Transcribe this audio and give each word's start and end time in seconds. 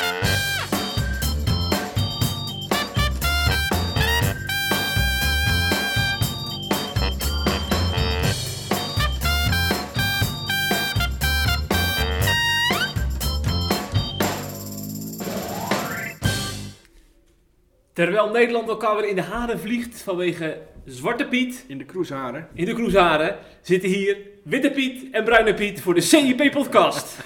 you 0.00 0.47
Terwijl 17.98 18.30
Nederland 18.30 18.68
elkaar 18.68 18.96
weer 18.96 19.08
in 19.08 19.14
de 19.14 19.22
haren 19.22 19.58
vliegt 19.58 20.02
vanwege 20.02 20.58
Zwarte 20.84 21.26
Piet 21.26 21.64
In 21.68 21.78
de 21.78 21.84
cruiseharen. 21.84 22.48
in 22.54 22.64
de 22.64 22.72
cruiseharen, 22.74 23.36
zitten 23.62 23.88
hier 23.88 24.16
Witte 24.42 24.70
Piet 24.70 25.10
en 25.10 25.24
Bruine 25.24 25.54
Piet 25.54 25.80
voor 25.80 25.94
de 25.94 26.00
CIP-podcast. 26.00 27.18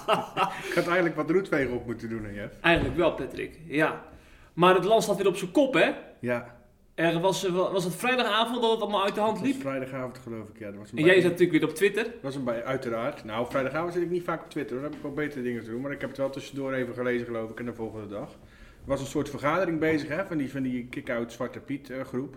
Ik 0.68 0.72
had 0.74 0.86
eigenlijk 0.86 1.16
wat 1.16 1.30
roetvegen 1.30 1.74
op 1.74 1.86
moeten 1.86 2.08
doen, 2.08 2.24
hè? 2.24 2.48
Eigenlijk 2.60 2.96
wel, 2.96 3.12
Patrick. 3.12 3.58
Ja. 3.66 4.04
Maar 4.52 4.74
het 4.74 4.84
land 4.84 5.02
staat 5.02 5.16
weer 5.16 5.26
op 5.26 5.36
zijn 5.36 5.50
kop, 5.50 5.74
hè? 5.74 5.90
Ja, 6.20 6.56
Er 6.94 7.20
was, 7.20 7.44
eh, 7.46 7.52
was 7.52 7.84
het 7.84 7.96
vrijdagavond 7.96 8.62
dat 8.62 8.70
het 8.70 8.80
allemaal 8.80 9.04
uit 9.04 9.14
de 9.14 9.20
hand 9.20 9.40
liep? 9.40 9.60
vrijdagavond 9.60 10.18
geloof 10.18 10.48
ik. 10.48 10.58
Ja, 10.58 10.66
dat 10.66 10.78
was 10.78 10.92
een 10.92 10.98
En 10.98 11.04
jij 11.04 11.20
zat 11.20 11.30
natuurlijk 11.30 11.60
weer 11.60 11.68
op 11.68 11.74
Twitter. 11.74 12.04
Dat 12.04 12.12
was 12.22 12.34
een 12.34 12.44
bij, 12.44 12.64
uiteraard. 12.64 13.24
Nou, 13.24 13.46
vrijdagavond 13.50 13.92
zit 13.92 14.02
ik 14.02 14.10
niet 14.10 14.24
vaak 14.24 14.42
op 14.42 14.50
Twitter. 14.50 14.72
hoor. 14.76 14.82
Dan 14.82 14.90
heb 14.92 15.00
ik 15.00 15.06
wel 15.16 15.24
betere 15.24 15.42
dingen 15.42 15.64
te 15.64 15.70
doen. 15.70 15.80
Maar 15.80 15.92
ik 15.92 16.00
heb 16.00 16.08
het 16.08 16.18
wel 16.18 16.30
tussendoor 16.30 16.72
even 16.72 16.94
gelezen, 16.94 17.26
geloof 17.26 17.50
ik, 17.50 17.58
en 17.58 17.64
de 17.64 17.74
volgende 17.74 18.06
dag. 18.06 18.36
Er 18.82 18.86
was 18.96 19.00
een 19.00 19.06
soort 19.06 19.30
vergadering 19.30 19.78
bezig, 19.78 20.08
hè, 20.08 20.26
van 20.26 20.36
die, 20.38 20.50
van 20.50 20.62
die 20.62 20.86
kick-out 20.86 21.32
Zwarte 21.32 21.60
Piet 21.60 21.90
eh, 21.90 22.00
groep. 22.04 22.36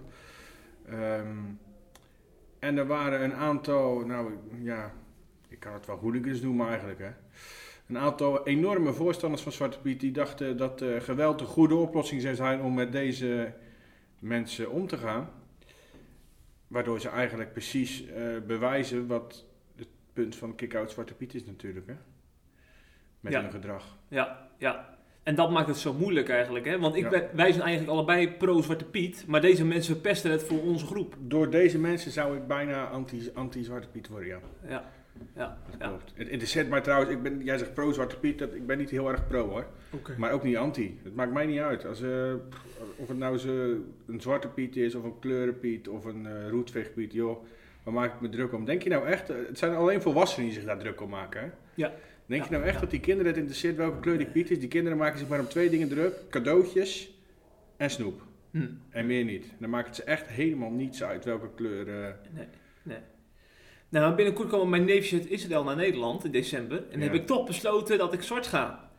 Ehm, 0.86 1.38
en 2.60 2.78
er 2.78 2.88
waren 2.88 3.24
een 3.24 3.34
aantal, 3.34 4.00
nou 4.06 4.34
ja, 4.62 4.94
ik 5.48 5.60
kan 5.60 5.74
het 5.74 5.86
wel 5.86 5.98
hooligans 5.98 6.42
noemen 6.42 6.68
eigenlijk, 6.68 7.00
hè. 7.00 7.10
Een 7.88 7.98
aantal 7.98 8.46
enorme 8.48 8.94
voorstanders 8.94 9.42
van 9.42 9.52
Zwarte 9.52 9.80
Piet 9.80 10.00
die 10.00 10.12
dachten 10.12 10.58
dat 10.58 10.82
eh, 10.82 11.00
geweld 11.02 11.42
een 11.42 11.48
goede 11.48 11.76
oplossing 11.76 12.22
zou 12.22 12.36
zijn 12.36 12.62
om 12.62 12.74
met 12.74 12.92
deze 12.92 13.54
mensen 14.20 14.72
om 14.72 14.88
te 14.88 14.98
gaan. 14.98 15.30
Waardoor 16.68 17.00
ze 17.00 17.10
eigenlijk 17.10 17.52
precies 17.52 18.06
eh, 18.08 18.24
bewijzen 18.48 19.08
wat 19.08 19.46
het 19.76 19.88
punt 20.14 20.36
van 20.36 20.56
kick-out 20.56 20.92
Zwarte 20.92 21.14
Piet 21.14 21.34
is 21.34 21.46
natuurlijk, 21.46 21.88
hè. 21.88 21.96
Met 23.20 23.34
Ja. 23.34 23.42
hun 23.42 23.52
gedrag. 23.52 23.98
Ja, 24.08 24.50
ja. 24.58 24.93
En 25.24 25.36
dat 25.36 25.52
maakt 25.52 25.68
het 25.68 25.78
zo 25.78 25.94
moeilijk 25.94 26.30
eigenlijk, 26.30 26.66
hè? 26.66 26.80
Want 26.80 26.96
ik 26.96 27.04
Ja. 27.04 27.10
ben, 27.10 27.30
wij 27.34 27.52
zijn 27.52 27.64
eigenlijk 27.64 27.92
allebei 27.98 28.30
pro-Zwarte 28.32 28.86
Piet, 28.86 29.24
maar 29.28 29.42
deze 29.42 29.66
mensen 29.66 29.94
verpesten 29.94 30.32
het 30.32 30.44
voor 30.44 30.62
onze 30.62 30.86
groep. 30.86 31.16
Door 31.20 31.50
deze 31.50 31.80
mensen 31.80 32.12
zou 32.12 32.38
ik 32.38 32.48
bijna 32.48 32.86
anti- 32.86 33.32
anti-Zwarte 33.34 33.88
Piet 33.88 34.08
worden, 34.08 34.28
ja. 34.28 34.40
Ja, 34.68 34.84
ja, 35.36 35.58
Dat 35.70 35.76
ja. 35.80 35.88
klopt. 35.88 36.12
Het 36.16 36.28
interesseert 36.28 36.70
mij 36.70 36.82
trouwens, 36.82 37.12
ik 37.12 37.22
ben, 37.24 37.44
jij 37.44 37.58
zegt 37.58 37.74
pro-Zwarte 37.74 38.20
Piet, 38.20 38.40
dat, 38.40 38.54
ik 38.54 38.66
ben 38.66 38.78
niet 38.78 38.90
heel 38.90 39.10
erg 39.10 39.28
pro 39.28 39.50
hoor. 39.50 39.66
Oké. 39.92 40.16
Maar 40.18 40.32
ook 40.32 40.44
niet 40.44 40.58
anti. 40.58 41.00
Het 41.04 41.16
maakt 41.16 41.34
mij 41.34 41.46
niet 41.46 41.60
uit. 41.60 41.86
Als, 41.86 42.02
eh, 42.02 42.34
of 42.96 43.08
het 43.08 43.18
nou 43.18 43.38
zo 43.38 43.76
een 44.08 44.22
Zwarte 44.22 44.48
Piet 44.48 44.76
is, 44.76 44.96
of 44.96 45.04
een 45.04 45.20
Kleurenpiet, 45.20 45.88
of 45.88 46.06
een 46.06 46.26
eh 46.26 46.50
roetveegpiet, 46.50 47.14
joh. 47.14 47.44
Waar 47.84 47.94
maak 47.94 48.14
ik 48.14 48.22
me 48.22 48.30
druk 48.30 48.54
om? 48.54 48.66
Denk 48.66 48.82
je 48.84 48.90
nou 48.90 49.06
echt, 49.08 49.30
eh, 49.30 49.36
het 49.48 49.58
zijn 49.58 49.76
alleen 49.76 50.02
volwassenen 50.02 50.46
die 50.50 50.56
zich 50.56 50.66
daar 50.66 50.78
druk 50.80 51.02
om 51.02 51.10
maken, 51.10 51.42
hè? 51.42 51.48
Ja. 51.76 51.92
Denk 52.26 52.44
je 52.44 52.50
nou 52.52 52.64
echt 52.64 52.80
dat 52.80 52.90
die 52.90 53.00
kinderen 53.00 53.28
het 53.32 53.38
interesseert 53.40 53.76
welke 53.76 54.00
kleur 54.00 54.18
die 54.18 54.28
piet 54.28 54.52
is? 54.52 54.60
Die 54.60 54.68
kinderen 54.68 54.98
maken 54.98 55.20
zich 55.20 55.28
maar 55.28 55.40
om 55.40 55.48
twee 55.48 55.70
dingen 55.70 55.90
druk. 55.90 56.14
Cadeautjes 56.30 57.14
en 57.78 57.90
snoep. 57.90 58.22
Hm. 58.52 58.68
En 58.90 59.06
meer 59.06 59.24
niet. 59.24 59.46
Dan 59.60 59.70
maakt 59.70 59.88
het 59.88 59.96
ze 59.96 60.04
echt 60.04 60.28
helemaal 60.28 60.72
niets 60.72 61.04
uit 61.04 61.26
welke 61.26 61.50
kleur... 61.56 61.88
eh, 61.88 62.14
Nou, 63.90 64.06
maar 64.06 64.16
binnenkort 64.16 64.50
komen 64.50 64.70
mijn 64.70 64.86
neefjes 64.86 65.22
uit 65.22 65.30
Israël 65.30 65.64
naar 65.64 65.76
Nederland 65.76 66.26
in 66.26 66.32
december. 66.32 66.78
En 66.78 66.84
dan 66.92 67.02
heb 67.02 67.14
ik 67.14 67.26
toch 67.26 67.46
besloten 67.48 67.98
dat 67.98 68.14
ik 68.14 68.22
zwart 68.22 68.48
ga. 68.48 68.92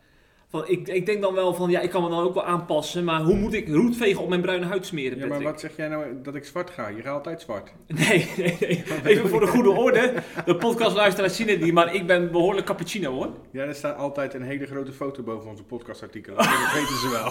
Van, 0.54 0.68
ik, 0.68 0.88
ik 0.88 1.06
denk 1.06 1.22
dan 1.22 1.34
wel 1.34 1.54
van, 1.54 1.70
ja, 1.70 1.80
ik 1.80 1.90
kan 1.90 2.02
me 2.02 2.08
dan 2.08 2.22
ook 2.22 2.34
wel 2.34 2.44
aanpassen, 2.44 3.04
maar 3.04 3.20
hoe 3.20 3.34
moet 3.34 3.52
ik 3.52 3.68
roetvegen 3.68 4.22
op 4.22 4.28
mijn 4.28 4.40
bruine 4.40 4.66
huid 4.66 4.86
smeren, 4.86 5.18
Ja, 5.18 5.26
maar 5.26 5.42
wat 5.42 5.60
zeg 5.60 5.76
jij 5.76 5.88
nou 5.88 6.04
dat 6.22 6.34
ik 6.34 6.44
zwart 6.44 6.70
ga? 6.70 6.88
Je 6.88 7.02
gaat 7.02 7.14
altijd 7.14 7.40
zwart. 7.40 7.72
Nee, 8.08 8.30
nee, 8.36 8.56
nee. 8.60 8.84
Even 9.04 9.28
voor 9.28 9.40
de 9.40 9.46
goede 9.46 9.70
orde. 9.70 10.12
De 10.44 10.56
podcastluisteraars 10.56 11.36
zien 11.36 11.48
het 11.48 11.60
niet, 11.60 11.72
maar 11.72 11.94
ik 11.94 12.06
ben 12.06 12.30
behoorlijk 12.30 12.66
cappuccino 12.66 13.12
hoor. 13.12 13.28
Ja, 13.50 13.62
er 13.62 13.74
staat 13.74 13.96
altijd 13.96 14.34
een 14.34 14.42
hele 14.42 14.66
grote 14.66 14.92
foto 14.92 15.22
boven 15.22 15.50
onze 15.50 15.62
podcastartikelen. 15.62 16.36
dat 16.62 16.72
weten 16.74 16.96
ze 16.96 17.08
wel. 17.10 17.30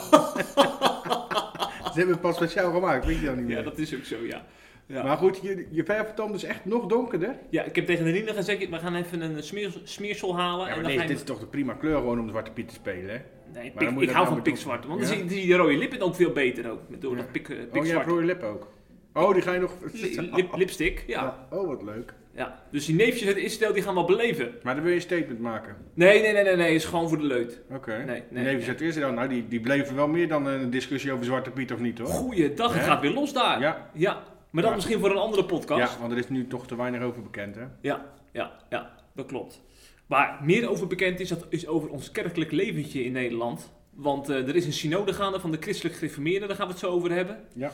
ze 1.84 1.94
hebben 1.94 2.14
het 2.14 2.22
pas 2.22 2.36
speciaal 2.36 2.72
gemaakt, 2.72 3.06
weet 3.06 3.20
je 3.20 3.26
dan 3.26 3.36
niet 3.36 3.46
meer. 3.46 3.58
Ja, 3.58 3.64
dat 3.64 3.78
is 3.78 3.96
ook 3.96 4.04
zo, 4.04 4.16
ja. 4.28 4.46
Ja, 4.86 5.04
Maar 5.04 5.18
goed, 5.18 5.40
je, 5.42 5.68
je 5.72 5.84
dus 6.32 6.44
echt 6.44 6.66
nog 6.66 6.86
donkerder. 6.86 7.36
ja 7.50 7.64
ik 7.64 7.76
heb 7.76 7.86
tegen 7.86 8.06
de 8.06 8.12
Rina 8.12 8.34
gezegd, 8.34 8.70
we 8.70 8.80
gaan 8.80 8.96
even 8.96 9.22
een 9.22 9.44
smeer, 9.44 9.74
smeersel 9.84 10.36
halen. 10.38 10.66
Ja, 10.68 10.72
en 10.76 10.82
dan 10.82 10.92
nee, 10.92 11.02
je 11.02 11.08
dit 11.08 11.18
is 11.18 11.24
toch 11.24 11.40
de 11.40 11.46
prima 11.46 11.74
kleur 11.74 11.96
gewoon 11.98 12.20
om 12.20 12.26
de 12.26 12.32
Zwarte 12.32 12.52
Piet 12.52 12.68
te 12.68 12.74
spelen, 12.74 13.10
hè? 13.10 13.22
Nee, 13.60 13.72
pik- 13.72 13.90
ik 13.90 13.96
hou 13.96 14.06
nou 14.12 14.26
van 14.26 14.34
met 14.36 14.44
pikzwart, 14.44 14.86
want 14.86 15.00
dan 15.02 15.10
Ja? 15.10 15.16
zie, 15.16 15.30
zie 15.30 15.42
je 15.42 15.48
de 15.48 15.56
rode 15.56 15.78
lippen 15.78 16.02
ook 16.02 16.16
veel 16.16 16.32
beter 16.32 16.72
ook, 16.72 16.80
door 17.02 17.16
dat 17.16 17.32
pik, 17.32 17.50
eh, 17.50 17.56
Oh, 17.56 17.62
jij 17.62 17.68
pikzwart. 17.72 17.98
hebt 17.98 18.10
rode 18.10 18.26
lippen 18.26 18.48
ook. 18.48 18.68
Oh, 19.14 19.34
die 19.34 19.42
ga 19.42 19.54
je 19.54 19.60
nog... 19.60 19.72
Li- 19.92 20.30
lip- 20.34 20.56
lipstick, 20.56 21.04
ja. 21.08 21.48
Oh, 21.50 21.68
wat 21.68 21.84
leuk. 21.84 22.14
ja. 22.36 22.64
Dus 22.72 22.86
die 22.86 22.96
neefjes 22.96 23.28
uit 23.28 23.38
Israël, 23.38 23.74
die 23.74 23.84
gaan 23.84 23.94
wel 23.96 24.06
beleven. 24.06 24.52
Maar 24.64 24.74
dan 24.74 24.84
wil 24.84 24.92
je 24.92 24.98
een 24.98 25.04
statement 25.04 25.40
maken. 25.40 25.76
Nee, 25.94 26.22
nee, 26.22 26.34
nee, 26.34 26.44
nee, 26.44 26.56
nee, 26.56 26.76
is 26.76 26.86
gewoon 26.86 27.10
voor 27.10 27.18
de 27.18 27.24
leut. 27.24 27.62
Oké. 27.70 27.92
Nee, 27.98 28.06
nee, 28.06 28.44
nee, 28.44 28.56
nee. 28.56 28.68
uit 28.68 28.82
Israël, 28.82 29.12
nou, 29.12 29.28
die, 29.30 29.48
die 29.48 29.60
bleven 29.60 29.96
wel 29.96 30.08
meer 30.08 30.28
dan 30.28 30.46
een 30.46 30.70
discussie 30.70 31.12
over 31.12 31.26
Zwarte 31.26 31.52
Piet 31.52 31.72
of 31.74 31.80
niet, 31.80 31.98
hoor. 32.00 32.08
Goeiedag, 32.08 32.74
het 32.74 32.84
gaat 32.84 33.02
weer 33.02 33.12
los 33.14 33.34
daar. 33.34 33.60
Ja. 33.60 33.90
Ja, 33.94 34.24
maar 34.54 34.64
Ja. 34.64 34.76
misschien 34.76 35.00
voor 35.00 35.12
een 35.12 35.18
andere 35.18 35.46
podcast. 35.46 35.94
ja, 35.94 36.00
want 36.00 36.12
er 36.12 36.18
is 36.18 36.30
nu 36.30 36.48
toch 36.48 36.68
te 36.68 36.76
weinig 36.76 37.02
over 37.02 37.22
bekend, 37.22 37.56
hè? 37.56 37.64
Ja, 37.82 38.06
ja, 38.32 38.52
ja, 38.70 38.94
dat 39.16 39.26
klopt. 39.26 39.62
Waar 40.08 40.40
meer 40.44 40.70
over 40.70 40.88
bekend 40.88 41.20
is, 41.20 41.30
dat 41.30 41.46
is 41.50 41.68
over 41.68 41.90
ons 41.90 42.12
kerkelijk 42.12 42.52
leventje 42.52 43.04
in 43.04 43.12
Nederland. 43.12 43.72
Want 43.90 44.30
eh, 44.30 44.48
er 44.48 44.56
is 44.56 44.66
een 44.66 44.74
synode 44.74 45.14
gaande 45.14 45.40
van 45.40 45.52
de 45.52 45.58
christelijk 45.60 45.96
gereformeerden, 45.96 46.48
daar 46.48 46.58
gaan 46.58 46.66
we 46.66 46.72
het 46.72 46.82
zo 46.82 46.90
over 46.92 47.12
hebben. 47.12 47.44
Ja. 47.54 47.72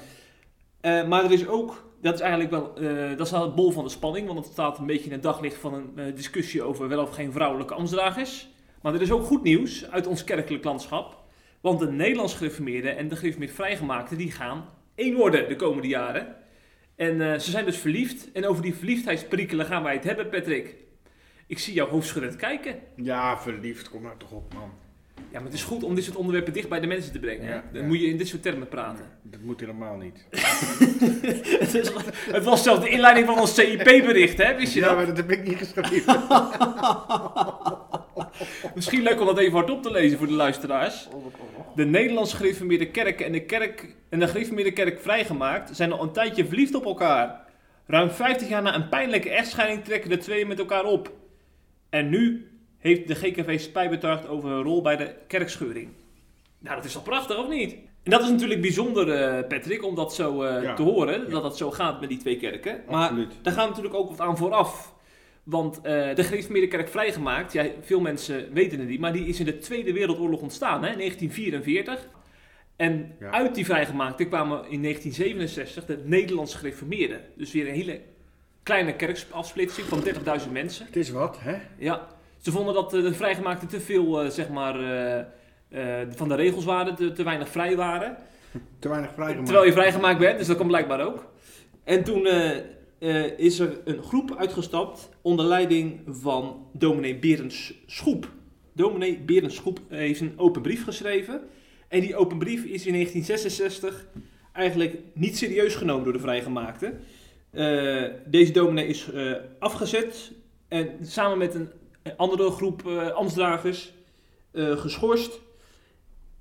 Eh, 0.82 1.08
maar 1.08 1.24
er 1.24 1.32
is 1.32 1.48
ook, 1.48 1.92
dat 2.02 2.14
is 2.14 2.20
eigenlijk 2.20 2.52
wel, 2.52 2.76
eh, 2.78 3.10
dat 3.18 3.26
is 3.26 3.32
wel 3.32 3.42
het 3.42 3.56
bol 3.56 3.72
van 3.72 3.84
de 3.84 3.90
spanning, 3.90 4.28
want 4.28 4.40
het 4.40 4.54
staat 4.54 4.78
een 4.78 4.86
beetje 4.86 5.06
in 5.06 5.12
het 5.12 5.24
daglicht 5.24 5.58
van 5.58 5.74
een 5.96 6.16
discussie 6.16 6.64
over 6.64 6.88
wel 6.88 7.02
of 7.02 7.10
geen 7.10 7.32
vrouwelijke 7.32 7.74
ambtsdragers. 7.74 8.48
Maar 8.82 8.94
er 8.94 9.02
is 9.02 9.12
ook 9.12 9.24
goed 9.24 9.44
nieuws 9.44 9.90
uit 9.92 10.08
ons 10.08 10.24
kerkelijk 10.24 10.64
landschap. 10.64 11.18
Want 11.62 11.80
de 11.80 11.92
Nederlands 11.92 12.34
gereformeerden 12.34 12.98
en 12.98 13.08
de 13.08 13.16
gereformeerd 13.16 13.52
vrijgemaakten, 13.52 14.18
die 14.18 14.32
gaan 14.32 14.66
één 14.96 15.16
worden 15.16 15.48
de 15.50 15.56
komende 15.56 15.88
jaren. 15.88 16.36
En 17.00 17.22
eh, 17.34 17.40
ze 17.40 17.52
zijn 17.52 17.66
dus 17.66 17.78
verliefd. 17.78 18.32
En 18.32 18.46
over 18.46 18.64
die 18.64 18.76
verliefdheidsperikelen 18.76 19.66
gaan 19.66 19.84
wij 19.84 19.94
het 19.94 20.04
hebben, 20.04 20.30
Patrick. 20.30 20.76
Ik 21.48 21.60
zie 21.60 21.74
jou 21.74 21.90
hoofdschuddend 21.90 22.36
kijken. 22.36 22.76
Ja, 22.96 23.40
verliefd, 23.40 23.90
kom 23.90 24.02
nou 24.02 24.14
toch 24.18 24.32
op, 24.32 24.54
man. 24.54 24.72
Ja, 25.16 25.38
maar 25.38 25.44
het 25.44 25.54
is 25.54 25.64
goed 25.64 25.84
om 25.84 25.96
dit 25.96 26.04
soort 26.04 26.16
onderwerpen 26.18 26.54
dicht 26.54 26.70
bij 26.70 26.80
de 26.80 26.88
mensen 26.88 27.12
te 27.12 27.20
brengen. 27.20 27.46
Ja, 27.48 27.64
Dan 27.74 27.82
ja. 27.82 27.88
moet 27.88 28.00
je 28.00 28.08
in 28.08 28.18
dit 28.18 28.28
soort 28.28 28.42
termen 28.42 28.68
praten. 28.68 29.06
Dat 29.22 29.40
moet 29.42 29.60
helemaal 29.60 29.98
niet. 29.98 30.26
het, 31.60 31.74
is- 31.74 31.92
het 32.32 32.44
was 32.44 32.64
zelfs 32.64 32.82
de 32.82 32.90
inleiding 32.90 33.26
van 33.28 33.40
ons 33.40 33.54
CIP-bericht, 33.56 34.38
hè? 34.38 34.56
Wist 34.56 34.74
je 34.74 34.80
Ja, 34.80 34.86
dat? 34.88 34.96
maar 34.96 35.06
dat 35.06 35.18
heb 35.18 35.32
ik 35.32 35.44
niet 35.48 35.58
geschreven. 35.58 36.24
Misschien 38.76 39.02
leuk 39.02 39.20
om 39.20 39.26
dat 39.26 39.38
even 39.38 39.54
hardop 39.54 39.84
te 39.84 39.92
lezen 39.92 40.18
voor 40.18 40.28
de 40.28 40.34
luisteraars. 40.34 41.08
De 41.80 41.86
Nederlands 41.86 42.34
gereformeerde 42.34 42.88
kerk 42.92 43.22
en 43.22 43.32
de, 43.32 43.46
kerk 43.46 43.96
en 44.10 44.20
de 44.20 44.28
gereformeerde 44.28 44.72
kerk 44.72 45.00
vrijgemaakt 45.00 45.76
zijn 45.76 45.92
al 45.92 46.04
een 46.04 46.12
tijdje 46.12 46.46
verliefd 46.46 46.76
op 46.76 46.86
elkaar. 46.86 47.46
Ruim 47.86 48.10
50 48.10 48.48
jaar 48.50 48.62
na 48.62 48.76
een 48.76 48.90
pijnlijke 48.90 49.30
echtscheiding 49.30 49.84
trekken 49.84 50.10
de 50.10 50.18
twee 50.18 50.46
met 50.46 50.60
elkaar 50.60 50.84
op. 50.84 51.12
En 51.90 52.10
nu 52.10 52.52
heeft 52.78 53.08
de 53.08 53.16
GKV 53.16 53.60
spijt 53.60 53.90
betuigd 53.90 54.28
over 54.28 54.50
hun 54.50 54.64
rol 54.64 54.82
bij 54.82 54.96
de 54.98 55.16
kerkscheuring. 55.28 55.90
Nou, 56.60 56.76
dat 56.76 56.86
is 56.86 56.94
toch 56.94 57.04
prachtig, 57.04 57.38
of 57.38 57.48
niet? 57.50 57.74
En 58.04 58.12
dat 58.12 58.22
is 58.22 58.30
natuurlijk 58.30 58.62
bijzonder, 58.62 59.12
eh, 59.12 59.48
Patrick, 59.48 59.84
om 59.86 59.96
dat 59.96 60.16
zo 60.16 60.42
eh, 60.44 60.64
Ja. 60.64 60.74
te 60.74 60.82
horen, 60.82 61.22
Ja. 61.22 61.30
dat 61.30 61.44
dat 61.44 61.58
zo 61.58 61.72
gaat 61.72 62.00
met 62.00 62.10
die 62.10 62.18
twee 62.20 62.38
kerken. 62.38 62.82
Maar 62.90 63.02
Absoluut. 63.04 63.34
daar 63.42 63.54
gaat 63.54 63.68
natuurlijk 63.68 63.96
ook 63.96 64.10
wat 64.10 64.20
aan 64.22 64.38
vooraf. 64.38 64.94
Want 65.50 65.76
eh, 65.82 66.16
de 66.16 66.24
gereformeerde 66.24 66.68
kerk 66.68 66.90
vrijgemaakt, 66.90 67.54
ja, 67.54 67.66
veel 67.82 68.00
mensen 68.00 68.54
weten 68.54 68.80
het 68.80 68.88
niet, 68.88 69.00
maar 69.00 69.14
die 69.14 69.28
is 69.28 69.40
in 69.40 69.46
de 69.46 69.58
Tweede 69.58 69.94
Wereldoorlog 69.94 70.42
ontstaan, 70.42 70.84
hè, 70.84 70.90
in 70.92 70.98
1944. 70.98 72.08
En 72.76 73.16
Ja. 73.20 73.30
uit 73.32 73.56
die 73.56 73.66
vrijgemaakte 73.66 74.26
kwamen 74.26 74.58
in 74.70 74.82
1967 74.82 75.86
de 75.86 76.00
Nederlands 76.04 76.56
gereformeerden. 76.56 77.22
Dus 77.36 77.52
weer 77.52 77.68
een 77.68 77.74
hele 77.74 78.02
kleine 78.64 78.96
kerkafsplitsing 78.96 79.88
van 79.88 80.02
30.000 80.04 80.52
mensen. 80.52 80.86
Het 80.86 80.96
is 80.96 81.10
wat, 81.10 81.38
hè? 81.40 81.56
Ja, 81.78 82.08
ze 82.42 82.52
vonden 82.52 82.74
dat 82.74 82.94
eh, 82.94 83.02
de 83.02 83.14
vrijgemaakten 83.14 83.68
te 83.68 83.80
veel 83.80 84.22
eh, 84.22 84.30
zeg 84.30 84.50
maar, 84.50 84.74
van 86.10 86.28
de 86.28 86.36
regels 86.36 86.66
waren, 86.66 86.96
te, 86.96 87.12
te 87.12 87.24
weinig 87.24 87.50
vrij 87.50 87.76
waren. 87.76 88.18
Te 88.80 88.90
weinig 88.90 89.12
vrijgemaakt. 89.14 89.46
Terwijl 89.46 89.68
je 89.68 89.74
vrijgemaakt 89.74 90.20
bent, 90.20 90.38
dus 90.38 90.48
dat 90.48 90.58
kan 90.58 90.68
blijkbaar 90.68 91.06
ook. 91.06 91.32
En 91.84 92.04
toen 92.04 92.28
eh, 93.00 93.40
is 93.40 93.60
er 93.60 93.82
een 93.86 94.04
groep 94.04 94.36
uitgestapt 94.36 95.10
onder 95.22 95.46
leiding 95.46 96.02
van 96.08 96.68
dominee 96.74 97.16
Berends 97.16 97.74
Schoep. 97.86 98.32
Dominee 98.74 99.20
Berends 99.20 99.56
Schoep 99.56 99.80
heeft 99.88 100.22
een 100.22 100.34
open 100.38 100.62
brief 100.62 100.84
geschreven. 100.84 101.42
En 101.88 102.02
die 102.02 102.16
open 102.16 102.38
brief 102.38 102.64
is 102.64 102.86
in 102.86 102.94
1966 102.94 104.08
eigenlijk 104.54 104.98
niet 105.14 105.38
serieus 105.38 105.76
genomen 105.76 106.04
door 106.04 106.14
de 106.14 106.20
vrijgemaakten. 106.20 107.00
Eh, 107.52 108.04
deze 108.26 108.52
dominee 108.52 108.88
is 108.88 109.12
eh, 109.12 109.34
afgezet 109.60 110.32
en 110.68 110.90
samen 111.02 111.38
met 111.38 111.56
een 111.56 111.70
andere 112.18 112.52
groep 112.52 112.88
ambtsdragers 113.16 113.94
geschorst. 114.54 115.40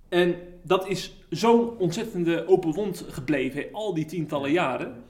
En 0.09 0.35
dat 0.63 0.89
is 0.89 1.15
zo'n 1.31 1.79
ontzettende 1.79 2.47
open 2.47 2.73
wond 2.73 3.05
gebleven, 3.09 3.67
al 3.73 3.95
die 3.95 4.05
tientallen 4.05 4.53
jaren. 4.53 5.05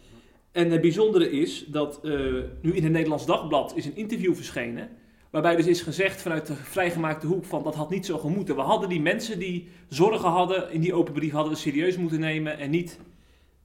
En 0.59 0.71
het 0.71 0.81
bijzondere 0.81 1.31
is 1.31 1.65
dat 1.67 2.01
eh, 2.05 2.13
nu 2.61 2.73
in 2.73 2.83
het 2.83 2.93
Nederlands 2.93 3.27
Dagblad 3.27 3.77
is 3.77 3.87
een 3.87 3.97
interview 3.97 4.35
verschenen. 4.35 4.89
Waarbij 5.31 5.57
dus 5.57 5.67
is 5.67 5.83
gezegd 5.83 6.23
vanuit 6.23 6.47
de 6.47 6.55
vrijgemaakte 6.55 7.27
hoek 7.27 7.45
van 7.45 7.63
dat 7.63 7.75
had 7.75 7.91
niet 7.91 8.07
zo 8.07 8.19
gemoeten. 8.19 8.55
We 8.55 8.61
hadden 8.61 8.89
die 8.89 9.01
mensen 9.01 9.39
die 9.39 9.69
zorgen 9.89 10.29
hadden 10.29 10.73
in 10.73 10.81
die 10.81 10.95
open 10.95 11.13
brief 11.13 11.33
hadden 11.33 11.53
we 11.53 11.59
serieus 11.59 11.97
moeten 11.97 12.21
nemen 12.21 12.59
en 12.59 12.71
niet 12.71 12.99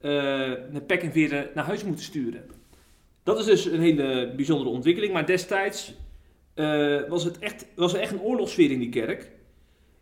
uh, 0.02 0.52
met 0.72 0.88
pek 0.88 1.04
en 1.04 1.12
veren 1.12 1.50
naar 1.54 1.66
huis 1.66 1.84
moeten 1.84 2.06
sturen. 2.06 2.44
Dat 3.24 3.40
is 3.40 3.46
dus 3.46 3.66
een 3.66 3.82
hele 3.82 4.34
bijzondere 4.36 4.70
ontwikkeling. 4.70 5.14
Maar 5.14 5.26
destijds 5.26 5.94
uh, 6.56 7.10
was, 7.10 7.24
het 7.24 7.40
echt, 7.40 7.66
was 7.76 7.94
er 7.94 8.00
echt 8.00 8.12
een 8.12 8.22
oorlogssfeer 8.22 8.72
in 8.72 8.80
die 8.80 8.90
kerk. 8.90 9.32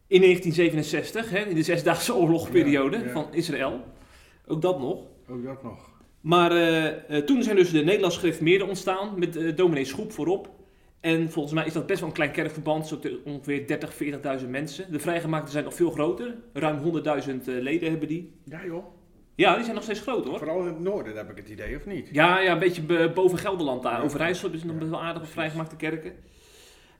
In 0.08 0.22
1967, 0.22 1.30
hè, 1.30 1.40
in 1.40 1.56
de 1.56 1.64
Zesdaagse 1.64 2.16
oorlogperiode 2.16 2.98
ja, 2.98 3.04
ja. 3.04 3.12
van 3.12 3.34
Israël. 3.34 3.82
Ook 4.48 4.62
dat 4.62 4.80
nog. 4.80 5.00
Ook 5.30 5.44
dat 5.44 5.64
nog. 5.64 5.91
Maar 6.22 6.52
uh, 6.56 7.18
toen 7.18 7.44
zijn 7.44 7.56
dus 7.56 7.72
de 7.72 7.84
Nederlandse 7.84 8.20
gereformeerden 8.20 8.68
ontstaan 8.68 9.20
met 9.20 9.36
uh, 9.36 9.56
dominee 9.56 9.86
Schroep 9.86 10.12
voorop. 10.12 10.50
En 11.00 11.32
volgens 11.32 11.54
mij 11.54 11.66
is 11.66 11.74
dat 11.74 11.86
best 11.86 12.00
wel 12.00 12.10
een 12.10 12.16
klein 12.16 12.32
kerkverband, 12.32 12.88
zo 12.88 13.00
ongeveer 13.26 13.68
30, 13.68 13.94
40.000 14.42 14.50
mensen. 14.50 14.92
De 14.92 15.00
vrijgemaakten 15.00 15.52
zijn 15.52 15.64
nog 15.64 15.74
veel 15.74 15.92
groter, 15.92 16.36
ruim 16.54 17.04
100.000 17.24 17.32
leden 17.46 17.90
hebben 17.90 18.08
die. 18.08 18.34
Ja 18.46 18.66
joh. 18.66 18.86
Ja, 19.36 19.54
die 19.54 19.64
zijn 19.64 19.76
nog 19.76 19.84
steeds 19.84 20.00
groot 20.00 20.26
hoor. 20.26 20.38
Vooral 20.38 20.60
in 20.60 20.66
het 20.66 20.80
noorden 20.80 21.16
heb 21.16 21.30
ik 21.30 21.38
het 21.38 21.50
idee, 21.50 21.76
of 21.76 21.86
niet? 21.86 22.10
Ja, 22.12 22.40
ja 22.40 22.52
een 22.52 22.60
beetje 22.60 23.10
boven 23.10 23.38
Gelderland 23.38 23.84
daar. 23.84 24.04
Overijssel 24.04 24.50
ze 24.58 24.66
nog 24.66 24.78
best 24.78 24.90
wel 24.90 25.02
aardige 25.02 25.26
vrijgemaakte 25.26 25.76
kerken. 25.76 26.14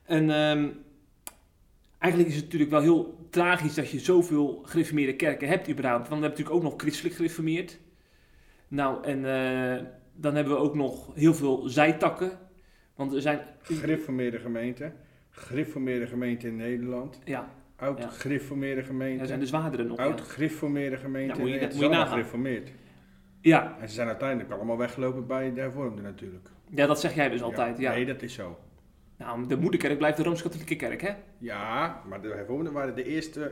En 0.04 0.30
um, 0.30 0.82
eigenlijk 1.98 2.32
is 2.32 2.36
het 2.36 2.44
natuurlijk 2.44 2.70
wel 2.70 2.80
heel 2.80 3.26
tragisch 3.30 3.74
dat 3.74 3.90
je 3.90 3.98
zoveel 3.98 4.62
gereformeerde 4.64 5.16
kerken 5.16 5.48
hebt 5.48 5.70
überhaupt. 5.70 6.08
Want 6.08 6.20
we 6.20 6.26
hebben 6.26 6.38
natuurlijk 6.38 6.56
ook 6.56 6.72
nog 6.72 6.80
christelijk 6.80 7.14
gereformeerd. 7.14 7.78
Nou, 8.72 9.04
en 9.04 9.18
uh, 9.18 9.86
dan 10.14 10.34
hebben 10.34 10.52
we 10.52 10.58
ook 10.58 10.74
nog 10.74 11.14
heel 11.14 11.34
veel 11.34 11.68
zijtakken. 11.68 12.38
Want 12.94 13.12
er 13.12 13.20
zijn... 13.20 13.40
Gereformeerde 13.62 14.38
gemeenten. 14.38 14.92
Gereformeerde 15.30 16.06
gemeenten 16.06 16.48
in 16.48 16.56
Nederland. 16.56 17.18
Ja. 17.24 17.48
Oud-gereformeerde 17.76 18.82
gemeenten. 18.82 19.20
Ja, 19.20 19.26
zijn 19.26 19.40
de 19.40 19.46
zwaardere 19.46 19.84
nog. 19.84 19.98
Oud-gereformeerde 19.98 20.96
gemeenten. 20.96 21.36
Ja, 21.36 21.42
moet 21.42 21.52
je, 21.52 21.58
het 21.58 21.72
moet 21.72 21.82
je 21.82 21.88
nagaan. 21.88 22.08
gereformeerd. 22.08 22.72
Ja. 23.40 23.76
En 23.80 23.88
ze 23.88 23.94
zijn 23.94 24.08
uiteindelijk 24.08 24.52
allemaal 24.52 24.78
weggelopen 24.78 25.26
bij 25.26 25.52
de 25.52 25.60
hervormden 25.60 26.04
natuurlijk. 26.04 26.48
Ja, 26.70 26.86
dat 26.86 27.00
zeg 27.00 27.14
jij 27.14 27.28
dus 27.28 27.42
altijd. 27.42 27.78
Ja. 27.78 27.92
Nee, 27.92 28.06
dat 28.06 28.22
is 28.22 28.34
zo. 28.34 28.58
Nou, 29.16 29.46
de 29.46 29.56
moederkerk 29.56 29.98
blijft 29.98 30.16
de 30.16 30.22
Rooms-Katholieke 30.22 30.76
kerk, 30.76 31.00
hè? 31.00 31.10
Ja, 31.38 32.02
maar 32.08 32.22
de 32.22 32.28
hervormden 32.28 32.72
waren 32.72 32.94
de 32.94 33.04
eerste, 33.04 33.50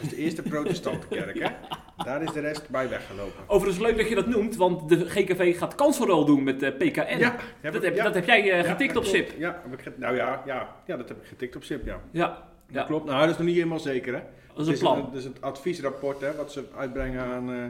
was 0.00 0.08
de 0.08 0.16
eerste 0.16 0.42
protestante 0.42 1.08
kerk, 1.08 1.38
hè? 1.38 1.48
Daar 2.04 2.22
is 2.22 2.32
de 2.32 2.40
rest 2.40 2.68
bij 2.68 2.88
weggelopen. 2.88 3.44
Overigens 3.46 3.84
leuk 3.84 3.96
dat 3.96 4.08
je 4.08 4.14
dat 4.14 4.26
noemt, 4.26 4.56
want 4.56 4.88
de 4.88 5.10
GKV 5.10 5.58
gaat 5.58 5.74
kanselrol 5.74 6.24
doen 6.24 6.42
met 6.42 6.60
de 6.60 6.72
PKN. 6.72 7.18
Ja, 7.18 7.36
heb 7.60 7.72
dat, 7.72 7.82
heb, 7.82 7.94
ja. 7.94 8.04
dat 8.04 8.14
heb 8.14 8.24
jij 8.24 8.58
uh, 8.58 8.70
getikt 8.70 8.92
ja, 8.92 8.98
op 8.98 9.04
SIP. 9.04 9.32
Ja, 9.38 9.62
heb 9.68 9.80
ik 9.80 9.98
nou 9.98 10.16
ja, 10.16 10.42
ja, 10.46 10.76
ja, 10.86 10.96
dat 10.96 11.08
heb 11.08 11.20
ik 11.20 11.26
getikt 11.26 11.56
op 11.56 11.64
SIP, 11.64 11.84
ja. 11.84 12.00
Ja. 12.10 12.50
Dat 12.70 12.86
klopt. 12.86 13.04
Nou, 13.04 13.20
dat 13.20 13.30
is 13.30 13.36
nog 13.36 13.46
niet 13.46 13.56
helemaal 13.56 13.80
zeker, 13.80 14.14
hè? 14.14 14.20
Dat 14.54 14.66
is 14.66 14.72
een 14.72 14.78
plan. 14.78 15.02
Dat 15.02 15.14
is 15.14 15.24
het 15.24 15.40
adviesrapport, 15.40 16.20
hè, 16.20 16.34
wat 16.34 16.52
ze 16.52 16.64
uitbrengen 16.76 17.24
aan, 17.24 17.50
uh, 17.50 17.64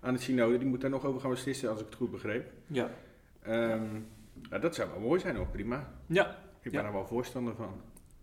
aan 0.00 0.12
het 0.12 0.22
synode. 0.22 0.58
Die 0.58 0.68
moet 0.68 0.80
daar 0.80 0.90
nog 0.90 1.04
over 1.04 1.20
gaan 1.20 1.30
beslissen, 1.30 1.70
als 1.70 1.80
ik 1.80 1.86
het 1.86 1.94
goed 1.94 2.10
begreep. 2.10 2.50
Ja. 2.66 2.90
Um, 3.48 4.06
nou, 4.48 4.62
dat 4.62 4.74
zou 4.74 4.90
wel 4.90 5.00
mooi 5.00 5.20
zijn, 5.20 5.38
ook 5.38 5.52
prima. 5.52 5.92
Ja. 6.06 6.36
Ik 6.62 6.72
ben 6.72 6.84
er 6.84 6.92
wel 6.92 7.06
voorstander 7.06 7.54
van. 7.54 7.80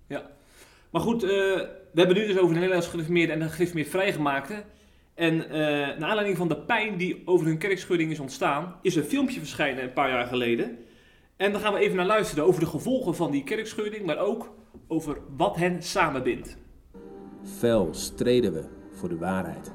Ja. 0.07 0.29
Maar 0.89 1.01
goed, 1.01 1.23
uh, 1.23 1.29
we 1.29 1.93
hebben 1.93 2.15
nu 2.15 2.27
dus 2.27 2.37
over 2.37 2.53
de 2.53 2.59
Nederlandse 2.59 2.89
gereformeerden 2.89 3.35
en 3.35 3.41
de 3.41 3.49
gereformeerd 3.49 3.89
vrijgemaakte. 3.89 4.63
En 5.19 5.35
uh, 5.35 5.51
naar 5.51 6.03
aanleiding 6.03 6.37
van 6.37 6.47
de 6.47 6.57
pijn 6.57 6.97
die 6.97 7.21
over 7.25 7.45
hun 7.45 7.57
kerkschudding 7.57 8.11
is 8.11 8.19
ontstaan, 8.19 8.75
is 8.81 8.95
een 8.95 9.03
filmpje 9.03 9.39
verschenen 9.39 9.83
een 9.83 9.93
paar 9.93 10.09
jaar 10.09 10.25
geleden. 10.25 10.77
En 11.37 11.51
daar 11.51 11.61
gaan 11.61 11.73
we 11.73 11.79
even 11.79 11.95
naar 11.95 12.05
luisteren 12.05 12.43
over 12.43 12.59
de 12.59 12.65
gevolgen 12.65 13.15
van 13.15 13.31
die 13.31 13.43
kerkschudding, 13.43 14.05
maar 14.05 14.17
ook 14.17 14.53
over 14.87 15.17
wat 15.37 15.55
hen 15.55 15.83
samenbindt. 15.83 16.57
Fel 17.43 17.87
streden 17.91 18.53
we 18.53 18.63
voor 18.91 19.09
de 19.09 19.17
waarheid. 19.17 19.71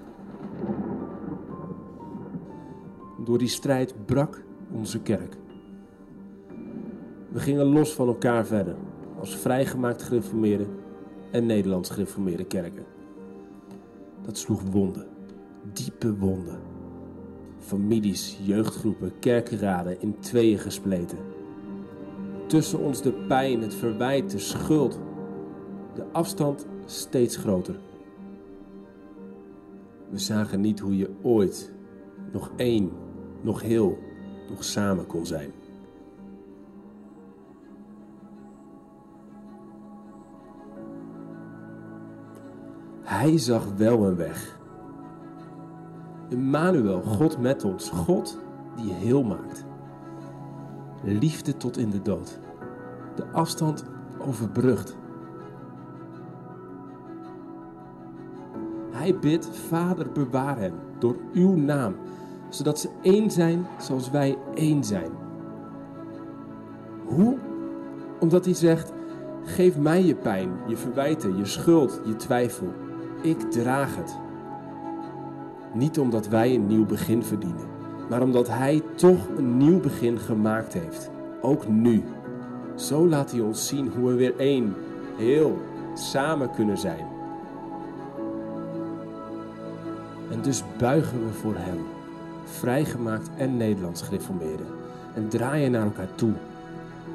Door 3.25 3.39
die 3.39 3.49
strijd 3.49 4.07
brak 4.07 4.43
onze 4.73 5.03
kerk. 5.03 5.37
We 7.29 7.41
gingen 7.41 7.67
los 7.67 7.93
van 7.93 8.07
elkaar 8.07 8.47
verder, 8.47 8.77
als 9.19 9.37
vrijgemaakt 9.37 10.03
gereformeerde 10.03 10.67
en 11.31 11.47
Nederlands 11.47 11.91
gereformeerde 11.91 12.45
kerken. 12.45 12.85
Dat 14.23 14.39
sloeg 14.39 14.63
wonden, 14.63 15.07
diepe 15.73 16.17
wonden. 16.17 16.59
Families, 17.59 18.39
jeugdgroepen, 18.43 19.13
kerkenraden 19.19 20.01
in 20.01 20.19
tweeën 20.19 20.59
gespleten. 20.59 21.19
Tussen 22.47 22.79
ons 22.79 23.03
de 23.03 23.13
pijn, 23.13 23.63
het 23.63 23.75
verwijt, 23.75 24.31
de 24.31 24.39
schuld. 24.39 24.99
De 25.95 26.05
afstand 26.13 26.67
steeds 26.85 27.37
groter. 27.37 27.79
We 30.11 30.19
zagen 30.19 30.61
niet 30.61 30.81
hoe 30.81 30.97
je 30.97 31.11
ooit 31.23 31.73
nog 32.33 32.51
één, 32.57 32.91
nog 33.41 33.63
heel, 33.63 33.99
nog 34.51 34.65
samen 34.65 35.07
kon 35.07 35.27
zijn. 35.27 35.51
Hij 43.03 43.39
zag 43.39 43.67
wel 43.77 44.07
een 44.07 44.17
weg. 44.17 44.59
Emmanuel, 46.35 47.03
God 47.03 47.39
met 47.39 47.65
ons, 47.65 47.91
God 47.91 48.39
die 48.77 48.93
heel 48.93 49.23
maakt. 49.23 49.65
Liefde 51.03 51.57
tot 51.57 51.77
in 51.77 51.91
de 51.91 52.03
dood. 52.03 52.39
De 53.15 53.25
afstand 53.33 53.85
overbrugt. 54.19 54.97
Hij 58.91 59.19
bidt, 59.19 59.47
Vader, 59.47 60.13
bewaar 60.13 60.59
hen 60.59 60.73
door 60.99 61.17
uw 61.33 61.57
naam, 61.57 61.95
zodat 62.49 62.79
ze 62.79 62.89
één 63.03 63.31
zijn 63.31 63.67
zoals 63.79 64.11
wij 64.11 64.39
één 64.55 64.85
zijn. 64.85 65.11
Hoe? 67.05 67.39
Omdat 68.21 68.45
hij 68.45 68.55
zegt: 68.55 68.93
Geef 69.45 69.79
mij 69.79 70.05
je 70.05 70.15
pijn, 70.15 70.51
je 70.67 70.77
verwijten, 70.77 71.37
je 71.37 71.45
schuld, 71.45 72.01
je 72.05 72.17
twijfel. 72.17 72.73
Ik 73.23 73.51
draag 73.51 73.97
het. 73.97 74.23
Niet 75.75 75.99
omdat 75.99 76.29
wij 76.29 76.55
een 76.55 76.67
nieuw 76.67 76.87
begin 76.87 77.23
verdienen, 77.23 77.67
maar 78.09 78.23
omdat 78.23 78.49
Hij 78.49 78.83
toch 78.95 79.29
een 79.37 79.57
nieuw 79.57 79.81
begin 79.81 80.19
gemaakt 80.19 80.73
heeft. 80.73 81.11
Ook 81.41 81.69
nu. 81.69 82.03
Zo 82.75 83.09
laat 83.09 83.31
Hij 83.31 83.41
ons 83.41 83.67
zien 83.67 83.93
hoe 83.97 84.09
we 84.09 84.15
weer 84.15 84.37
één, 84.37 84.75
heel, 85.17 85.59
samen 85.95 86.51
kunnen 86.51 86.79
zijn. 86.79 87.07
En 90.31 90.43
dus 90.43 90.63
buigen 90.79 91.27
we 91.27 91.33
voor 91.33 91.55
Hem, 91.57 91.81
vrijgemaakt 92.45 93.31
en 93.37 93.57
Nederlands 93.57 94.03
gereformeerden, 94.03 94.67
en 95.15 95.29
draaien 95.29 95.71
naar 95.71 95.85
elkaar 95.85 96.15
toe. 96.15 96.33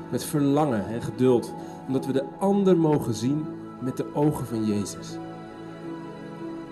Met 0.10 0.24
verlangen 0.24 0.88
en 0.88 1.02
geduld, 1.02 1.54
omdat 1.88 2.06
we 2.06 2.12
de 2.12 2.26
ander 2.40 2.78
mogen 2.78 3.14
zien 3.14 3.46
met 3.80 3.98
de 3.98 4.16
ogen 4.16 4.46
van 4.46 4.66
Jezus 4.66 5.18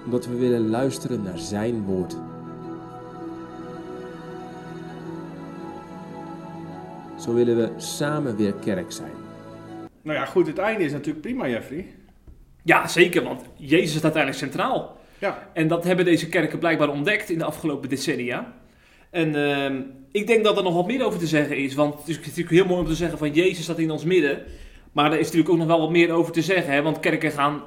omdat 0.08 0.26
we 0.26 0.36
willen 0.36 0.70
luisteren 0.70 1.24
naar 1.24 1.38
Zijn 1.38 1.84
woord. 1.84 2.16
Zo 7.20 7.34
willen 7.34 7.58
we 7.58 7.70
samen 7.78 8.36
weer 8.36 8.54
kerk 8.54 8.92
zijn. 8.92 9.12
Nou 10.02 10.18
ja, 10.18 10.26
goed, 10.26 10.48
het 10.48 10.58
einde 10.58 10.84
is 10.84 10.92
natuurlijk 10.92 11.22
prima, 11.22 11.48
Jeffrey. 11.48 11.86
Ja, 12.64 12.88
zeker, 12.88 13.24
want 13.24 13.42
Jezus 13.56 13.90
staat 13.90 14.04
uiteindelijk 14.04 14.44
centraal. 14.44 14.98
Ja. 15.20 15.50
En 15.54 15.68
dat 15.68 15.84
hebben 15.84 16.06
deze 16.06 16.30
kerken 16.30 16.60
blijkbaar 16.60 16.90
ontdekt 16.90 17.30
in 17.30 17.38
de 17.38 17.46
afgelopen 17.46 17.90
decennia. 17.90 18.54
En 19.10 19.36
uh, 19.36 19.80
ik 20.12 20.28
denk 20.28 20.44
dat 20.44 20.58
er 20.58 20.64
nog 20.64 20.76
wat 20.76 20.88
meer 20.88 21.06
over 21.06 21.20
te 21.20 21.28
zeggen 21.28 21.58
is, 21.58 21.76
want 21.76 22.00
het 22.00 22.08
is 22.08 22.18
natuurlijk 22.18 22.50
heel 22.50 22.66
mooi 22.66 22.80
om 22.80 22.88
te 22.88 22.96
zeggen 22.96 23.18
van 23.18 23.34
Jezus 23.34 23.64
staat 23.64 23.80
in 23.80 23.92
ons 23.92 24.04
midden. 24.04 24.44
Maar 24.92 25.12
er 25.12 25.20
is 25.20 25.26
natuurlijk 25.26 25.50
ook 25.50 25.58
nog 25.58 25.68
wel 25.68 25.80
wat 25.80 25.92
meer 25.92 26.12
over 26.12 26.32
te 26.32 26.42
zeggen, 26.42 26.74
hè? 26.74 26.82
want 26.82 27.00
kerken 27.00 27.32
gaan 27.32 27.64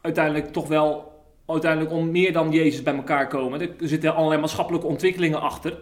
uiteindelijk 0.00 0.52
toch 0.52 0.68
wel 0.68 1.09
uiteindelijk 1.52 1.92
om 1.92 2.10
meer 2.10 2.32
dan 2.32 2.52
Jezus 2.52 2.82
bij 2.82 2.94
elkaar 2.94 3.26
komen. 3.26 3.60
Er 3.60 3.88
zitten 3.88 4.14
allerlei 4.14 4.40
maatschappelijke 4.40 4.86
ontwikkelingen 4.86 5.40
achter. 5.40 5.78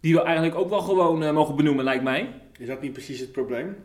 Die 0.00 0.14
we 0.14 0.22
eigenlijk 0.22 0.56
ook 0.56 0.68
wel 0.68 0.80
gewoon 0.80 1.22
uh, 1.22 1.32
mogen 1.32 1.56
benoemen, 1.56 1.84
lijkt 1.84 2.04
mij. 2.04 2.28
Is 2.58 2.66
dat 2.66 2.82
niet 2.82 2.92
precies 2.92 3.20
het 3.20 3.32
probleem? 3.32 3.76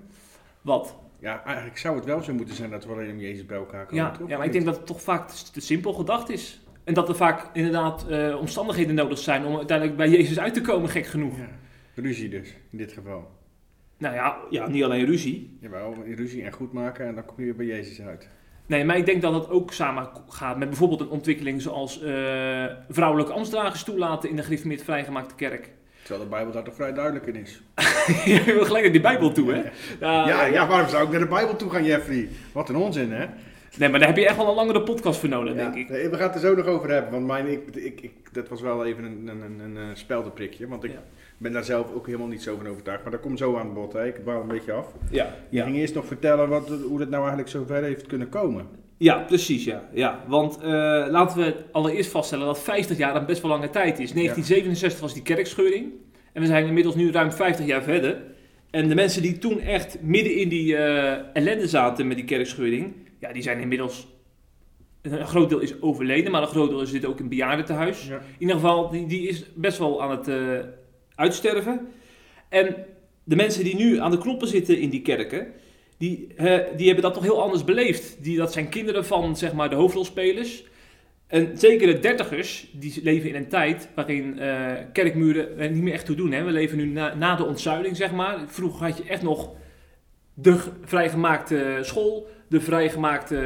Wat? 0.61 0.95
Ja, 1.19 1.43
eigenlijk 1.43 1.77
zou 1.77 1.95
het 1.95 2.05
wel 2.05 2.21
zo 2.21 2.33
moeten 2.33 2.55
zijn 2.55 2.69
dat 2.69 2.85
we 2.85 2.91
alleen 2.91 3.11
om 3.11 3.19
Jezus 3.19 3.45
bij 3.45 3.57
elkaar 3.57 3.85
komen. 3.85 4.03
Ja, 4.03 4.13
ja 4.27 4.37
maar 4.37 4.45
ik 4.45 4.51
denk 4.51 4.65
dat 4.65 4.75
het 4.75 4.85
toch 4.85 5.01
vaak 5.01 5.29
te 5.29 5.61
simpel 5.61 5.93
gedacht 5.93 6.29
is. 6.29 6.61
En 6.83 6.93
dat 6.93 7.09
er 7.09 7.15
vaak 7.15 7.49
inderdaad 7.53 8.05
uh, 8.09 8.37
omstandigheden 8.39 8.95
nodig 8.95 9.17
zijn 9.17 9.45
om 9.45 9.55
uiteindelijk 9.55 9.97
bij 9.97 10.09
Jezus 10.09 10.39
uit 10.39 10.53
te 10.53 10.61
komen, 10.61 10.89
gek 10.89 11.05
genoeg. 11.05 11.37
Ja. 11.37 11.49
Ruzie 11.95 12.29
dus, 12.29 12.53
in 12.69 12.77
dit 12.77 12.91
geval. 12.91 13.31
Nou 13.97 14.15
ja, 14.15 14.37
ja, 14.49 14.67
niet 14.67 14.83
alleen 14.83 15.05
ruzie. 15.05 15.57
Jawel, 15.59 15.95
ruzie 16.15 16.43
en 16.43 16.51
goed 16.51 16.73
maken 16.73 17.07
en 17.07 17.15
dan 17.15 17.25
kom 17.25 17.43
je 17.43 17.53
bij 17.53 17.65
Jezus 17.65 18.01
uit. 18.01 18.29
Nee, 18.65 18.85
maar 18.85 18.97
ik 18.97 19.05
denk 19.05 19.21
dat 19.21 19.33
het 19.33 19.49
ook 19.49 19.73
samen 19.73 20.09
gaat 20.29 20.57
met 20.57 20.67
bijvoorbeeld 20.69 20.99
een 20.99 21.09
ontwikkeling 21.09 21.61
zoals 21.61 22.01
eh, 22.01 22.65
vrouwelijke 22.89 23.33
ambtsdragers 23.33 23.83
toelaten 23.83 24.29
in 24.29 24.35
de 24.35 24.43
gereformeerd 24.43 24.83
vrijgemaakte 24.83 25.35
kerk. 25.35 25.69
Terwijl 26.01 26.23
de 26.23 26.29
Bijbel 26.29 26.53
daar 26.53 26.63
toch 26.63 26.75
vrij 26.75 26.93
duidelijk 26.93 27.25
in 27.25 27.35
is. 27.35 27.61
je 28.45 28.53
wil 28.53 28.65
gelijk 28.65 28.83
naar 28.83 28.91
die 28.91 29.01
Bijbel 29.01 29.31
toe, 29.31 29.53
hè? 29.53 29.61
Ja, 29.99 30.45
ja, 30.45 30.67
waarom 30.67 30.89
zou 30.89 31.03
ik 31.03 31.09
naar 31.11 31.19
de 31.19 31.27
Bijbel 31.27 31.55
toe 31.55 31.69
gaan, 31.69 31.83
Jeffrey? 31.85 32.29
Wat 32.51 32.69
een 32.69 32.75
onzin, 32.75 33.11
hè? 33.11 33.25
Nee, 33.77 33.89
maar 33.89 33.99
daar 33.99 34.07
heb 34.07 34.17
je 34.17 34.25
echt 34.27 34.37
wel 34.37 34.49
een 34.49 34.55
langere 34.55 34.81
podcast 34.81 35.19
voor 35.19 35.29
nodig, 35.29 35.53
Ja, 35.55 35.59
denk 35.59 35.75
ik. 35.75 35.89
nee, 35.89 36.09
we 36.09 36.15
gaan 36.17 36.25
het 36.25 36.35
er 36.35 36.41
zo 36.41 36.55
nog 36.55 36.65
over 36.65 36.89
hebben, 36.89 37.11
want 37.11 37.25
mijn, 37.25 37.47
ik, 37.47 37.75
ik, 37.75 38.01
ik, 38.01 38.33
dat 38.33 38.47
was 38.49 38.61
wel 38.61 38.85
even 38.85 39.03
een, 39.03 39.27
een, 39.27 39.41
een, 39.41 39.59
een, 39.59 39.75
een 39.75 39.97
speldenprikje, 39.97 40.67
want 40.67 40.83
ik 40.83 40.91
Ja. 40.91 40.97
Ben 41.41 41.51
daar 41.51 41.63
zelf 41.63 41.93
ook 41.93 42.05
helemaal 42.05 42.27
niet 42.27 42.43
zo 42.43 42.55
van 42.57 42.67
overtuigd. 42.67 43.03
Maar 43.03 43.11
dat 43.11 43.21
komt 43.21 43.37
zo 43.37 43.57
aan 43.57 43.65
het 43.65 43.73
bod, 43.73 43.93
hè? 43.93 44.07
ik 44.07 44.15
dwaal 44.15 44.41
een 44.41 44.47
beetje 44.47 44.71
af. 44.71 44.87
Ja, 45.09 45.35
Je 45.49 45.63
ging 45.63 45.75
eerst 45.75 45.93
nog 45.93 46.05
vertellen 46.05 46.49
wat, 46.49 46.67
hoe 46.67 46.99
dat 46.99 47.09
nou 47.09 47.21
eigenlijk 47.21 47.49
zo 47.49 47.63
ver 47.67 47.83
heeft 47.83 48.07
kunnen 48.07 48.29
komen. 48.29 48.67
Ja, 48.97 49.17
precies, 49.17 49.63
ja. 49.63 49.89
ja. 49.93 50.23
Want 50.27 50.57
eh, 50.61 50.69
laten 51.09 51.37
we 51.37 51.55
allereerst 51.71 52.11
vaststellen 52.11 52.45
dat 52.45 52.59
50 52.59 52.97
jaar 52.97 53.15
een 53.15 53.25
best 53.25 53.41
wel 53.41 53.51
lange 53.51 53.69
tijd 53.69 53.99
is. 53.99 54.11
1967 54.11 54.99
was 54.99 55.13
die 55.13 55.23
kerkscheuring. 55.23 55.91
En 56.33 56.41
we 56.41 56.47
zijn 56.47 56.65
inmiddels 56.65 56.95
nu 56.95 57.11
ruim 57.11 57.31
50 57.31 57.65
jaar 57.65 57.83
verder. 57.83 58.21
En 58.69 58.89
de 58.89 58.95
mensen 58.95 59.21
die 59.21 59.37
toen 59.37 59.59
echt 59.59 60.01
midden 60.01 60.35
in 60.35 60.49
die 60.49 60.75
eh, 60.77 61.25
ellende 61.33 61.67
zaten 61.67 62.07
met 62.07 62.17
die 62.17 62.25
kerkscheuring... 62.25 62.93
Ja, 63.19 63.33
die 63.33 63.43
zijn 63.43 63.59
inmiddels... 63.59 64.07
Een 65.01 65.27
groot 65.27 65.49
deel 65.49 65.59
is 65.59 65.81
overleden, 65.81 66.31
maar 66.31 66.41
een 66.41 66.47
groot 66.47 66.69
deel 66.69 66.85
zit 66.85 67.05
ook 67.05 67.19
in 67.19 67.29
bejaardentehuis. 67.29 68.07
Ja. 68.07 68.15
In 68.15 68.21
ieder 68.37 68.55
geval, 68.55 68.89
die, 68.89 69.07
die 69.07 69.27
is 69.27 69.45
best 69.53 69.77
wel 69.77 70.01
aan 70.01 70.11
het 70.11 70.27
eh, 70.27 70.59
uitsterven. 71.21 71.87
En 72.49 72.75
de 73.23 73.35
mensen 73.35 73.63
die 73.63 73.75
nu 73.75 73.99
aan 73.99 74.11
de 74.11 74.17
knoppen 74.17 74.47
zitten 74.47 74.79
in 74.79 74.89
die 74.89 75.01
kerken, 75.01 75.47
die, 75.97 76.27
eh, 76.35 76.59
die 76.75 76.85
hebben 76.85 77.03
dat 77.03 77.13
toch 77.13 77.23
heel 77.23 77.41
anders 77.41 77.63
beleefd. 77.63 78.23
Die, 78.23 78.37
dat 78.37 78.53
zijn 78.53 78.69
kinderen 78.69 79.05
van 79.05 79.37
zeg 79.37 79.53
maar, 79.53 79.69
de 79.69 79.75
hoofdrolspelers. 79.75 80.63
En 81.27 81.57
zeker 81.57 81.87
de 81.87 81.99
dertigers, 81.99 82.67
die 82.71 82.99
leven 83.03 83.29
in 83.29 83.35
een 83.35 83.47
tijd 83.47 83.89
waarin 83.95 84.39
eh, 84.39 84.71
kerkmuren 84.93 85.59
er 85.59 85.71
niet 85.71 85.83
meer 85.83 85.93
echt 85.93 86.05
toe 86.05 86.15
doen. 86.15 86.31
Hè. 86.31 86.43
We 86.43 86.51
leven 86.51 86.77
nu 86.77 86.85
na, 86.85 87.15
na 87.15 87.35
de 87.35 87.45
ontzuiling, 87.45 87.95
zeg 87.95 88.11
maar. 88.11 88.39
Vroeger 88.47 88.85
had 88.85 88.97
je 88.97 89.03
echt 89.03 89.21
nog 89.21 89.49
de 90.33 90.57
vrijgemaakte 90.85 91.77
school, 91.81 92.27
de 92.47 92.61
vrijgemaakte 92.61 93.37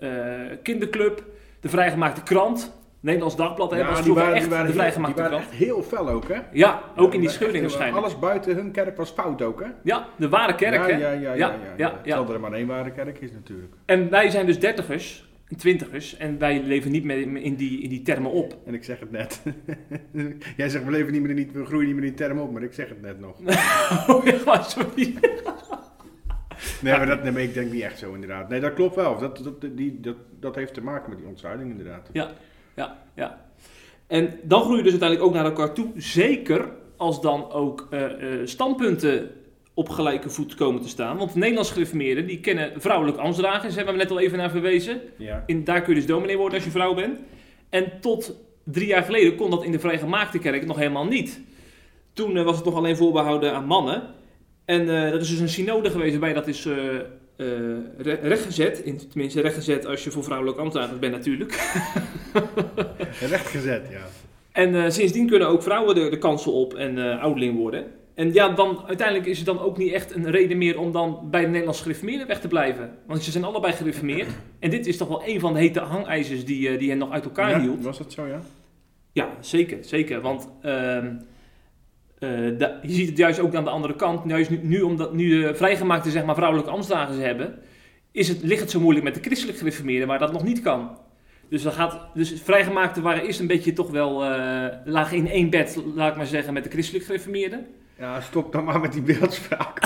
eh, 0.00 0.56
kinderclub, 0.62 1.24
de 1.60 1.68
vrijgemaakte 1.68 2.22
krant. 2.22 2.79
Nederlands 3.00 3.36
Dagblad, 3.36 3.70
hè, 3.70 3.84
was 3.84 4.02
die 4.02 4.12
waren, 4.12 4.34
echt 4.34 4.42
die 4.42 4.50
waren, 4.50 4.66
de 4.66 4.72
vrijgemaakte 4.72 5.22
echt 5.22 5.50
heel 5.50 5.82
fel 5.82 6.08
ook, 6.08 6.28
hè? 6.28 6.40
Ja, 6.52 6.82
ook 6.96 7.14
in 7.14 7.20
die 7.20 7.28
scheuring 7.28 7.60
waarschijnlijk. 7.62 8.04
Alles 8.04 8.18
buiten 8.18 8.54
hun 8.54 8.70
kerk 8.70 8.96
was 8.96 9.10
fout 9.10 9.42
ook, 9.42 9.60
hè? 9.60 9.66
Ja, 9.82 10.08
de 10.16 10.28
ware 10.28 10.54
kerk, 10.54 10.74
ja, 10.74 10.82
hè? 10.82 10.90
ja, 10.90 11.10
ja, 11.10 11.32
ja, 11.32 11.34
ja, 11.34 11.54
ja, 11.76 12.00
ja. 12.04 12.16
Terwijl 12.16 12.34
er 12.34 12.40
maar 12.40 12.52
één 12.52 12.66
ware 12.66 12.90
kerk 12.90 13.20
is 13.20 13.32
natuurlijk. 13.32 13.72
En 13.84 14.10
wij 14.10 14.30
zijn 14.30 14.46
dus 14.46 14.60
dertigers, 14.60 15.28
twintigers, 15.56 16.16
en 16.16 16.38
wij 16.38 16.62
leven 16.62 16.90
niet 16.90 17.04
meer 17.04 17.36
in 17.36 17.54
die, 17.54 17.82
in 17.82 17.88
die 17.88 18.02
termen 18.02 18.30
op. 18.30 18.56
En 18.66 18.74
ik 18.74 18.84
zeg 18.84 19.00
het 19.00 19.10
net. 19.10 19.42
Jij 20.56 20.68
zegt 20.68 20.84
we 20.84 20.90
leven 20.90 21.12
niet 21.12 21.20
meer 21.20 21.30
in 21.30 21.36
die, 21.36 21.50
we 21.52 21.64
groeien 21.64 21.86
niet 21.86 21.96
meer 21.96 22.04
in 22.04 22.14
die 22.14 22.26
term 22.26 22.38
op, 22.38 22.52
maar 22.52 22.62
ik 22.62 22.72
zeg 22.72 22.88
het 22.88 23.02
net 23.02 23.20
nog. 23.20 23.36
Oh, 24.08 24.24
ja, 24.24 24.62
sorry. 24.62 25.14
Nee, 26.80 26.96
maar 26.96 27.06
dat, 27.06 27.22
nee, 27.22 27.32
maar 27.32 27.42
ik 27.42 27.54
denk 27.54 27.72
niet 27.72 27.82
echt 27.82 27.98
zo 27.98 28.14
inderdaad. 28.14 28.48
Nee, 28.48 28.60
dat 28.60 28.74
klopt 28.74 28.94
wel. 28.94 29.18
Dat, 29.18 29.36
dat, 29.44 29.76
die, 29.76 30.00
dat, 30.00 30.16
dat 30.40 30.54
heeft 30.54 30.74
te 30.74 30.82
maken 30.82 31.10
met 31.10 31.18
die 31.18 31.28
ontzuiling 31.28 31.70
inderdaad. 31.70 32.08
Ja, 32.12 32.30
ja. 32.74 32.98
En 34.10 34.38
dan 34.42 34.62
groeien 34.62 34.82
dus 34.82 34.90
uiteindelijk 34.90 35.28
ook 35.28 35.34
naar 35.34 35.44
elkaar 35.44 35.72
toe. 35.74 35.86
Zeker 35.96 36.68
als 36.96 37.20
dan 37.20 37.50
ook 37.50 37.86
eh, 37.90 38.04
eh, 38.04 38.46
standpunten 38.46 39.30
op 39.74 39.88
gelijke 39.88 40.30
voet 40.30 40.54
komen 40.54 40.82
te 40.82 40.88
staan. 40.88 41.16
Want 41.16 41.32
de 41.32 41.38
Nederlands 41.38 41.70
gereformeerden, 41.70 42.26
die 42.26 42.40
kennen 42.40 42.72
vrouwelijke 42.76 43.20
ambtsdragers. 43.20 43.74
Daar 43.74 43.84
hebben 43.84 43.94
we 43.94 44.00
net 44.00 44.10
al 44.10 44.20
even 44.20 44.38
naar 44.38 44.50
verwezen. 44.50 45.00
Ja. 45.16 45.42
In, 45.46 45.64
daar 45.64 45.82
kun 45.82 45.94
je 45.94 46.00
dus 46.00 46.08
dominee 46.08 46.36
worden 46.36 46.54
als 46.54 46.64
je 46.64 46.70
vrouw 46.70 46.94
bent. 46.94 47.20
En 47.68 47.92
tot 48.00 48.36
drie 48.64 48.86
jaar 48.86 49.02
geleden 49.02 49.36
kon 49.36 49.50
dat 49.50 49.64
in 49.64 49.72
de 49.72 49.78
vrijgemaakte 49.78 50.38
kerk 50.38 50.66
nog 50.66 50.76
helemaal 50.76 51.06
niet. 51.06 51.40
Toen 52.12 52.36
eh, 52.36 52.44
was 52.44 52.56
het 52.56 52.64
nog 52.64 52.74
alleen 52.74 52.96
voorbehouden 52.96 53.52
aan 53.54 53.66
mannen. 53.66 54.02
En 54.64 54.86
dat 54.86 55.20
is 55.20 55.28
dus 55.28 55.38
een 55.38 55.48
synode 55.48 55.90
geweest 55.90 56.10
waarbij 56.10 56.32
dat 56.32 56.46
is 56.46 56.68
eh, 57.40 58.04
re- 58.04 58.18
rechtgezet. 58.22 58.78
In, 58.78 59.08
tenminste, 59.08 59.40
rechtgezet 59.40 59.86
als 59.86 60.04
je 60.04 60.10
voor 60.10 60.24
vrouwelijke 60.24 60.60
ambtenaren 60.60 61.00
bent 61.00 61.12
natuurlijk. 61.12 61.52
Rechtgezet, 63.30 63.86
ja. 63.90 64.06
En 64.52 64.74
eh, 64.74 64.90
sindsdien 64.90 65.26
kunnen 65.28 65.48
ook 65.48 65.62
vrouwen 65.62 65.94
de, 65.94 66.08
de 66.08 66.18
kansel 66.18 66.60
op 66.60 66.74
en 66.74 66.98
eh 66.98 67.22
ouderling 67.22 67.56
worden. 67.56 67.84
En 68.14 68.32
ja, 68.32 68.48
dan 68.48 68.82
uiteindelijk 68.86 69.26
is 69.28 69.36
het 69.36 69.46
dan 69.46 69.60
ook 69.60 69.76
niet 69.78 69.92
echt 69.92 70.14
een 70.14 70.30
reden 70.30 70.58
meer 70.58 70.78
om 70.78 70.92
dan 70.92 71.28
bij 71.30 71.40
de 71.40 71.46
Nederlandse 71.48 71.82
gereformeerden 71.82 72.26
weg 72.26 72.40
te 72.40 72.48
blijven. 72.48 72.90
Want 73.06 73.22
ze 73.22 73.30
zijn 73.30 73.44
allebei 73.44 73.72
gereformeerd. 73.72 74.28
En 74.58 74.70
dit 74.70 74.86
is 74.86 74.96
toch 74.96 75.08
wel 75.08 75.22
een 75.26 75.40
van 75.40 75.52
de 75.52 75.58
hete 75.58 75.80
hangijzers 75.80 76.44
die, 76.44 76.76
die 76.76 76.88
hen 76.88 76.98
nog 76.98 77.10
uit 77.10 77.24
elkaar 77.24 77.50
Ja, 77.50 77.60
hield. 77.60 77.84
Was 77.84 77.98
dat 77.98 78.12
zo, 78.12 78.26
ja? 78.26 78.40
Ja, 79.12 79.28
zeker, 79.40 79.78
zeker. 79.80 80.20
Want 80.20 80.48
eh, 82.20 82.30
da- 82.58 82.78
je 82.82 82.92
ziet 82.92 83.08
het 83.08 83.18
juist 83.18 83.40
ook 83.40 83.54
aan 83.54 83.64
de 83.64 83.70
andere 83.70 83.96
kant. 83.96 84.28
Juist 84.30 84.50
nu, 84.50 84.60
nu 84.62 84.80
omdat 84.80 85.12
nu 85.14 85.42
de 85.42 85.54
vrijgemaakte 85.54 86.10
zeg 86.10 86.24
maar, 86.24 86.34
vrouwelijke 86.34 86.70
ambtsdagen 86.70 87.14
ze 87.14 87.20
hebben, 87.20 87.58
is 88.12 88.28
het, 88.28 88.42
ligt 88.42 88.60
het 88.60 88.70
zo 88.70 88.80
moeilijk 88.80 89.04
met 89.04 89.14
de 89.14 89.20
christelijk 89.20 89.58
gereformeerden 89.58 90.08
waar 90.08 90.18
dat 90.18 90.32
nog 90.32 90.42
niet 90.44 90.60
kan. 90.60 90.98
Dus, 91.48 91.62
dan 91.62 91.72
gaat, 91.72 91.98
dus 92.14 92.40
vrijgemaakte 92.44 93.00
waren 93.00 93.22
eerst 93.22 93.40
een 93.40 93.46
beetje 93.46 93.72
toch 93.72 93.90
wel, 93.90 94.24
eh 94.24 94.66
lagen 94.84 95.16
in 95.16 95.28
één 95.28 95.50
bed, 95.50 95.82
laat 95.94 96.10
ik 96.10 96.16
maar 96.16 96.26
zeggen, 96.26 96.52
met 96.52 96.64
de 96.64 96.70
christelijk 96.70 97.04
gereformeerden. 97.04 97.66
Ja, 97.98 98.20
stop 98.20 98.52
dan 98.52 98.64
maar 98.64 98.80
met 98.80 98.92
die 98.92 99.02
beeldspraak. 99.02 99.78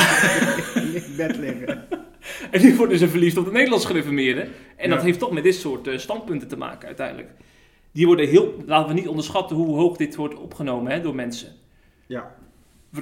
in 0.74 1.14
bed 1.16 1.36
liggen. 1.36 1.84
En 2.50 2.62
nu 2.62 2.76
worden 2.76 2.98
ze 2.98 3.08
verliefd 3.08 3.36
op 3.36 3.44
de 3.44 3.50
Nederlands 3.52 3.84
gereformeerden. 3.86 4.48
En 4.76 4.90
dat 4.90 5.02
heeft 5.02 5.18
toch 5.18 5.30
met 5.30 5.42
dit 5.42 5.54
soort 5.54 5.86
eh, 5.86 5.98
standpunten 5.98 6.48
te 6.48 6.56
maken 6.56 6.86
uiteindelijk. 6.86 7.28
Die 7.92 8.06
worden 8.06 8.28
heel, 8.28 8.54
laten 8.66 8.88
we 8.88 8.94
niet 9.00 9.08
onderschatten 9.08 9.56
hoe 9.56 9.76
hoog 9.76 9.96
dit 9.96 10.16
wordt 10.16 10.34
opgenomen 10.38 10.92
hè, 10.92 11.00
door 11.00 11.14
mensen. 11.14 11.48
Ja. 12.06 12.34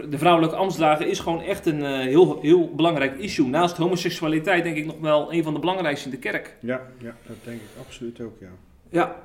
De 0.09 0.19
vrouwelijke 0.19 0.57
ambtsdrager 0.57 1.07
is 1.07 1.19
gewoon 1.19 1.43
echt 1.43 1.67
een 1.67 1.83
eh, 1.85 1.99
heel, 1.99 2.41
heel 2.41 2.75
belangrijk 2.75 3.19
issue. 3.19 3.47
Naast 3.47 3.77
homoseksualiteit 3.77 4.65
denk 4.65 4.77
ik 4.77 4.87
nog 4.87 5.01
wel 5.01 5.33
een 5.33 5.43
van 5.43 5.55
de 5.55 5.61
belangrijkste 5.61 6.05
in 6.05 6.11
de 6.15 6.21
kerk. 6.21 6.57
Ja, 6.61 6.81
ja, 6.99 7.17
dat 7.27 7.37
denk 7.45 7.57
ik 7.61 7.69
absoluut 7.87 8.21
ook, 8.21 8.37
ja. 8.41 8.49
Ja. 8.91 9.17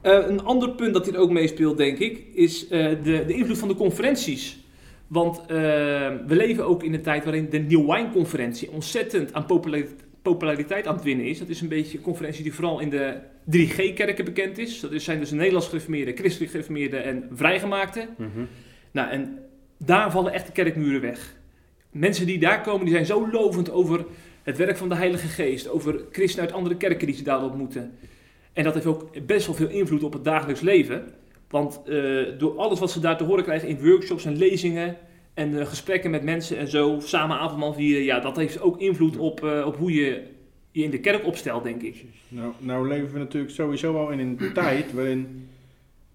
Eh, 0.00 0.28
een 0.28 0.42
ander 0.44 0.70
punt 0.70 0.94
dat 0.94 1.06
hier 1.06 1.18
ook 1.18 1.30
meespeelt, 1.30 1.76
denk 1.76 1.98
ik, 1.98 2.24
is 2.34 2.68
eh, 2.68 2.88
de, 2.88 3.24
de 3.26 3.34
invloed 3.34 3.58
van 3.58 3.68
de 3.68 3.74
conferenties. 3.74 4.60
Want 5.06 5.42
we 5.46 6.24
leven 6.26 6.66
ook 6.66 6.82
in 6.82 6.94
een 6.94 7.02
tijd 7.02 7.24
waarin 7.24 7.50
de 7.50 7.58
New 7.58 7.92
Wine 7.92 8.10
Conferentie 8.12 8.70
ontzettend 8.70 9.32
aan 9.32 9.46
populariteit, 9.46 10.04
populariteit 10.22 10.86
aan 10.86 10.94
het 10.94 11.04
winnen 11.04 11.26
is. 11.26 11.38
Dat 11.38 11.48
is 11.48 11.60
een 11.60 11.68
beetje 11.68 11.98
een 11.98 12.04
conferentie 12.04 12.42
die 12.42 12.54
vooral 12.54 12.80
in 12.80 12.90
de 12.90 13.16
3G-kerken 13.50 14.24
bekend 14.24 14.58
is. 14.58 14.80
Dat 14.80 14.92
is- 14.92 15.04
zijn 15.04 15.18
dus 15.18 15.28
de 15.28 15.34
Nederlands 15.34 15.68
gereformeerden, 15.68 16.16
christelijk 16.16 16.50
gereformeerden 16.50 17.04
en 17.04 17.28
vrijgemaakten. 17.32 18.08
Nou, 18.92 19.10
en 19.10 19.38
daar 19.78 20.10
vallen 20.10 20.32
echt 20.32 20.46
de 20.46 20.52
kerkmuren 20.52 21.00
weg. 21.00 21.36
Mensen 21.90 22.26
die 22.26 22.38
daar 22.38 22.60
komen, 22.60 22.84
die 22.84 22.94
zijn 22.94 23.06
zo 23.06 23.30
lovend 23.30 23.70
over 23.70 24.04
het 24.42 24.56
werk 24.56 24.76
van 24.76 24.88
de 24.88 24.94
Heilige 24.94 25.26
Geest, 25.26 25.68
over 25.68 26.00
christenen 26.10 26.46
uit 26.46 26.54
andere 26.54 26.76
kerken 26.76 27.06
die 27.06 27.16
ze 27.16 27.22
daar 27.22 27.42
ontmoeten. 27.42 27.94
En 28.52 28.64
dat 28.64 28.74
heeft 28.74 28.86
ook 28.86 29.26
best 29.26 29.46
wel 29.46 29.54
veel 29.54 29.68
invloed 29.68 30.02
op 30.02 30.12
het 30.12 30.24
dagelijks 30.24 30.60
leven. 30.60 31.04
Want 31.50 31.82
eh, 31.86 32.22
door 32.38 32.58
alles 32.58 32.78
wat 32.78 32.90
ze 32.90 33.00
daar 33.00 33.16
te 33.16 33.24
horen 33.24 33.44
krijgen 33.44 33.68
in 33.68 33.84
workshops 33.84 34.24
en 34.24 34.36
lezingen 34.36 34.96
en 35.34 35.58
eh, 35.58 35.66
gesprekken 35.66 36.10
met 36.10 36.22
mensen 36.22 36.58
en 36.58 36.68
zo, 36.68 37.00
samen 37.00 37.38
avondmaal 37.38 37.74
vieren, 37.74 38.04
ja, 38.04 38.20
dat 38.20 38.36
heeft 38.36 38.60
ook 38.60 38.80
invloed 38.80 39.16
op, 39.16 39.44
eh, 39.44 39.66
op 39.66 39.76
hoe 39.76 39.92
je 39.92 40.22
je 40.70 40.82
in 40.82 40.90
de 40.90 41.00
kerk 41.00 41.26
opstelt, 41.26 41.64
denk 41.64 41.82
ik. 41.82 42.04
Nou, 42.28 42.52
nou 42.58 42.88
leven 42.88 43.12
we 43.12 43.18
natuurlijk 43.18 43.52
sowieso 43.52 43.96
al 43.96 44.10
in 44.10 44.18
een 44.18 44.52
tijd 44.52 44.92
waarin 44.92 45.48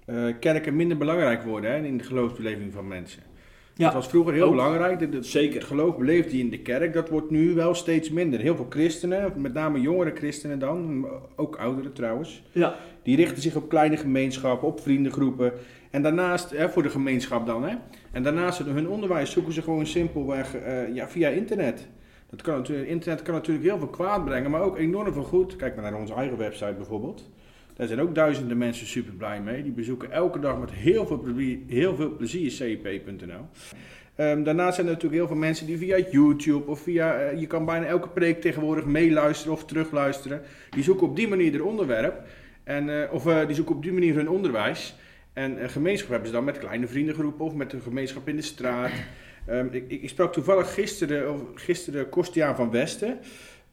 eh, 0.08 0.26
kerken 0.40 0.76
minder 0.76 0.98
belangrijk 0.98 1.44
worden 1.44 1.72
hè, 1.72 1.78
in 1.86 1.98
de 1.98 2.04
geloofsbeleving 2.04 2.74
van 2.74 2.88
mensen. 2.88 3.22
Ja. 3.74 3.86
Het 3.86 3.94
was 3.94 4.08
vroeger 4.08 4.34
heel 4.34 4.44
Ook. 4.46 4.52
belangrijk. 4.52 5.00
De, 5.00 5.10
de- 5.10 5.24
Zeker. 5.24 5.56
Het 5.56 5.64
geloof 5.68 5.98
beleefde 5.98 6.38
je 6.38 6.44
in 6.44 6.50
de 6.50 6.60
kerk. 6.60 6.94
Dat 6.94 7.10
wordt 7.10 7.30
nu 7.30 7.54
wel 7.54 7.74
steeds 7.74 8.10
minder. 8.10 8.40
Heel 8.40 8.56
veel 8.56 8.66
christenen, 8.70 9.34
met 9.36 9.54
name 9.54 9.82
jongere 9.82 10.12
christenen 10.16 10.60
dan, 10.60 11.08
ook 11.36 11.56
ouderen 11.56 11.94
trouwens, 11.94 12.44
Ja, 12.52 12.76
die 13.04 13.16
richten 13.16 13.42
zich 13.42 13.56
op 13.56 13.70
kleine 13.70 13.98
gemeenschappen, 13.98 14.68
op 14.68 14.80
vriendengroepen. 14.82 15.54
En 15.92 16.02
daarnaast, 16.02 16.50
hè, 16.50 16.70
voor 16.70 16.84
de 16.84 16.90
gemeenschap 16.90 17.46
dan, 17.46 17.64
hè. 17.64 17.76
En 18.12 18.24
daarnaast 18.24 18.60
hun 18.60 18.90
onderwijs 18.90 19.32
zoeken 19.32 19.54
ze 19.54 19.62
gewoon 19.62 19.86
simpelweg 19.86 20.56
eh, 20.56 20.96
ja, 20.96 21.08
via 21.10 21.30
internet. 21.30 21.88
Dat 22.30 22.42
kan 22.42 22.56
natuurlijk, 22.56 22.90
internet 22.90 23.22
kan 23.22 23.34
natuurlijk 23.34 23.66
heel 23.66 23.78
veel 23.78 23.88
kwaad 23.88 24.26
brengen, 24.26 24.52
maar 24.52 24.62
ook 24.62 24.78
enorm 24.78 25.14
veel 25.14 25.24
goed. 25.24 25.56
Kijk 25.56 25.76
maar 25.76 25.92
naar 25.92 26.00
onze 26.00 26.14
eigen 26.14 26.38
website 26.38 26.74
bijvoorbeeld. 26.78 27.30
Daar 27.78 27.88
zijn 27.88 28.02
ook 28.02 28.16
duizenden 28.16 28.58
mensen 28.58 28.88
super 28.88 29.14
blij 29.14 29.42
mee. 29.42 29.64
Die 29.64 29.72
bezoeken 29.72 30.12
elke 30.12 30.40
dag 30.40 30.60
met 30.60 30.72
heel 30.72 31.08
veel 31.08 31.20
plezier, 31.20 31.60
heel 31.68 31.96
veel 31.96 32.16
plezier 32.16 32.52
cip.nl. 32.52 33.46
Ehm, 34.16 34.44
daarnaast 34.44 34.76
zijn 34.76 34.88
er 34.88 34.94
natuurlijk 34.94 35.22
heel 35.22 35.28
veel 35.28 35.38
mensen 35.38 35.66
die 35.66 35.78
via 35.78 35.98
YouTube 36.12 36.72
of 36.72 36.80
via, 36.80 37.14
eh, 37.14 37.40
je 37.40 37.48
kan 37.48 37.66
bijna 37.66 37.86
elke 37.86 38.10
preek 38.10 38.42
tegenwoordig 38.42 38.86
meeluisteren 38.86 39.54
of 39.54 39.66
terugluisteren. 39.66 40.42
Die 40.70 40.84
zoeken 40.84 41.08
op 41.08 41.16
die 41.16 41.28
manier 41.28 41.52
hun 41.52 41.64
onderwerp. 41.64 42.28
En, 42.64 43.02
eh, 43.02 43.14
of 43.14 43.28
eh, 43.28 43.46
die 43.46 43.56
zoeken 43.56 43.76
op 43.76 43.84
die 43.84 43.94
manier 43.94 44.16
hun 44.16 44.30
onderwijs. 44.30 44.96
En 45.34 45.64
een 45.64 45.70
gemeenschap 45.70 46.10
hebben 46.10 46.28
ze 46.28 46.34
dan 46.34 46.44
met 46.44 46.58
kleine 46.58 46.88
vriendengroepen 46.88 47.46
of 47.46 47.54
met 47.54 47.74
een 47.74 47.82
gemeenschap 47.82 48.28
in 48.28 48.36
de 48.36 48.42
straat. 48.42 48.92
Ehm, 49.46 49.68
ik, 49.72 49.90
ik 49.90 50.10
sprak 50.10 50.34
toevallig 50.34 50.74
gisteren, 50.74 51.34
of 51.34 51.42
gisteren 51.54 52.10
Kostiaan 52.10 52.56
van 52.56 52.72
Westen. 52.72 53.20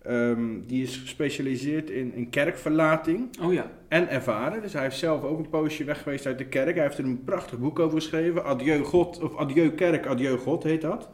Ehm, 0.04 0.60
die 0.66 0.82
is 0.82 0.96
gespecialiseerd 0.96 1.90
in, 1.90 2.14
in 2.14 2.30
kerkverlating 2.30 3.28
Oh 3.42 3.52
ja. 3.52 3.70
en 3.88 4.08
ervaren. 4.08 4.62
Dus 4.62 4.72
hij 4.72 4.82
heeft 4.82 4.96
zelf 4.96 5.22
ook 5.22 5.38
een 5.38 5.48
poosje 5.48 5.84
weg 5.84 6.02
geweest 6.02 6.26
uit 6.26 6.38
de 6.38 6.46
kerk. 6.46 6.74
Hij 6.74 6.84
heeft 6.84 6.98
er 6.98 7.04
een 7.04 7.24
prachtig 7.24 7.58
boek 7.58 7.78
over 7.78 8.00
geschreven. 8.00 8.44
Adieu 8.44 8.82
God, 8.82 9.20
of 9.22 9.36
Adieu 9.36 9.70
Kerk, 9.70 10.06
Adieu 10.06 10.36
God 10.36 10.62
heet 10.62 10.80
dat. 10.80 11.08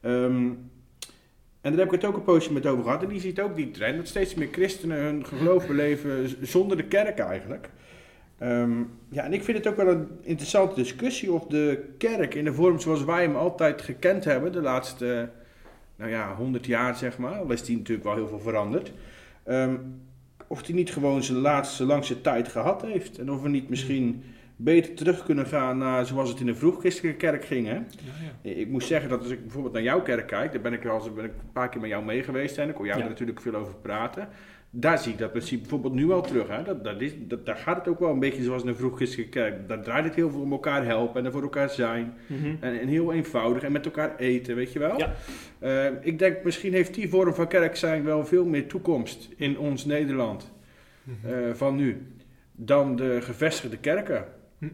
Ehm, 0.00 0.50
en 1.60 1.70
daar 1.74 1.76
heb 1.76 1.84
ik 1.84 2.00
het 2.00 2.04
ook 2.04 2.16
een 2.16 2.22
poosje 2.22 2.52
met 2.52 2.66
over 2.66 2.84
gehad. 2.84 3.02
En 3.02 3.08
die 3.08 3.20
ziet 3.20 3.40
ook 3.40 3.56
die 3.56 3.70
trend 3.70 3.96
dat 3.96 4.08
steeds 4.08 4.34
meer 4.34 4.48
christenen 4.52 4.98
hun 4.98 5.26
geloof 5.26 5.66
beleven 5.66 6.36
zonder 6.46 6.76
de 6.76 6.84
kerk 6.84 7.18
eigenlijk. 7.18 7.70
Ehm, 8.38 8.82
ja, 9.08 9.24
en 9.24 9.32
ik 9.32 9.44
vind 9.44 9.58
het 9.58 9.66
ook 9.66 9.76
wel 9.76 9.88
een 9.88 10.08
interessante 10.22 10.74
discussie 10.74 11.32
of 11.32 11.46
de 11.46 11.94
kerk 11.98 12.34
in 12.34 12.44
de 12.44 12.54
vorm 12.54 12.80
zoals 12.80 13.04
wij 13.04 13.22
hem 13.22 13.36
altijd 13.36 13.82
gekend 13.82 14.24
hebben, 14.24 14.52
de 14.52 14.60
laatste, 14.60 15.28
nou 15.98 16.10
ja, 16.10 16.34
100 16.34 16.66
jaar 16.66 16.96
zeg 16.96 17.18
maar, 17.18 17.34
al 17.34 17.52
is 17.52 17.62
die 17.62 17.76
natuurlijk 17.76 18.06
wel 18.06 18.16
heel 18.16 18.28
veel 18.28 18.40
veranderd. 18.40 18.92
Ehm, 19.44 19.76
of 20.46 20.62
die 20.62 20.74
niet 20.74 20.90
gewoon 20.92 21.22
zijn 21.22 21.38
laatste 21.38 21.84
langste 21.84 22.20
tijd 22.20 22.48
gehad 22.48 22.82
heeft. 22.82 23.18
En 23.18 23.30
of 23.30 23.42
we 23.42 23.48
niet 23.48 23.68
misschien 23.68 24.22
beter 24.56 24.94
terug 24.94 25.24
kunnen 25.24 25.46
gaan 25.46 25.78
naar 25.78 26.06
zoals 26.06 26.28
het 26.28 26.40
in 26.40 26.46
de 26.46 26.54
vroegchristelijke 26.54 27.18
kerk 27.18 27.44
ging. 27.44 27.66
Hè? 27.66 27.74
Ja, 27.74 27.82
ja. 28.42 28.50
Ik 28.50 28.68
moet 28.68 28.84
zeggen 28.84 29.08
dat 29.10 29.20
als 29.22 29.30
ik 29.30 29.42
bijvoorbeeld 29.42 29.74
naar 29.74 29.82
jouw 29.82 30.02
kerk 30.02 30.26
kijk, 30.26 30.52
daar 30.52 30.60
ben 30.60 30.72
ik, 30.72 30.86
al, 30.86 31.10
ben 31.14 31.24
ik 31.24 31.30
een 31.30 31.52
paar 31.52 31.68
keer 31.68 31.80
met 31.80 31.90
jou 31.90 32.04
mee 32.04 32.22
geweest 32.22 32.58
en 32.58 32.68
ik 32.68 32.76
hoor 32.76 32.86
jou 32.86 32.98
Ja. 32.98 33.04
er 33.04 33.10
natuurlijk 33.10 33.40
veel 33.40 33.54
over 33.54 33.74
praten. 33.74 34.28
Daar 34.70 34.98
zie 34.98 35.12
ik 35.12 35.18
dat 35.18 35.30
principe 35.30 35.60
bijvoorbeeld 35.60 35.94
nu 35.94 36.10
al 36.10 36.22
terug. 36.22 36.48
Hè? 36.48 36.62
Dat, 36.62 36.84
dat 36.84 37.00
is, 37.00 37.12
dat, 37.18 37.46
daar 37.46 37.56
gaat 37.56 37.76
het 37.76 37.88
ook 37.88 37.98
wel 37.98 38.10
een 38.10 38.18
beetje 38.18 38.42
zoals 38.42 38.62
in 38.62 38.68
de 38.68 38.74
vroegchristelijke 38.74 39.30
kerk. 39.30 39.68
Daar 39.68 39.82
draait 39.82 40.04
het 40.04 40.14
heel 40.14 40.30
veel 40.30 40.40
om 40.40 40.52
elkaar 40.52 40.84
helpen 40.84 41.20
en 41.20 41.26
er 41.26 41.32
voor 41.32 41.42
elkaar 41.42 41.70
zijn. 41.70 42.14
Mhm. 42.26 42.54
En, 42.60 42.80
en 42.80 42.88
heel 42.88 43.12
eenvoudig 43.12 43.62
en 43.62 43.72
met 43.72 43.84
elkaar 43.84 44.16
eten, 44.16 44.54
weet 44.56 44.72
je 44.72 44.78
wel? 44.78 44.98
Ja. 44.98 45.12
Eh, 45.58 45.84
ik 46.00 46.18
denk 46.18 46.44
misschien 46.44 46.72
heeft 46.72 46.94
die 46.94 47.08
vorm 47.08 47.34
van 47.34 47.48
kerk 47.48 47.76
zijn 47.76 48.04
wel 48.04 48.26
veel 48.26 48.44
meer 48.44 48.66
toekomst 48.66 49.28
in 49.36 49.58
ons 49.58 49.84
Nederland 49.84 50.52
Mhm. 51.02 51.32
eh, 51.34 51.54
van 51.54 51.76
nu 51.76 52.06
dan 52.52 52.96
de 52.96 53.18
gevestigde 53.20 53.76
kerken. 53.76 54.24
Hm, 54.58 54.66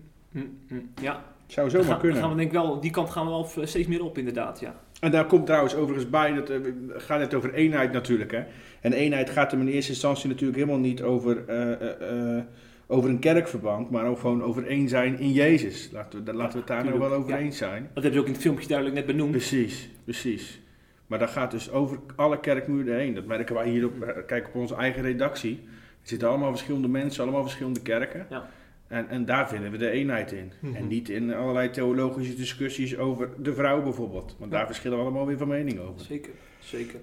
hm. 0.68 0.74
Ja, 1.02 1.24
Zou 1.46 1.70
zomaar 1.70 1.86
gaan, 1.86 1.98
kunnen. 2.00 2.18
gaan 2.18 2.30
we 2.30 2.36
denk 2.36 2.48
ik 2.48 2.54
wel, 2.54 2.80
die 2.80 2.90
kant 2.90 3.10
gaan 3.10 3.24
we 3.24 3.30
wel 3.30 3.48
steeds 3.66 3.88
meer 3.88 4.04
op 4.04 4.18
inderdaad, 4.18 4.60
ja. 4.60 4.74
En 5.00 5.10
daar 5.10 5.26
komt 5.26 5.46
trouwens 5.46 5.74
overigens 5.74 6.10
bij, 6.10 6.32
dat, 6.34 6.50
eh, 6.50 6.58
we 6.60 6.94
gaan 6.96 7.20
het 7.20 7.34
over 7.34 7.54
eenheid 7.54 7.92
natuurlijk. 7.92 8.30
Hè? 8.32 8.42
En 8.84 8.92
eenheid 8.92 9.30
gaat 9.30 9.50
hem 9.50 9.60
in 9.60 9.68
eerste 9.68 9.92
instantie 9.92 10.28
natuurlijk 10.28 10.58
helemaal 10.58 10.80
niet 10.80 11.02
over, 11.02 11.44
eh, 11.48 11.72
eh, 11.72 12.36
eh, 12.36 12.44
over 12.86 13.10
een 13.10 13.18
kerkverband, 13.18 13.90
maar 13.90 14.06
ook 14.06 14.18
gewoon 14.18 14.42
over 14.42 14.66
één 14.66 14.88
zijn 14.88 15.18
in 15.18 15.32
Jezus. 15.32 15.88
Laten 15.92 16.18
we, 16.18 16.24
daar- 16.24 16.34
laten 16.34 16.52
we 16.52 16.58
het 16.58 16.66
daar 16.66 16.84
nou 16.84 16.98
wel 16.98 17.12
over 17.12 17.30
ja. 17.30 17.38
eens 17.38 17.56
zijn. 17.56 17.82
Dat 17.82 18.02
hebben 18.02 18.12
ze 18.12 18.18
ook 18.18 18.26
in 18.26 18.32
het 18.32 18.42
filmpje 18.42 18.68
duidelijk 18.68 18.96
net 18.96 19.06
benoemd. 19.06 19.30
Precies, 19.30 19.90
precies. 20.04 20.60
Maar 21.06 21.18
dat 21.18 21.30
gaat 21.30 21.50
dus 21.50 21.70
over 21.70 21.98
alle 22.16 22.40
kerkmuren 22.40 22.96
heen. 22.96 23.14
Dat 23.14 23.24
merken 23.24 23.54
wij 23.54 23.68
hier 23.68 23.86
op, 23.86 24.24
kijk 24.26 24.46
op 24.46 24.54
onze 24.54 24.74
eigen 24.74 25.02
redactie. 25.02 25.60
Er 26.02 26.08
zitten 26.08 26.28
allemaal 26.28 26.50
verschillende 26.50 26.88
mensen, 26.88 27.22
allemaal 27.22 27.42
verschillende 27.42 27.82
kerken. 27.82 28.26
Ja. 28.30 28.50
En, 28.86 29.08
en 29.08 29.24
daar 29.24 29.48
vinden 29.48 29.70
we 29.70 29.76
de 29.76 29.90
eenheid 29.90 30.32
in. 30.32 30.52
Mhm. 30.60 30.74
En 30.74 30.86
niet 30.86 31.08
in 31.08 31.34
allerlei 31.34 31.70
theologische 31.70 32.34
discussies 32.34 32.96
over 32.96 33.28
de 33.38 33.54
vrouw 33.54 33.82
bijvoorbeeld. 33.82 34.36
Want 34.38 34.50
daar 34.50 34.66
verschillen 34.66 34.98
we 34.98 35.04
allemaal 35.04 35.26
weer 35.26 35.38
van 35.38 35.48
mening 35.48 35.78
over. 35.80 36.00
Zeker, 36.00 36.32
zeker. 36.58 37.00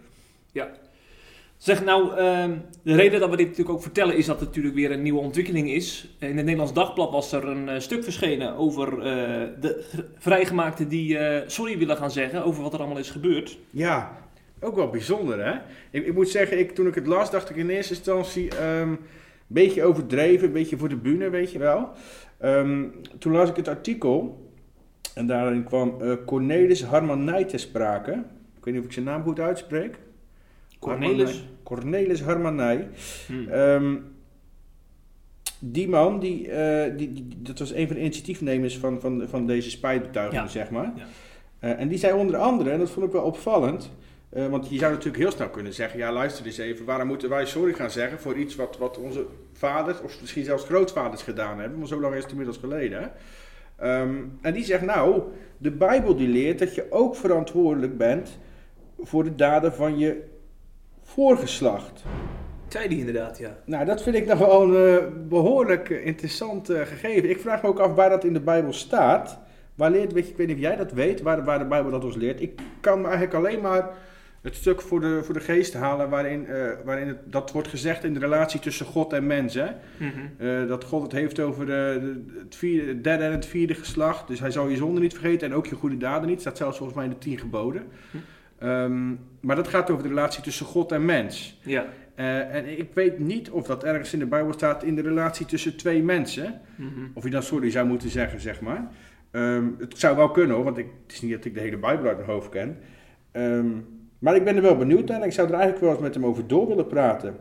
Ja. 0.51 0.71
Zeg 1.61 1.83
nou, 1.83 2.15
ehm, 2.15 2.57
de 2.83 2.95
reden 2.95 3.19
dat 3.19 3.29
we 3.29 3.37
dit 3.37 3.47
natuurlijk 3.47 3.75
ook 3.75 3.81
vertellen 3.81 4.17
is 4.17 4.25
dat 4.25 4.39
het 4.39 4.47
natuurlijk 4.47 4.75
weer 4.75 4.91
een 4.91 5.01
nieuwe 5.01 5.19
ontwikkeling 5.19 5.71
is. 5.71 6.15
In 6.19 6.27
het 6.27 6.35
Nederlands 6.35 6.73
Dagblad 6.73 7.11
was 7.11 7.31
er 7.31 7.47
een 7.47 7.69
eh, 7.69 7.79
stuk 7.79 8.03
verschenen 8.03 8.55
over 8.55 8.97
eh, 8.97 9.03
de 9.59 9.89
vrijgemaakten 10.17 10.87
die 10.87 11.17
eh, 11.17 11.47
sorry 11.47 11.77
willen 11.77 11.97
gaan 11.97 12.11
zeggen 12.11 12.43
over 12.43 12.63
wat 12.63 12.73
er 12.73 12.79
allemaal 12.79 12.97
is 12.97 13.09
gebeurd. 13.09 13.57
Ja, 13.69 14.17
ook 14.59 14.75
wel 14.75 14.89
bijzonder 14.89 15.45
hè. 15.45 15.59
Ik, 15.91 16.05
ik 16.05 16.13
moet 16.13 16.29
zeggen, 16.29 16.59
ik, 16.59 16.71
toen 16.71 16.87
ik 16.87 16.95
het 16.95 17.07
las 17.07 17.31
dacht 17.31 17.49
ik 17.49 17.55
in 17.55 17.69
eerste 17.69 17.93
instantie 17.93 18.55
ehm, 18.55 18.89
een 18.89 18.99
beetje 19.47 19.83
overdreven, 19.83 20.47
een 20.47 20.53
beetje 20.53 20.77
voor 20.77 20.89
de 20.89 20.97
bühne, 20.97 21.29
weet 21.29 21.51
je 21.51 21.59
wel. 21.59 21.89
Ehm, 22.37 22.85
toen 23.19 23.31
las 23.31 23.49
ik 23.49 23.55
het 23.55 23.67
artikel 23.67 24.45
en 25.15 25.27
daarin 25.27 25.63
kwam 25.63 25.97
Cornelis 26.25 26.83
Harmanij 26.83 27.45
ter 27.45 27.59
sprake. 27.59 28.11
Ik 28.57 28.65
weet 28.65 28.73
niet 28.73 28.79
of 28.83 28.85
ik 28.85 28.93
zijn 28.93 29.05
naam 29.05 29.23
goed 29.23 29.39
uitspreek. 29.39 29.99
Cornelis. 30.79 31.43
Cornelis 31.75 32.21
Harmanij. 32.21 32.87
Hm. 33.27 33.47
Ehm, 33.49 33.95
die 35.59 35.89
man, 35.89 36.19
die, 36.19 36.49
eh, 36.51 36.97
die, 36.97 37.13
die- 37.13 37.27
dat 37.37 37.59
was 37.59 37.73
een 37.73 37.87
van 37.87 37.95
de 37.95 38.01
initiatiefnemers 38.01 38.77
van, 38.77 39.01
van, 39.01 39.23
van 39.27 39.45
deze 39.47 39.69
spijtbetuiging, 39.69 40.41
Ja. 40.41 40.47
zeg 40.47 40.69
maar. 40.69 40.93
Ja. 40.95 41.05
Eh, 41.59 41.79
en 41.79 41.87
die 41.87 41.97
zei 41.97 42.13
onder 42.19 42.35
andere, 42.37 42.69
en 42.69 42.79
dat 42.79 42.89
vond 42.89 43.05
ik 43.05 43.11
wel 43.11 43.23
opvallend, 43.23 43.91
eh, 44.29 44.47
want 44.47 44.69
je 44.69 44.77
zou 44.77 44.91
natuurlijk 44.91 45.23
heel 45.23 45.31
snel 45.31 45.49
kunnen 45.49 45.73
zeggen, 45.73 45.99
ja 45.99 46.11
luister 46.11 46.45
eens 46.45 46.57
even, 46.57 46.85
waarom 46.85 47.07
moeten 47.07 47.29
wij 47.29 47.45
sorry 47.45 47.73
gaan 47.73 47.91
zeggen 47.91 48.19
voor 48.19 48.37
iets 48.37 48.55
wat, 48.55 48.77
wat 48.77 48.97
onze 48.97 49.25
vaders, 49.53 50.01
of 50.01 50.21
misschien 50.21 50.43
zelfs 50.43 50.63
grootvaders 50.65 51.21
gedaan 51.23 51.59
hebben, 51.59 51.77
want 51.77 51.89
zo 51.89 51.99
lang 52.01 52.15
is 52.15 52.21
het 52.21 52.31
inmiddels 52.31 52.57
geleden. 52.57 53.11
Ehm, 53.77 54.15
en 54.41 54.53
die 54.53 54.63
zegt, 54.63 54.85
nou, 54.85 55.21
de 55.57 55.71
Bijbel 55.71 56.15
die 56.15 56.27
leert 56.27 56.59
dat 56.59 56.75
je 56.75 56.85
ook 56.89 57.15
verantwoordelijk 57.15 57.97
bent 57.97 58.37
voor 58.99 59.23
de 59.23 59.35
daden 59.35 59.73
van 59.73 59.97
je 59.97 60.29
voorgeslacht. 61.13 62.03
Zei 62.67 62.87
die 62.89 62.99
inderdaad, 62.99 63.37
ja. 63.37 63.57
Nou, 63.65 63.85
dat 63.85 64.03
vind 64.03 64.15
ik 64.15 64.25
nog 64.25 64.37
wel 64.39 64.61
een 64.75 64.97
eh, 64.99 65.05
behoorlijk 65.29 65.89
eh, 65.89 66.05
interessant 66.05 66.69
eh, 66.69 66.81
gegeven. 66.81 67.29
Ik 67.29 67.39
vraag 67.39 67.61
me 67.61 67.67
ook 67.67 67.79
af 67.79 67.93
waar 67.95 68.09
dat 68.09 68.23
in 68.23 68.33
de 68.33 68.39
Bijbel 68.41 68.73
staat. 68.73 69.39
Waar 69.75 69.91
leert, 69.91 70.13
weet 70.13 70.25
je, 70.25 70.31
ik 70.31 70.37
weet 70.37 70.47
niet 70.47 70.55
of 70.55 70.61
jij 70.61 70.75
dat 70.75 70.91
weet, 70.91 71.21
waar, 71.21 71.43
waar 71.43 71.59
de 71.59 71.65
Bijbel 71.65 71.91
dat 71.91 72.03
ons 72.03 72.15
leert. 72.15 72.41
Ik 72.41 72.59
kan 72.81 73.03
eigenlijk 73.03 73.33
alleen 73.33 73.61
maar 73.61 73.89
het 74.41 74.55
stuk 74.55 74.81
voor 74.81 75.01
de, 75.01 75.21
voor 75.23 75.33
de 75.33 75.39
geest 75.39 75.73
halen 75.73 76.09
waarin, 76.09 76.47
waarin 76.85 77.07
het, 77.07 77.17
dat 77.25 77.51
wordt 77.51 77.67
gezegd 77.67 78.03
in 78.03 78.13
de 78.13 78.19
relatie 78.19 78.59
tussen 78.59 78.85
God 78.85 79.13
en 79.13 79.27
mens. 79.27 79.53
Hè? 79.53 79.67
Mhm. 79.97 80.67
Dat 80.67 80.83
God 80.83 81.01
het 81.01 81.11
heeft 81.11 81.39
over 81.39 81.65
de, 81.65 81.97
de- 82.01 82.39
het, 82.43 82.55
vierde, 82.55 82.87
het 82.87 83.03
derde 83.03 83.23
en 83.23 83.31
het 83.31 83.45
vierde 83.45 83.73
geslacht. 83.73 84.27
Dus 84.27 84.39
hij 84.39 84.51
zal 84.51 84.67
je 84.67 84.75
zonde 84.75 84.99
niet 84.99 85.13
vergeten 85.13 85.49
en 85.49 85.55
ook 85.55 85.65
je 85.65 85.75
goede 85.75 85.97
daden 85.97 86.29
niet. 86.29 86.39
staat 86.41 86.57
zelfs 86.57 86.77
volgens 86.77 86.97
mij 86.97 87.07
in 87.07 87.13
de 87.13 87.17
tien 87.19 87.37
geboden. 87.37 87.83
Hm. 88.11 88.17
Ehm, 88.61 89.09
maar 89.39 89.55
dat 89.55 89.67
gaat 89.67 89.89
over 89.89 90.03
de 90.03 90.09
relatie 90.09 90.43
tussen 90.43 90.65
God 90.65 90.91
en 90.91 91.05
mens. 91.05 91.59
Ja. 91.63 91.85
Eh, 92.15 92.55
en 92.55 92.79
ik 92.79 92.93
weet 92.93 93.19
niet 93.19 93.49
of 93.49 93.65
dat 93.65 93.83
ergens 93.83 94.13
in 94.13 94.19
de 94.19 94.25
Bijbel 94.25 94.53
staat 94.53 94.83
in 94.83 94.95
de 94.95 95.01
relatie 95.01 95.45
tussen 95.45 95.77
twee 95.77 96.03
mensen. 96.03 96.61
Mhm. 96.75 96.89
Of 97.13 97.23
je 97.23 97.29
dan 97.29 97.43
sorry 97.43 97.71
zou 97.71 97.87
moeten 97.87 98.09
zeggen, 98.09 98.39
zeg 98.39 98.61
maar. 98.61 98.91
Ehm, 99.31 99.65
het 99.77 99.99
zou 99.99 100.15
wel 100.15 100.31
kunnen 100.31 100.55
hoor, 100.55 100.65
want 100.65 100.77
ik, 100.77 100.87
het 101.03 101.13
is 101.13 101.21
niet 101.21 101.31
dat 101.31 101.45
ik 101.45 101.53
de 101.53 101.59
hele 101.59 101.77
Bijbel 101.77 102.07
uit 102.07 102.17
mijn 102.17 102.29
hoofd 102.29 102.49
ken. 102.49 102.77
Ehm, 103.31 103.69
maar 104.19 104.35
ik 104.35 104.43
ben 104.43 104.55
er 104.55 104.61
wel 104.61 104.77
benieuwd 104.77 105.07
naar 105.07 105.19
en 105.19 105.25
ik 105.25 105.31
zou 105.31 105.47
er 105.47 105.53
eigenlijk 105.53 105.83
wel 105.83 105.91
eens 105.93 106.01
met 106.01 106.13
hem 106.13 106.25
over 106.25 106.47
door 106.47 106.67
willen 106.67 106.87
praten. 106.87 107.35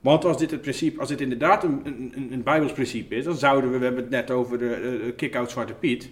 Want 0.00 0.24
als 0.24 0.38
dit, 0.38 0.50
het 0.50 0.60
principe, 0.60 1.00
als 1.00 1.08
dit 1.08 1.20
inderdaad 1.20 1.64
een, 1.64 1.80
een, 1.84 2.28
een, 2.30 2.42
Bijbels 2.42 2.72
principe 2.72 3.14
is, 3.14 3.24
dan 3.24 3.36
zouden 3.36 3.70
we, 3.70 3.78
we 3.78 3.84
hebben 3.84 4.02
het 4.02 4.12
net 4.12 4.30
over 4.30 4.58
de 4.58 4.74
eh, 4.74 5.16
kick-out 5.16 5.50
Zwarte 5.50 5.74
Piet. 5.74 6.10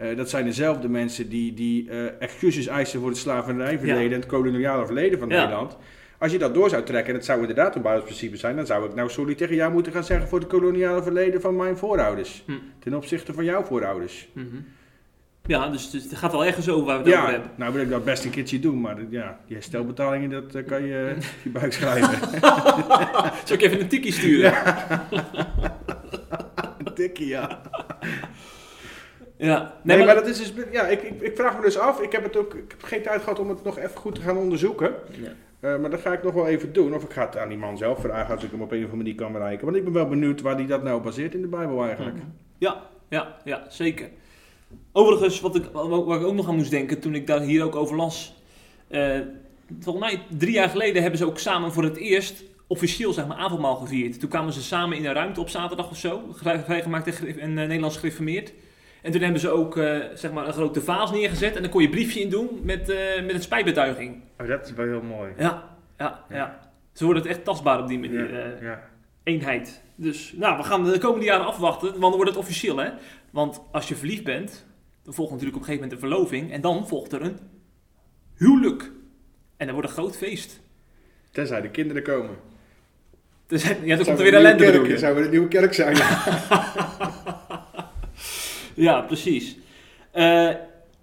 Eh, 0.00 0.16
dat 0.16 0.30
zijn 0.30 0.44
dezelfde 0.44 0.88
mensen 0.88 1.28
die, 1.28 1.54
die 1.54 1.90
eh, 1.90 2.04
excuses 2.18 2.66
eisen 2.66 3.00
voor 3.00 3.08
het 3.08 3.18
slavernijverleden 3.18 4.02
Ja. 4.02 4.08
en 4.14 4.20
het 4.20 4.26
koloniale 4.26 4.86
verleden 4.86 5.18
van 5.18 5.28
Ja. 5.28 5.40
Nederland. 5.40 5.76
Als 6.18 6.32
je 6.32 6.38
dat 6.38 6.54
door 6.54 6.68
zou 6.70 6.82
trekken 6.82 7.08
en 7.12 7.14
het 7.16 7.24
zou 7.24 7.40
inderdaad 7.40 7.76
een 7.76 7.82
Bijbels 7.82 8.04
principe 8.04 8.36
zijn, 8.36 8.56
dan 8.56 8.66
zou 8.66 8.86
ik 8.88 8.94
nou 8.94 9.10
sorry 9.10 9.34
tegen 9.34 9.54
jou 9.54 9.72
moeten 9.72 9.92
gaan 9.92 10.04
zeggen 10.04 10.28
voor 10.28 10.38
het 10.38 10.48
koloniale 10.48 11.02
verleden 11.02 11.40
van 11.40 11.56
mijn 11.56 11.76
voorouders. 11.76 12.42
Hm. 12.46 12.52
Ten 12.78 12.94
opzichte 12.94 13.32
van 13.32 13.44
jouw 13.44 13.62
voorouders. 13.64 14.28
Mhm. 14.32 14.46
Ja, 15.46 15.68
dus, 15.68 15.90
dus 15.90 16.02
het 16.02 16.16
gaat 16.16 16.32
wel 16.32 16.44
ergens 16.44 16.68
over 16.68 16.86
waar 16.86 17.02
we 17.02 17.08
het 17.10 17.18
over 17.18 17.26
Ja, 17.28 17.32
hebben. 17.32 17.50
nou 17.56 17.72
wil 17.72 17.82
ik 17.82 17.90
dat 17.90 18.04
best 18.04 18.24
een 18.24 18.30
keertje 18.30 18.60
doen, 18.60 18.80
maar 18.80 18.96
dat- 18.96 19.04
ja, 19.10 19.40
die 19.46 19.54
herstelbetalingen, 19.56 20.30
dat 20.30 20.54
eh, 20.54 20.66
kan 20.66 20.84
je 20.84 21.12
op 21.16 21.22
je 21.44 21.50
buik 21.50 21.72
schrijven. 21.72 22.18
Zal 23.46 23.56
ik 23.56 23.62
even 23.62 23.80
een 23.80 23.88
tikkie 23.88 24.12
sturen? 24.12 24.52
Een 26.84 26.94
tikkie, 26.94 27.26
ja. 27.26 27.60
Ja. 29.40 29.74
Nee, 29.82 29.96
maar, 29.96 30.06
maar 30.06 30.14
dat 30.14 30.26
is 30.26 30.38
dus, 30.38 30.52
ja, 30.72 30.86
ik, 30.86 31.02
ik, 31.02 31.20
ik 31.20 31.36
vraag 31.36 31.56
me 31.56 31.62
dus 31.62 31.78
af, 31.78 32.00
ik 32.00 32.12
heb, 32.12 32.22
het 32.22 32.36
ook, 32.36 32.54
ik 32.54 32.70
heb 32.70 32.82
geen 32.82 33.02
tijd 33.02 33.22
gehad 33.22 33.38
om 33.38 33.48
het 33.48 33.64
nog 33.64 33.78
even 33.78 33.96
goed 33.96 34.14
te 34.14 34.20
gaan 34.20 34.36
onderzoeken. 34.36 34.94
Ja. 35.22 35.32
Eh, 35.60 35.78
maar 35.78 35.90
dat 35.90 36.00
ga 36.00 36.12
ik 36.12 36.22
nog 36.22 36.34
wel 36.34 36.46
even 36.46 36.72
doen. 36.72 36.94
Of 36.94 37.02
ik 37.02 37.10
ga 37.12 37.26
het 37.26 37.36
aan 37.36 37.48
die 37.48 37.58
man 37.58 37.78
zelf 37.78 38.00
vragen 38.00 38.34
als 38.34 38.44
ik 38.44 38.50
hem 38.50 38.62
op 38.62 38.70
een 38.70 38.76
of 38.78 38.82
andere 38.84 38.96
manier 39.02 39.14
kan 39.14 39.32
bereiken. 39.32 39.64
Want 39.64 39.76
ik 39.76 39.84
ben 39.84 39.92
wel 39.92 40.08
benieuwd 40.08 40.40
waar 40.40 40.54
hij 40.54 40.66
dat 40.66 40.82
nou 40.82 41.02
baseert 41.02 41.34
in 41.34 41.40
de 41.40 41.48
Bijbel 41.48 41.84
eigenlijk. 41.84 42.16
Ja, 42.58 42.82
ja, 43.08 43.36
ja, 43.44 43.64
zeker. 43.68 44.08
Overigens, 44.92 45.40
wat 45.40 45.56
ik, 45.56 45.64
waar 45.72 46.20
ik 46.20 46.26
ook 46.26 46.34
nog 46.34 46.48
aan 46.48 46.56
moest 46.56 46.70
denken 46.70 47.00
toen 47.00 47.14
ik 47.14 47.26
daar 47.26 47.40
hier 47.40 47.64
ook 47.64 47.76
over 47.76 47.96
las. 47.96 48.42
eh, 48.88 49.18
volgens 49.80 50.04
mij 50.04 50.20
drie 50.38 50.52
jaar 50.52 50.68
geleden 50.68 51.00
hebben 51.02 51.18
ze 51.18 51.26
ook 51.26 51.38
samen 51.38 51.72
voor 51.72 51.82
het 51.84 51.96
eerst 51.96 52.42
officieel 52.66 53.12
zeg 53.12 53.26
maar, 53.26 53.36
avondmaal 53.36 53.76
gevierd. 53.76 54.20
Toen 54.20 54.28
kwamen 54.28 54.52
ze 54.52 54.62
samen 54.62 54.96
in 54.96 55.04
een 55.06 55.12
ruimte 55.14 55.40
op 55.40 55.48
zaterdag 55.48 55.90
of 55.90 55.96
zo, 55.96 56.20
vrij- 56.32 56.60
vrijgemaakt 56.62 57.22
en 57.24 57.38
eh, 57.38 57.66
Nederlands 57.66 57.96
gereformeerd. 57.96 58.52
En 59.02 59.12
toen 59.12 59.20
hebben 59.20 59.40
ze 59.40 59.48
ook 59.50 59.76
eh, 59.76 59.98
zeg 60.14 60.32
maar 60.32 60.46
een 60.46 60.52
grote 60.52 60.80
vaas 60.80 61.10
neergezet 61.10 61.56
en 61.56 61.62
dan 61.62 61.70
kon 61.70 61.80
je 61.80 61.86
een 61.86 61.92
briefje 61.94 62.20
in 62.20 62.28
doen 62.30 62.60
met, 62.62 62.88
eh, 62.88 63.22
met 63.24 63.34
een 63.34 63.42
spijtbetuiging. 63.42 64.22
Oh, 64.40 64.48
dat 64.48 64.66
is 64.66 64.72
wel 64.72 64.86
heel 64.86 65.02
mooi. 65.02 65.32
Ja, 65.38 65.76
ja, 65.98 66.24
ja. 66.28 66.58
Ze 66.92 67.04
worden 67.04 67.22
het 67.22 67.32
echt 67.32 67.44
tastbaar 67.44 67.80
op 67.80 67.88
die 67.88 67.98
manier. 67.98 68.40
eh, 68.40 68.62
ja. 68.62 68.82
eenheid. 69.22 69.82
Dus 69.94 70.32
nou, 70.36 70.56
we 70.56 70.62
gaan 70.62 70.84
de 70.84 70.98
komende 70.98 71.24
jaren 71.24 71.46
afwachten, 71.46 71.88
want 71.88 72.00
dan 72.00 72.12
wordt 72.12 72.28
het 72.30 72.38
officieel 72.38 72.76
hè. 72.76 72.90
Want 73.30 73.60
als 73.72 73.88
je 73.88 73.94
verliefd 73.94 74.24
bent, 74.24 74.66
dan 75.02 75.14
volgt 75.14 75.30
natuurlijk 75.32 75.58
op 75.58 75.62
een 75.62 75.68
gegeven 75.74 75.88
moment 75.88 75.92
een 75.92 76.08
verloving 76.08 76.52
en 76.52 76.60
dan 76.60 76.88
volgt 76.88 77.12
er 77.12 77.22
een 77.22 77.38
huwelijk. 78.36 78.82
En 79.56 79.66
dan 79.66 79.74
wordt 79.74 79.88
een 79.88 79.94
groot 79.96 80.16
feest. 80.16 80.60
Tenzij 81.32 81.60
de 81.60 81.70
kinderen 81.70 82.02
komen. 82.02 82.36
Dus, 83.46 83.62
ja, 83.62 83.96
dan 83.96 84.04
komt 84.04 84.18
er 84.18 84.24
weer 84.24 84.34
ellende 84.34 84.62
kerk, 84.64 84.72
bedoel 84.72 84.88
je. 84.88 84.98
Zou 84.98 85.14
weer 85.14 85.24
een 85.24 85.30
nieuwe 85.30 85.48
kerk 85.48 85.74
zijn. 85.74 85.96
Ja, 88.80 89.00
precies. 89.00 89.56
Eh, 90.10 90.48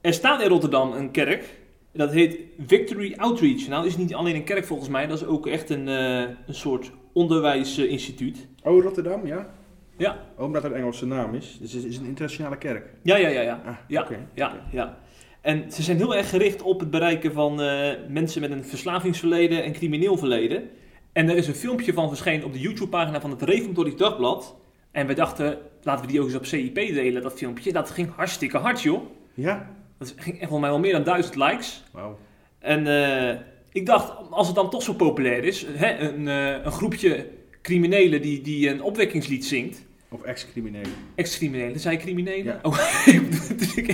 er 0.02 0.14
staat 0.14 0.42
in 0.42 0.50
Rotterdam 0.50 0.92
een 0.92 1.12
kerk. 1.12 1.56
Dat 1.94 2.12
heet 2.12 2.38
Victory 2.68 3.14
Outreach. 3.18 3.68
Nou 3.68 3.86
is 3.86 3.92
het 3.92 4.02
niet 4.02 4.14
alleen 4.14 4.36
een 4.36 4.44
kerk 4.44 4.66
volgens 4.66 4.90
mij. 4.90 5.08
Dat 5.08 5.22
is 5.22 5.26
ook 5.26 5.48
echt 5.48 5.70
een, 5.70 5.88
eh, 5.88 6.20
een 6.20 6.56
soort 6.56 6.92
onderwijsinstituut. 7.14 8.48
oh, 8.64 8.84
Rotterdam, 8.84 9.28
ja? 9.28 9.50
Ja. 9.98 10.18
Oh, 10.38 10.46
omdat 10.46 10.64
het 10.64 10.72
een 10.72 10.78
Engelse 10.78 11.06
naam 11.06 11.36
is. 11.36 11.58
Dus 11.62 11.74
het 11.74 11.84
is 11.84 11.98
een 11.98 12.06
internationale 12.06 12.58
kerk. 12.58 12.86
Ja, 13.04 13.18
ja, 13.18 13.28
ja, 13.28 13.42
ja. 13.42 13.62
Ah, 13.66 13.76
Ja, 13.88 14.08
ja, 14.34 14.54
ja. 14.72 14.98
En 15.42 15.72
ze 15.72 15.84
zijn 15.84 15.98
heel 15.98 16.16
erg 16.16 16.30
gericht 16.30 16.62
op 16.62 16.80
het 16.80 16.90
bereiken 16.90 17.34
van 17.34 17.62
eh, 17.62 17.92
mensen 18.10 18.42
met 18.42 18.52
een 18.52 18.64
verslavingsverleden 18.66 19.64
en 19.64 19.74
crimineel 19.74 20.18
verleden. 20.18 20.70
En 21.14 21.30
er 21.30 21.36
is 21.36 21.48
een 21.48 21.56
filmpje 21.56 21.94
van 21.94 22.08
verschenen 22.08 22.46
op 22.46 22.54
de 22.54 22.60
YouTube-pagina 22.60 23.22
van 23.22 23.30
het 23.32 23.42
Reformatorisch 23.42 23.96
Dagblad. 23.96 24.56
En 24.98 25.08
we 25.08 25.14
dachten, 25.14 25.58
laten 25.84 26.06
we 26.06 26.12
die 26.12 26.20
ook 26.20 26.26
eens 26.26 26.36
op 26.36 26.46
CIP 26.46 26.76
delen, 26.76 27.22
dat 27.22 27.34
filmpje. 27.34 27.72
Dat 27.72 27.90
ging 27.90 28.16
hartstikke 28.16 28.58
hard, 28.58 28.82
joh. 28.82 29.02
Ja? 29.34 29.70
Dat 29.98 30.14
ging 30.18 30.36
echt 30.40 30.50
volgens 30.50 30.60
mij 30.60 30.70
wel 30.70 30.80
meer 30.80 30.92
dan 30.92 31.04
duizend 31.04 31.36
likes. 31.36 31.84
Wauw. 31.92 32.20
En 32.60 32.88
eh, 32.88 33.40
ik 33.72 33.86
dacht, 33.86 34.14
als 34.30 34.48
het 34.48 34.56
dan 34.56 34.70
toch 34.70 34.84
zo 34.84 34.94
populair 34.94 35.44
is, 35.44 35.66
hè, 35.70 35.98
een, 35.98 36.28
eh, 36.28 36.66
een 36.66 36.72
groepje 36.72 37.28
criminelen 37.62 38.22
die, 38.22 38.42
die 38.42 38.70
een 38.70 38.82
opwekkingslied 38.82 39.46
zingt. 39.46 39.86
Of 40.10 40.22
ex-criminelen. 40.22 40.94
Ex-criminelen, 41.16 41.80
zei 41.80 41.98
criminelen? 41.98 42.46
Ja. 42.46 42.60
Oh, 42.62 42.80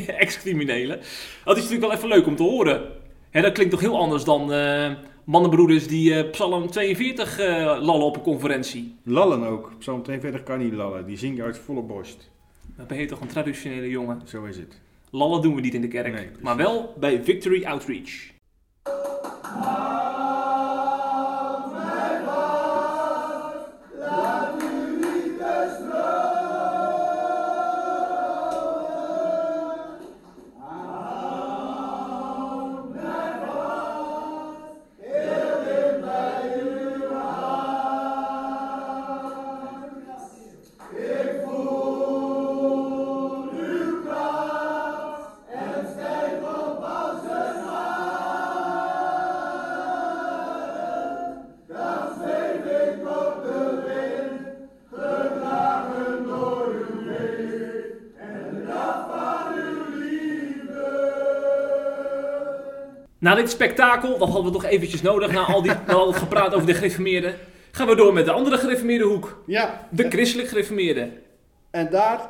ex-criminelen. 0.23 0.99
Dat 1.43 1.57
is 1.57 1.63
natuurlijk 1.63 1.91
wel 1.91 1.97
even 1.97 2.09
leuk 2.09 2.27
om 2.27 2.35
te 2.35 2.43
horen. 2.43 2.81
Hè, 3.29 3.41
dat 3.41 3.53
klinkt 3.53 3.71
toch 3.71 3.81
heel 3.81 3.99
anders 3.99 4.23
dan 4.23 4.53
eh, 4.53 4.91
mannenbroeders 5.25 5.87
die 5.87 6.15
eh, 6.15 6.29
Psalm 6.29 6.69
42 6.69 7.39
eh, 7.39 7.47
lallen 7.81 8.05
op 8.05 8.15
een 8.15 8.21
conferentie. 8.21 8.95
Lallen 9.03 9.43
ook. 9.43 9.71
Psalm 9.79 10.03
42 10.03 10.43
kan 10.43 10.59
niet 10.59 10.73
lallen. 10.73 11.05
Die 11.05 11.17
zingen 11.17 11.45
uit 11.45 11.57
volle 11.57 11.81
borst. 11.81 12.31
Dan 12.77 12.87
ben 12.87 12.97
je 12.97 13.05
toch 13.05 13.21
een 13.21 13.27
traditionele 13.27 13.89
jongen. 13.89 14.21
Zo 14.25 14.43
is 14.43 14.57
het. 14.57 14.81
Lallen 15.09 15.41
doen 15.41 15.55
we 15.55 15.61
niet 15.61 15.73
in 15.73 15.81
de 15.81 15.87
kerk, 15.87 16.13
Nee, 16.13 16.27
maar 16.41 16.55
wel 16.55 16.93
bij 16.99 17.23
Victory 17.23 17.65
Outreach. 17.65 18.31
Na 63.23 63.35
dit 63.35 63.49
spektakel, 63.49 64.17
dat 64.17 64.27
hadden 64.29 64.45
we 64.45 64.51
toch 64.51 64.65
eventjes 64.65 65.01
nodig, 65.01 65.31
na 65.31 65.41
al, 65.41 65.61
die, 65.61 65.71
na 65.87 65.93
al 65.93 66.07
het 66.07 66.15
gepraat 66.17 66.53
over 66.53 66.67
de 66.67 66.73
gereformeerden, 66.73 67.35
gaan 67.71 67.87
we 67.87 67.95
door 67.95 68.13
met 68.13 68.25
de 68.25 68.31
andere 68.31 68.57
gereformeerde 68.57 69.03
hoek. 69.05 69.43
Ja. 69.45 69.87
De 69.91 70.09
christelijk 70.09 70.47
gereformeerden. 70.49 71.13
En 71.71 71.89
daar 71.89 72.29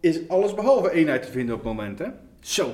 is 0.00 0.28
alles 0.28 0.54
behalve 0.54 0.92
eenheid 0.92 1.22
te 1.22 1.30
vinden 1.30 1.54
op 1.54 1.64
het 1.64 1.72
moment, 1.72 1.98
hè? 1.98 2.06
Zo. 2.40 2.70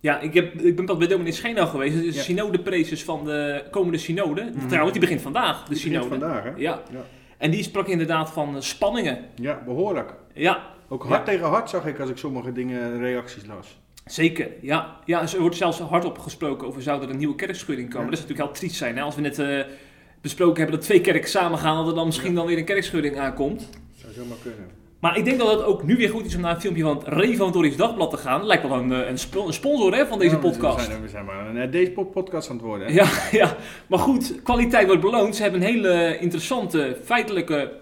Ja, 0.00 0.20
ik, 0.20 0.34
heb, 0.34 0.54
ik 0.54 0.76
ben 0.76 0.84
pas 0.84 0.96
bij 0.96 1.06
dominee 1.06 1.32
Scheenau 1.32 1.68
geweest. 1.68 1.94
Dat 1.94 2.04
is 2.04 2.10
de 2.12 2.18
Ja. 2.18 2.24
synodepreces 2.24 3.04
van 3.04 3.24
de 3.24 3.64
komende 3.70 3.98
synode. 3.98 4.50
Mhm. 4.54 4.66
Trouwens, 4.66 4.92
die 4.92 5.00
begint 5.00 5.20
vandaag, 5.22 5.58
de 5.64 5.74
Die 5.74 5.82
begint 5.84 5.94
synode. 6.04 6.08
vandaag, 6.20 6.44
hè? 6.44 6.50
Ja. 6.56 6.82
Ja. 6.92 7.04
En 7.38 7.50
die 7.50 7.62
sprak 7.62 7.86
inderdaad 7.88 8.30
van 8.30 8.62
spanningen. 8.62 9.18
Ja, 9.34 9.62
behoorlijk. 9.64 10.14
Ja, 10.34 10.62
Ook 10.88 11.02
hard 11.04 11.26
Ja. 11.26 11.32
tegen 11.32 11.46
hard 11.46 11.70
zag 11.70 11.86
ik 11.86 12.00
als 12.00 12.10
ik 12.10 12.16
sommige 12.16 12.52
dingen, 12.52 12.98
reacties 12.98 13.46
las. 13.46 13.78
Zeker. 14.06 14.48
Ja, 14.60 14.96
ja 15.04 15.22
er 15.22 15.40
wordt 15.40 15.56
zelfs 15.56 15.78
hardop 15.78 16.18
gesproken 16.18 16.66
over 16.66 16.82
zou 16.82 17.02
er 17.02 17.10
een 17.10 17.16
nieuwe 17.18 17.34
kerkschudding 17.34 17.88
komen. 17.90 18.04
Ja. 18.04 18.10
Dat 18.10 18.18
is 18.18 18.24
natuurlijk 18.24 18.48
heel 18.50 18.58
triest 18.58 18.76
zijn. 18.76 18.96
Hè? 18.96 19.02
Als 19.02 19.14
we 19.14 19.20
net 19.20 19.38
eh, 19.38 19.60
besproken 20.20 20.56
hebben 20.56 20.74
dat 20.76 20.84
twee 20.84 21.00
kerken 21.00 21.28
samengaan, 21.30 21.76
dat 21.76 21.88
er 21.88 21.94
dan 21.94 22.06
misschien 22.06 22.30
Ja. 22.30 22.36
dan 22.36 22.46
weer 22.46 22.58
een 22.58 22.64
kerkschudding 22.64 23.18
aankomt. 23.18 23.68
Zou 23.94 24.12
zomaar 24.12 24.36
kunnen. 24.42 24.84
Maar 25.00 25.16
ik 25.18 25.24
denk 25.24 25.38
dat 25.38 25.50
het 25.50 25.62
ook 25.64 25.82
nu 25.84 25.96
weer 25.96 26.08
goed 26.10 26.24
is 26.26 26.34
om 26.34 26.40
naar 26.40 26.54
een 26.54 26.60
filmpje 26.60 26.82
van 26.82 26.96
het 26.96 27.06
Reformatorisch 27.08 27.76
Dagblad 27.76 28.10
te 28.10 28.16
gaan. 28.16 28.46
Lijkt 28.46 28.68
wel 28.68 28.78
een, 28.78 28.92
eh, 28.92 29.08
een, 29.08 29.18
spo- 29.18 29.46
een 29.46 29.52
sponsor 29.52 29.94
hè, 29.94 30.06
van 30.06 30.18
deze 30.18 30.34
Ja, 30.34 30.40
we 30.40 30.48
podcast. 30.50 30.86
zijn, 30.86 31.02
we 31.02 31.08
zijn 31.08 31.24
maar 31.24 31.46
een 31.48 31.56
eh, 31.56 31.70
deze 31.70 31.90
po- 31.90 32.04
podcast 32.04 32.48
aan 32.50 32.56
het 32.56 32.64
worden, 32.64 32.86
hè? 32.86 32.92
Ja, 32.92 33.06
ja, 33.40 33.56
maar 33.86 33.98
goed, 33.98 34.42
kwaliteit 34.42 34.86
wordt 34.86 35.00
beloond. 35.02 35.36
Ze 35.36 35.42
hebben 35.42 35.60
een 35.62 35.66
hele 35.66 36.18
interessante 36.18 36.96
feitelijke 37.04 37.72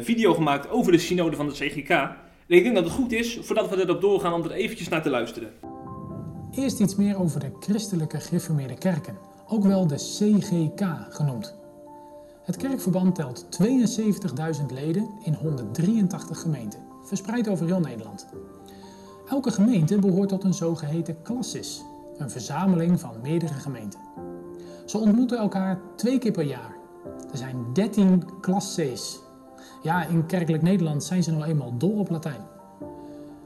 video 0.00 0.34
gemaakt 0.34 0.70
over 0.70 0.92
de 0.92 0.98
synode 0.98 1.36
van 1.36 1.46
de 1.46 1.52
CGK. 1.52 2.08
Ik 2.48 2.62
denk 2.62 2.74
dat 2.74 2.84
het 2.84 2.92
goed 2.92 3.12
is, 3.12 3.38
voordat 3.42 3.68
we 3.68 3.82
erop 3.82 4.00
doorgaan, 4.00 4.32
om 4.32 4.42
er 4.42 4.50
eventjes 4.50 4.88
naar 4.88 5.02
te 5.02 5.10
luisteren. 5.10 5.52
Eerst 6.50 6.80
iets 6.80 6.96
meer 6.96 7.18
over 7.18 7.40
de 7.40 7.52
christelijke 7.60 8.20
gereformeerde 8.20 8.74
kerken, 8.74 9.18
ook 9.46 9.64
wel 9.64 9.86
de 9.86 9.94
CGK 9.94 11.06
genoemd. 11.08 11.56
Het 12.42 12.56
kerkverband 12.56 13.14
telt 13.14 13.46
72.000 13.62 14.66
leden 14.74 15.10
in 15.24 15.34
183 15.34 16.40
gemeenten, 16.40 16.80
verspreid 17.02 17.48
over 17.48 17.66
heel 17.66 17.80
Nederland. 17.80 18.26
Elke 19.28 19.50
gemeente 19.50 19.98
behoort 19.98 20.28
tot 20.28 20.44
een 20.44 20.54
zogeheten 20.54 21.22
klassis, 21.22 21.82
een 22.16 22.30
verzameling 22.30 23.00
van 23.00 23.14
meerdere 23.22 23.54
gemeenten. 23.54 24.00
Ze 24.86 24.98
ontmoeten 24.98 25.38
elkaar 25.38 25.80
twee 25.96 26.18
keer 26.18 26.32
per 26.32 26.44
jaar. 26.44 26.76
Er 27.32 27.38
zijn 27.38 27.66
13 27.72 28.40
klasses. 28.40 29.20
Ja, 29.82 30.04
in 30.04 30.26
kerkelijk 30.26 30.62
Nederland 30.62 31.04
zijn 31.04 31.22
ze 31.22 31.30
nou 31.30 31.44
eenmaal 31.44 31.76
dol 31.76 31.98
op 31.98 32.10
Latijn. 32.10 32.40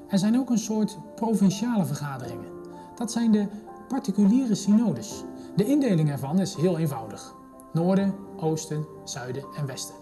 Er 0.08 0.18
zijn 0.18 0.38
ook 0.38 0.50
een 0.50 0.58
soort 0.58 0.98
provinciale 1.14 1.84
vergaderingen. 1.84 2.50
Dat 2.94 3.12
zijn 3.12 3.32
de 3.32 3.46
particuliere 3.88 4.54
synodes. 4.54 5.24
De 5.56 5.64
indeling 5.64 6.10
ervan 6.10 6.38
is 6.38 6.54
heel 6.54 6.78
eenvoudig. 6.78 7.34
Noorden, 7.72 8.14
oosten, 8.36 8.86
zuiden 9.04 9.44
en 9.56 9.66
westen. 9.66 9.94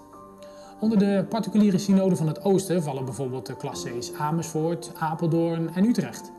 Onder 0.80 0.98
de 0.98 1.26
particuliere 1.28 1.78
synode 1.78 2.16
van 2.16 2.26
het 2.26 2.44
oosten 2.44 2.82
vallen 2.82 3.04
bijvoorbeeld 3.04 3.46
de 3.46 3.56
klassees 3.56 4.14
Amersfoort, 4.14 4.92
Apeldoorn 4.98 5.74
en 5.74 5.84
Utrecht. 5.84 6.32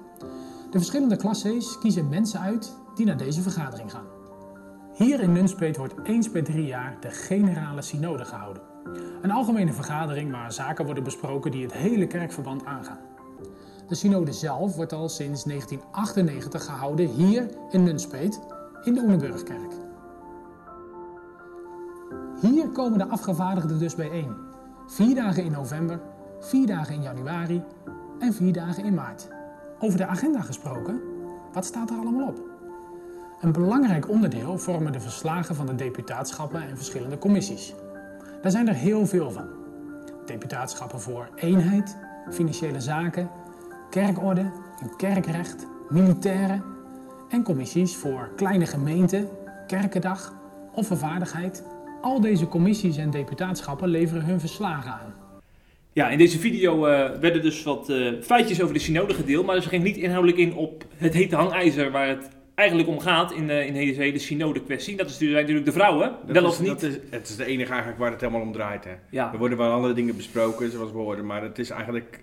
De 0.71 0.77
verschillende 0.77 1.15
klassees 1.15 1.79
kiezen 1.79 2.09
mensen 2.09 2.39
uit 2.39 2.75
die 2.95 3.05
naar 3.05 3.17
deze 3.17 3.41
vergadering 3.41 3.91
gaan. 3.91 4.05
Hier 4.93 5.19
in 5.19 5.31
Nunspeet 5.31 5.77
wordt 5.77 5.95
eens 6.03 6.29
per 6.29 6.43
drie 6.43 6.65
jaar 6.65 6.97
de 6.99 7.09
generale 7.09 7.81
synode 7.81 8.25
gehouden. 8.25 8.70
Een 9.21 9.31
algemene 9.31 9.73
vergadering 9.73 10.31
waar 10.31 10.51
zaken 10.51 10.85
worden 10.85 11.03
besproken 11.03 11.51
die 11.51 11.63
het 11.63 11.73
hele 11.73 12.07
kerkverband 12.07 12.65
aangaan. 12.65 12.99
De 13.87 13.95
synode 13.95 14.33
zelf 14.33 14.75
wordt 14.75 14.93
al 14.93 15.09
sinds 15.09 15.43
1998 15.43 16.65
gehouden 16.65 17.07
hier 17.07 17.49
in 17.69 17.83
Nunspeet 17.83 18.39
in 18.83 18.93
de 18.93 19.01
Oeneburgkerk. 19.01 19.73
Hier 22.41 22.69
komen 22.69 22.97
de 22.97 23.07
afgevaardigden 23.07 23.79
dus 23.79 23.95
bijeen. 23.95 24.35
Vier 24.87 25.15
dagen 25.15 25.43
in 25.43 25.51
november, 25.51 25.99
vier 26.39 26.67
dagen 26.67 26.95
in 26.95 27.01
januari 27.01 27.63
en 28.19 28.33
vier 28.33 28.53
dagen 28.53 28.83
in 28.83 28.93
maart. 28.93 29.27
Over 29.79 29.97
de 29.97 30.05
agenda 30.05 30.41
gesproken, 30.41 31.01
wat 31.53 31.65
staat 31.65 31.89
er 31.89 31.97
allemaal 31.97 32.27
op? 32.27 32.39
Een 33.41 33.51
belangrijk 33.51 34.09
onderdeel 34.09 34.57
vormen 34.57 34.91
de 34.91 34.99
verslagen 34.99 35.55
van 35.55 35.65
de 35.65 35.75
deputaatschappen 35.75 36.61
en 36.61 36.75
verschillende 36.77 37.17
commissies. 37.17 37.73
Daar 38.41 38.51
zijn 38.51 38.67
er 38.67 38.73
heel 38.73 39.05
veel 39.05 39.31
van. 39.31 39.47
Deputaatschappen 40.25 41.01
voor 41.01 41.29
eenheid, 41.35 41.97
financiële 42.31 42.79
zaken, 42.79 43.29
kerkorde 43.89 44.51
en 44.81 44.95
kerkrecht, 44.97 45.67
militairen 45.89 46.63
en 47.29 47.43
commissies 47.43 47.95
voor 47.95 48.29
kleine 48.35 48.65
gemeenten, 48.65 49.29
kerkendag, 49.67 50.33
offervaardigheid. 50.73 51.63
Al 52.01 52.21
deze 52.21 52.47
commissies 52.47 52.97
en 52.97 53.11
deputaatschappen 53.11 53.87
leveren 53.87 54.25
hun 54.25 54.39
verslagen 54.39 54.91
aan. 54.91 55.13
Ja, 55.93 56.09
in 56.09 56.17
deze 56.17 56.39
video 56.39 56.85
eh, 56.85 57.19
werden 57.19 57.41
dus 57.41 57.63
wat 57.63 57.89
eh, 57.89 58.11
feitjes 58.21 58.61
over 58.61 58.73
de 58.73 58.79
synode 58.79 59.13
gedeeld, 59.13 59.45
maar 59.45 59.61
ze 59.61 59.69
ging 59.69 59.83
niet 59.83 59.97
inhoudelijk 59.97 60.39
in 60.39 60.53
op 60.53 60.85
het 60.95 61.13
hete 61.13 61.35
hangijzer 61.35 61.91
waar 61.91 62.07
het 62.07 62.29
eigenlijk 62.61 62.89
om 62.89 62.99
gaat 62.99 63.31
in, 63.31 63.49
eh, 63.49 63.65
in 63.65 63.73
deze 63.73 64.01
hele 64.01 64.19
synode 64.19 64.61
kwestie. 64.63 64.97
Dat 64.97 65.09
is 65.09 65.19
natuurlijk 65.19 65.65
de 65.65 65.71
vrouwen, 65.71 66.15
Dat 66.25 66.35
wel 66.35 66.45
is, 66.45 66.49
of 66.49 66.59
niet. 66.59 66.69
Dat 66.69 66.83
is, 66.83 66.97
het 67.09 67.29
is 67.29 67.35
de 67.35 67.45
enige 67.45 67.69
eigenlijk 67.69 67.99
waar 67.99 68.11
het 68.11 68.21
helemaal 68.21 68.41
om 68.41 68.51
draait, 68.51 68.83
hè? 68.83 68.93
ja. 69.09 69.31
Er 69.31 69.37
worden 69.37 69.57
wel 69.57 69.71
andere 69.71 69.93
dingen 69.93 70.15
besproken, 70.15 70.71
zoals 70.71 70.91
we 70.91 70.97
hoorden, 70.97 71.25
maar 71.25 71.41
het 71.41 71.59
is 71.59 71.69
eigenlijk 71.69 72.19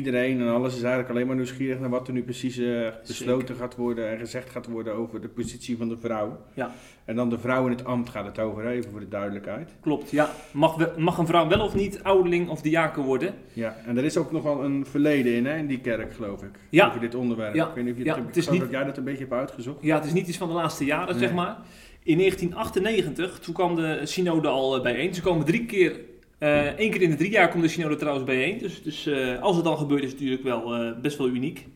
iedereen 0.00 0.40
en 0.40 0.48
alles 0.48 0.74
is 0.76 0.80
eigenlijk 0.82 1.10
alleen 1.10 1.26
maar 1.26 1.36
nieuwsgierig 1.36 1.80
naar 1.80 1.88
wat 1.90 2.06
er 2.06 2.12
nu 2.12 2.22
precies 2.22 2.58
eh, 2.58 2.88
besloten 3.06 3.56
gaat 3.56 3.76
worden 3.76 4.10
en 4.10 4.18
gezegd 4.18 4.50
gaat 4.50 4.66
worden 4.66 4.94
over 4.94 5.20
de 5.20 5.28
positie 5.28 5.76
van 5.76 5.88
de 5.88 5.96
vrouw. 5.96 6.38
Ja. 6.54 6.70
En 7.04 7.16
dan 7.16 7.28
de 7.30 7.38
vrouw 7.38 7.64
in 7.64 7.70
het 7.70 7.84
ambt 7.84 8.08
gaat 8.10 8.24
het 8.26 8.38
over, 8.38 8.62
hè, 8.64 8.70
even 8.70 8.90
voor 8.90 9.00
de 9.00 9.08
duidelijkheid. 9.08 9.70
Klopt, 9.80 10.10
ja. 10.10 10.30
Mag, 10.52 10.76
we- 10.76 10.92
mag 10.96 11.18
een 11.18 11.26
vrouw 11.26 11.48
wel 11.48 11.60
of 11.60 11.74
niet 11.74 12.02
ouderling 12.02 12.48
of 12.48 12.60
diaken 12.62 13.02
worden? 13.02 13.34
Ja, 13.52 13.76
en 13.86 13.96
er 13.96 14.04
is 14.04 14.16
ook 14.16 14.32
nogal 14.32 14.64
een 14.64 14.86
verleden 14.86 15.32
in, 15.34 15.46
hè, 15.46 15.56
in 15.56 15.66
die 15.66 15.80
kerk, 15.80 16.12
geloof 16.12 16.42
ik. 16.42 16.58
Ja. 16.68 16.86
Over 16.88 17.00
dit 17.00 17.14
onderwerp. 17.14 17.54
Ja. 17.54 17.68
Ik 17.68 17.74
weet 17.74 17.84
niet 17.84 17.92
of 17.92 17.98
je 17.98 18.04
Ja, 18.04 18.24
het, 18.26 18.36
is 18.36 18.48
niet- 18.50 18.60
dat 18.60 18.70
jij 18.70 18.84
dat 18.84 18.96
een 18.96 19.04
beetje 19.04 19.24
hebt 19.24 19.32
uitgezocht. 19.32 19.78
Ja, 19.82 19.96
het 19.96 20.04
is 20.04 20.12
niet 20.12 20.28
iets 20.28 20.38
van 20.38 20.48
de 20.48 20.54
laatste 20.54 20.84
jaren, 20.84 21.18
zeg 21.18 21.32
maar. 21.32 21.56
In 22.02 22.16
1998, 22.16 23.38
toen 23.38 23.54
kwam 23.54 23.74
de 23.76 24.00
synode 24.04 24.48
al 24.48 24.76
eh, 24.76 24.82
bijeen. 24.82 25.14
Ze 25.14 25.22
komen 25.22 25.46
drie 25.46 25.66
keer, 25.66 26.00
eh 26.40 26.66
één 26.66 26.90
keer 26.90 27.02
in 27.02 27.10
de 27.10 27.16
drie 27.16 27.30
jaar 27.30 27.48
komt 27.48 27.62
de 27.62 27.68
synode 27.68 27.96
trouwens 27.96 28.26
bijeen. 28.26 28.58
Dus, 28.58 29.06
eh, 29.06 29.42
als 29.42 29.56
het 29.56 29.64
dan 29.64 29.78
gebeurt 29.78 30.02
is 30.02 30.10
het 30.10 30.18
natuurlijk 30.18 30.42
wel 30.46 30.74
eh, 30.74 31.00
best 31.00 31.18
wel 31.18 31.28
uniek. 31.28 31.66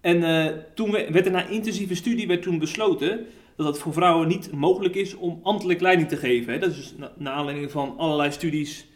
En 0.00 0.22
eh, 0.22 0.52
toen 0.74 0.90
we- 0.90 1.06
werd 1.10 1.26
er 1.26 1.32
na 1.32 1.46
intensieve 1.46 1.94
studie 1.94 2.26
werd 2.26 2.42
toen 2.42 2.58
besloten 2.58 3.26
dat 3.56 3.66
het 3.66 3.78
voor 3.78 3.92
vrouwen 3.92 4.28
niet 4.28 4.52
mogelijk 4.52 4.94
is 4.94 5.14
om 5.14 5.40
ambtelijk 5.42 5.80
leiding 5.80 6.08
te 6.08 6.16
geven. 6.16 6.52
Hè. 6.52 6.58
Dat 6.58 6.70
is 6.70 6.76
dus 6.76 6.94
na, 6.96 7.12
naar 7.18 7.32
aanleiding 7.32 7.70
van 7.70 7.94
allerlei 7.98 8.30
studies 8.32 8.86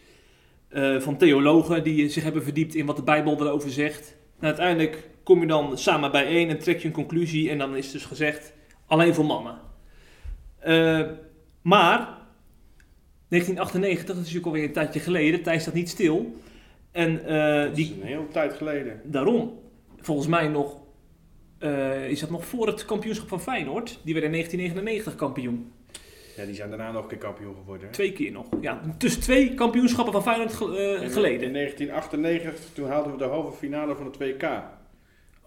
eh, 0.69 1.01
van 1.01 1.17
theologen 1.17 1.83
die 1.85 2.09
zich 2.09 2.23
hebben 2.23 2.43
verdiept 2.43 2.75
in 2.75 2.87
wat 2.87 2.97
de 2.97 3.03
Bijbel 3.03 3.41
erover 3.41 3.71
zegt. 3.71 4.17
Uiteindelijk 4.41 5.09
kom 5.23 5.41
je 5.41 5.47
dan 5.47 5.79
samen 5.79 6.11
bijeen 6.11 6.49
en 6.49 6.59
trek 6.59 6.81
je 6.81 6.87
een 6.89 6.95
conclusie 6.95 7.51
en 7.51 7.59
dan 7.59 7.77
is 7.77 7.91
dus 7.93 8.05
gezegd 8.05 8.53
alleen 8.87 9.15
voor 9.15 9.25
mannen. 9.25 9.59
Eh, 10.59 11.01
maar 11.63 12.09
1998, 13.31 14.05
dat 14.07 14.17
is 14.17 14.21
natuurlijk 14.21 14.47
alweer 14.47 14.65
een 14.65 14.73
tijdje 14.73 15.01
geleden, 15.01 15.39
de 15.39 15.45
tijd 15.45 15.61
staat 15.61 15.75
niet 15.75 15.89
stil. 15.89 16.35
En 16.93 17.25
eh, 17.27 17.65
Dat 17.65 17.75
die, 17.75 17.85
is 17.85 17.91
een 17.91 18.03
hele 18.07 18.29
tijd 18.29 18.53
geleden. 18.53 19.01
daarom, 19.05 19.59
volgens 20.01 20.27
mij 20.29 20.49
nog, 20.49 20.77
eh, 21.59 22.09
is 22.09 22.21
dat 22.21 22.31
nog 22.31 22.45
voor 22.47 22.67
het 22.67 22.85
kampioenschap 22.85 23.29
van 23.29 23.41
Feyenoord. 23.41 23.99
Die 24.05 24.15
werd 24.15 24.27
in 24.27 24.33
1999 24.33 25.15
kampioen. 25.15 25.73
Ja, 26.37 26.45
die 26.45 26.55
zijn 26.55 26.69
daarna 26.69 26.93
nog 26.93 27.03
een 27.03 27.09
keer 27.09 27.19
kampioen 27.19 27.55
geworden. 27.55 27.87
hè. 27.87 27.93
Twee 27.93 28.13
keer 28.13 28.33
nog. 28.33 28.47
Ja, 28.61 28.81
dus 28.99 29.17
twee 29.17 29.55
kampioenschappen 29.55 30.13
van 30.13 30.23
Feyenoord 30.23 30.53
ge- 30.53 30.99
eh, 31.03 31.11
geleden. 31.13 31.47
In 31.47 31.53
1998, 31.53 32.65
toen 32.75 32.89
haalden 32.89 33.13
we 33.13 33.19
de 33.19 33.25
halve 33.25 33.57
finale 33.57 33.97
van 33.97 34.07
het 34.07 34.17
WK. 34.17 34.43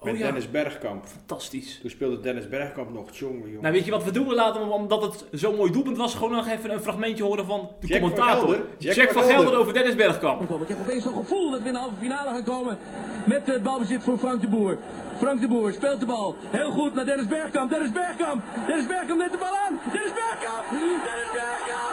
Met 0.03 0.13
Oh 0.13 0.19
ja, 0.19 0.25
Dennis 0.25 0.51
Bergkamp. 0.51 1.05
fantastisch. 1.07 1.79
Toen 1.81 1.89
speelde 1.89 2.19
Dennis 2.19 2.49
Bergkamp 2.49 2.93
nog, 2.93 3.09
jongen, 3.15 3.39
jongen. 3.45 3.61
Nou, 3.61 3.73
weet 3.73 3.85
je 3.85 3.91
wat 3.91 4.03
we 4.03 4.11
doen? 4.11 4.27
We 4.27 4.35
laten 4.35 4.71
omdat 4.71 5.01
het 5.01 5.25
zo'n 5.31 5.55
mooi 5.55 5.71
doelpunt 5.71 5.97
was, 5.97 6.13
gewoon 6.15 6.31
nog 6.31 6.47
even 6.47 6.71
een 6.71 6.81
fragmentje 6.81 7.23
horen 7.23 7.45
van 7.45 7.69
de 7.79 7.87
Jack 7.87 7.99
van 7.99 8.09
commentator. 8.09 8.47
Gelder. 8.47 8.65
Jack, 8.77 8.93
Jack 8.95 9.05
van 9.11 9.13
van 9.13 9.23
Gelder 9.23 9.41
Gelder. 9.43 9.59
over 9.59 9.73
Dennis 9.73 9.95
Bergkamp. 9.95 10.61
Ik 10.61 10.67
heb 10.67 10.79
opeens 10.79 11.03
zo'n 11.03 11.13
gevoel 11.15 11.51
dat 11.51 11.61
we 11.61 11.67
in 11.67 11.73
de 11.73 11.79
halve 11.79 11.95
finale 11.99 12.29
gaan 12.29 12.43
komen 12.43 12.77
met 13.25 13.45
het 13.47 13.63
balbezit 13.63 14.03
voor 14.03 14.17
Frank 14.17 14.41
de 14.41 14.47
Boer. 14.47 14.77
Frank 15.17 15.41
de 15.41 15.47
Boer 15.47 15.73
speelt 15.73 15.99
de 15.99 16.05
bal 16.05 16.35
heel 16.49 16.71
goed 16.71 16.93
naar 16.93 17.05
Dennis 17.05 17.27
Bergkamp. 17.27 17.69
Dennis 17.69 17.91
Bergkamp. 17.91 18.43
Dennis 18.67 18.87
Bergkamp 18.87 19.19
neemt 19.19 19.31
de 19.31 19.37
bal 19.37 19.55
aan. 19.67 19.79
Dennis 19.91 20.13
Bergkamp. 20.13 20.63
Dennis 20.69 21.31
Bergkamp. 21.33 21.92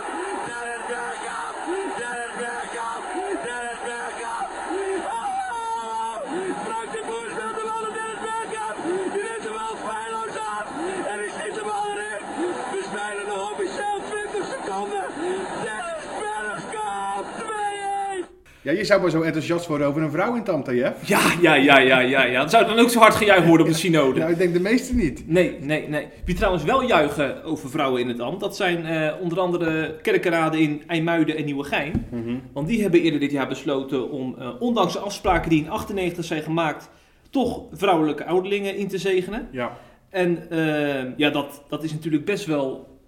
Ja, 18.70 18.76
je 18.76 18.84
zou 18.84 19.00
maar 19.00 19.10
zo 19.10 19.22
enthousiast 19.22 19.66
worden 19.66 19.86
over 19.86 20.02
een 20.02 20.10
vrouw 20.10 20.34
in 20.34 20.42
Tamta, 20.42 20.72
Jeff. 20.72 21.08
Ja, 21.08 21.20
ja, 21.40 21.54
ja, 21.54 21.78
ja, 21.78 21.98
ja, 21.98 22.24
ja. 22.24 22.40
Dat 22.40 22.50
zou 22.50 22.66
dan 22.66 22.78
ook 22.78 22.90
zo 22.90 22.98
hard 22.98 23.14
gejuicht 23.14 23.46
worden 23.46 23.66
op 23.66 23.72
de 23.72 23.78
synode. 23.78 24.18
Nou, 24.18 24.30
ik 24.30 24.38
denk 24.38 24.52
de 24.52 24.60
meeste 24.60 24.94
niet. 24.94 25.28
Nee, 25.28 25.56
nee, 25.60 25.88
nee. 25.88 26.06
Wie 26.24 26.34
trouwens 26.34 26.64
wel 26.64 26.82
juichen 26.82 27.44
over 27.44 27.70
vrouwen 27.70 28.00
in 28.00 28.08
het 28.08 28.20
ambt, 28.20 28.40
dat 28.40 28.56
zijn 28.56 28.86
eh, 28.86 29.12
onder 29.20 29.40
andere 29.40 29.96
kerkenraden 30.02 30.60
in 30.60 30.82
IJmuiden 30.86 31.36
en 31.36 31.44
Nieuwegein. 31.44 32.06
Want 32.52 32.68
die 32.68 32.82
hebben 32.82 33.00
eerder 33.00 33.20
dit 33.20 33.30
jaar 33.30 33.48
besloten 33.48 34.10
om, 34.10 34.36
eh, 34.38 34.48
ondanks 34.58 34.92
de 34.92 34.98
afspraken 34.98 35.50
die 35.50 35.64
in 35.64 35.70
98 35.70 36.24
zijn 36.24 36.42
gemaakt, 36.42 36.90
toch 37.30 37.62
vrouwelijke 37.72 38.24
ouderlingen 38.24 38.76
in 38.76 38.88
te 38.88 38.98
zegenen. 38.98 39.48
Ja. 39.52 39.76
En 40.10 40.50
eh, 40.50 41.16
ja, 41.16 41.30
dat, 41.30 41.64
dat 41.68 41.82
is 41.82 41.92
natuurlijk 41.92 42.24
best 42.24 42.46
wel, 42.46 42.98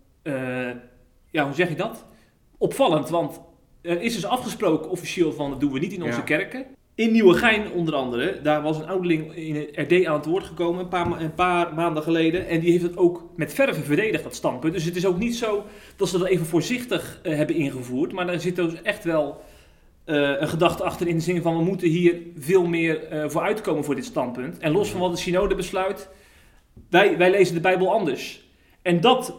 ja, 1.30 1.44
hoe 1.44 1.54
zeg 1.54 1.68
je 1.68 1.74
dat? 1.76 2.04
Opvallend, 2.58 3.08
want 3.08 3.40
er 3.82 4.02
is 4.02 4.14
dus 4.14 4.26
afgesproken 4.26 4.90
officieel 4.90 5.32
van 5.32 5.50
dat 5.50 5.60
doen 5.60 5.72
we 5.72 5.78
niet 5.78 5.92
in 5.92 6.02
onze 6.02 6.18
Ja. 6.18 6.24
kerken. 6.24 6.64
In 6.94 7.12
Nieuwegein 7.12 7.70
onder 7.72 7.94
andere, 7.94 8.40
daar 8.42 8.62
was 8.62 8.78
een 8.78 8.88
ouderling 8.88 9.34
in 9.34 9.54
het 9.54 9.68
RD 9.72 10.04
aan 10.06 10.16
het 10.16 10.26
woord 10.26 10.44
gekomen 10.44 10.80
een 10.80 10.88
paar, 10.88 11.20
een 11.20 11.34
paar 11.34 11.74
maanden 11.74 12.02
geleden. 12.02 12.48
En 12.48 12.60
die 12.60 12.70
heeft 12.70 12.82
het 12.82 12.96
ook 12.96 13.24
met 13.36 13.52
verve 13.52 13.82
verdedigd, 13.82 14.22
dat 14.22 14.34
standpunt. 14.34 14.72
Dus 14.72 14.84
het 14.84 14.96
is 14.96 15.06
ook 15.06 15.18
niet 15.18 15.36
zo 15.36 15.64
dat 15.96 16.08
ze 16.08 16.18
dat 16.18 16.28
even 16.28 16.46
voorzichtig 16.46 17.20
eh, 17.22 17.36
hebben 17.36 17.56
ingevoerd. 17.56 18.12
Maar 18.12 18.26
daar 18.26 18.40
zit 18.40 18.56
dus 18.56 18.82
echt 18.82 19.04
wel 19.04 19.40
eh, 20.04 20.40
een 20.40 20.48
gedachte 20.48 20.82
achter 20.82 21.08
in 21.08 21.16
de 21.16 21.22
zin 21.22 21.42
van 21.42 21.56
we 21.56 21.62
moeten 21.64 21.88
hier 21.88 22.16
veel 22.38 22.66
meer 22.66 23.04
eh, 23.04 23.28
voor 23.28 23.42
uitkomen 23.42 23.84
voor 23.84 23.94
dit 23.94 24.04
standpunt. 24.04 24.58
En 24.58 24.72
los 24.72 24.90
van 24.90 25.00
wat 25.00 25.10
de 25.12 25.16
synode 25.22 25.54
besluit, 25.54 26.08
wij, 26.90 27.16
wij 27.16 27.30
lezen 27.30 27.54
de 27.54 27.60
Bijbel 27.60 27.92
anders. 27.92 28.44
En 28.82 29.00
dat 29.00 29.34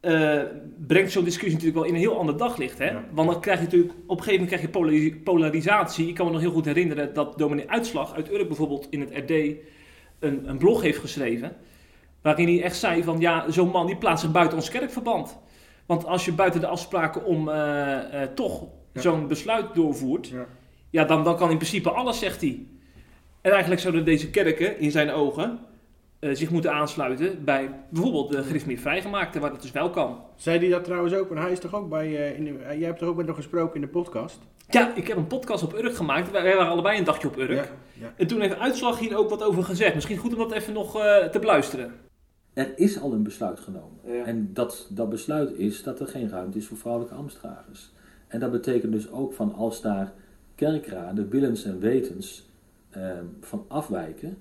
eh, 0.00 0.42
brengt 0.86 1.12
zo'n 1.12 1.24
discussie 1.24 1.52
natuurlijk 1.52 1.78
wel 1.78 1.84
in 1.88 1.94
een 1.94 2.00
heel 2.00 2.18
ander 2.18 2.36
daglicht. 2.36 2.78
Hè? 2.78 2.90
Ja. 2.90 3.04
Want 3.12 3.30
dan 3.30 3.40
krijg 3.40 3.58
je 3.58 3.64
natuurlijk, 3.64 3.92
op 3.92 3.98
een 4.18 4.24
gegeven 4.24 4.32
moment 4.32 4.48
krijg 4.48 4.62
je 4.62 4.68
polari- 4.68 5.20
polarisatie. 5.22 6.08
Ik 6.08 6.14
kan 6.14 6.26
me 6.26 6.32
nog 6.32 6.40
heel 6.40 6.50
goed 6.50 6.64
herinneren 6.64 7.14
dat 7.14 7.38
dominee 7.38 7.70
Uitslag 7.70 8.14
uit 8.14 8.32
Urk 8.32 8.46
bijvoorbeeld 8.46 8.86
in 8.90 9.00
het 9.00 9.10
RD 9.14 9.30
een, 10.18 10.48
een 10.48 10.58
blog 10.58 10.82
heeft 10.82 10.98
geschreven. 10.98 11.56
Waarin 12.22 12.48
hij 12.48 12.62
echt 12.62 12.76
zei 12.76 13.02
van 13.02 13.20
ja, 13.20 13.50
zo'n 13.50 13.70
man 13.70 13.86
die 13.86 13.96
plaatst 13.96 14.22
zich 14.24 14.32
buiten 14.32 14.56
ons 14.58 14.68
kerkverband. 14.68 15.38
Want 15.86 16.04
als 16.06 16.24
je 16.24 16.32
buiten 16.32 16.60
de 16.60 16.66
afspraken 16.66 17.24
om 17.24 17.48
eh, 17.48 18.22
eh, 18.22 18.28
toch 18.34 18.66
Ja. 18.92 19.00
zo'n 19.00 19.26
besluit 19.28 19.74
doorvoert, 19.74 20.28
Ja. 20.28 20.46
ja, 20.90 21.04
dan, 21.04 21.24
dan 21.24 21.36
kan 21.36 21.50
in 21.50 21.56
principe 21.56 21.90
alles, 21.90 22.18
zegt 22.18 22.40
hij. 22.40 22.66
En 23.40 23.50
eigenlijk 23.50 23.80
zouden 23.80 24.04
deze 24.04 24.30
kerken, 24.30 24.78
in 24.80 24.90
zijn 24.90 25.10
ogen, 25.10 25.58
eh, 26.18 26.34
zich 26.34 26.50
moeten 26.50 26.72
aansluiten 26.72 27.44
bij 27.44 27.70
bijvoorbeeld 27.88 28.32
de 28.32 28.42
gereformeerd 28.42 28.80
vrijgemaakte, 28.80 29.40
waar 29.40 29.50
dat 29.50 29.62
dus 29.62 29.70
wel 29.70 29.90
kan. 29.90 30.20
Zei 30.36 30.58
hij 30.58 30.68
dat 30.68 30.84
trouwens 30.84 31.14
ook? 31.14 31.28
Want 31.28 31.40
hij 31.40 31.52
is 31.52 31.58
toch 31.58 31.74
ook 31.74 31.88
bij... 31.88 32.16
eh, 32.16 32.36
in 32.36 32.44
de, 32.44 32.58
eh, 32.58 32.78
jij 32.78 32.86
hebt 32.86 32.98
toch 32.98 33.08
ook 33.08 33.16
met 33.16 33.26
hem 33.26 33.34
gesproken 33.34 33.74
in 33.74 33.80
de 33.80 33.88
podcast? 33.88 34.38
Ja, 34.68 34.94
ik 34.94 35.08
heb 35.08 35.16
een 35.16 35.26
podcast 35.26 35.64
op 35.64 35.74
Urk 35.74 35.94
gemaakt. 35.94 36.30
Wij 36.30 36.42
wij 36.42 36.56
waren 36.56 36.72
allebei 36.72 36.98
een 36.98 37.04
dagje 37.04 37.28
op 37.28 37.36
Urk. 37.36 37.50
Ja. 37.50 37.66
ja. 38.00 38.12
En 38.16 38.26
toen 38.26 38.40
heeft 38.40 38.58
Uitslag 38.58 38.98
hier 38.98 39.16
ook 39.16 39.30
wat 39.30 39.42
over 39.42 39.64
gezegd. 39.64 39.94
Misschien 39.94 40.16
goed 40.16 40.32
om 40.32 40.38
dat 40.38 40.52
even 40.52 40.72
nog 40.72 40.98
eh, 40.98 41.24
te 41.24 41.38
beluisteren. 41.38 41.92
Er 42.52 42.72
is 42.78 43.00
al 43.00 43.12
een 43.12 43.22
besluit 43.22 43.60
genomen. 43.60 43.98
Ja. 44.04 44.24
En 44.24 44.50
dat, 44.52 44.88
dat 44.90 45.08
besluit 45.08 45.58
is 45.58 45.82
dat 45.82 46.00
er 46.00 46.06
geen 46.06 46.28
ruimte 46.28 46.58
is 46.58 46.66
voor 46.66 46.76
vrouwelijke 46.76 47.16
ambtsdragers. 47.16 47.92
En 48.28 48.40
dat 48.40 48.50
betekent 48.50 48.92
dus 48.92 49.10
ook 49.10 49.32
van 49.32 49.54
als 49.54 49.80
daar 49.80 50.12
kerkraden, 50.54 51.28
willens 51.28 51.64
en 51.64 51.80
wetens 51.80 52.46
van 53.40 53.64
afwijken 53.68 54.38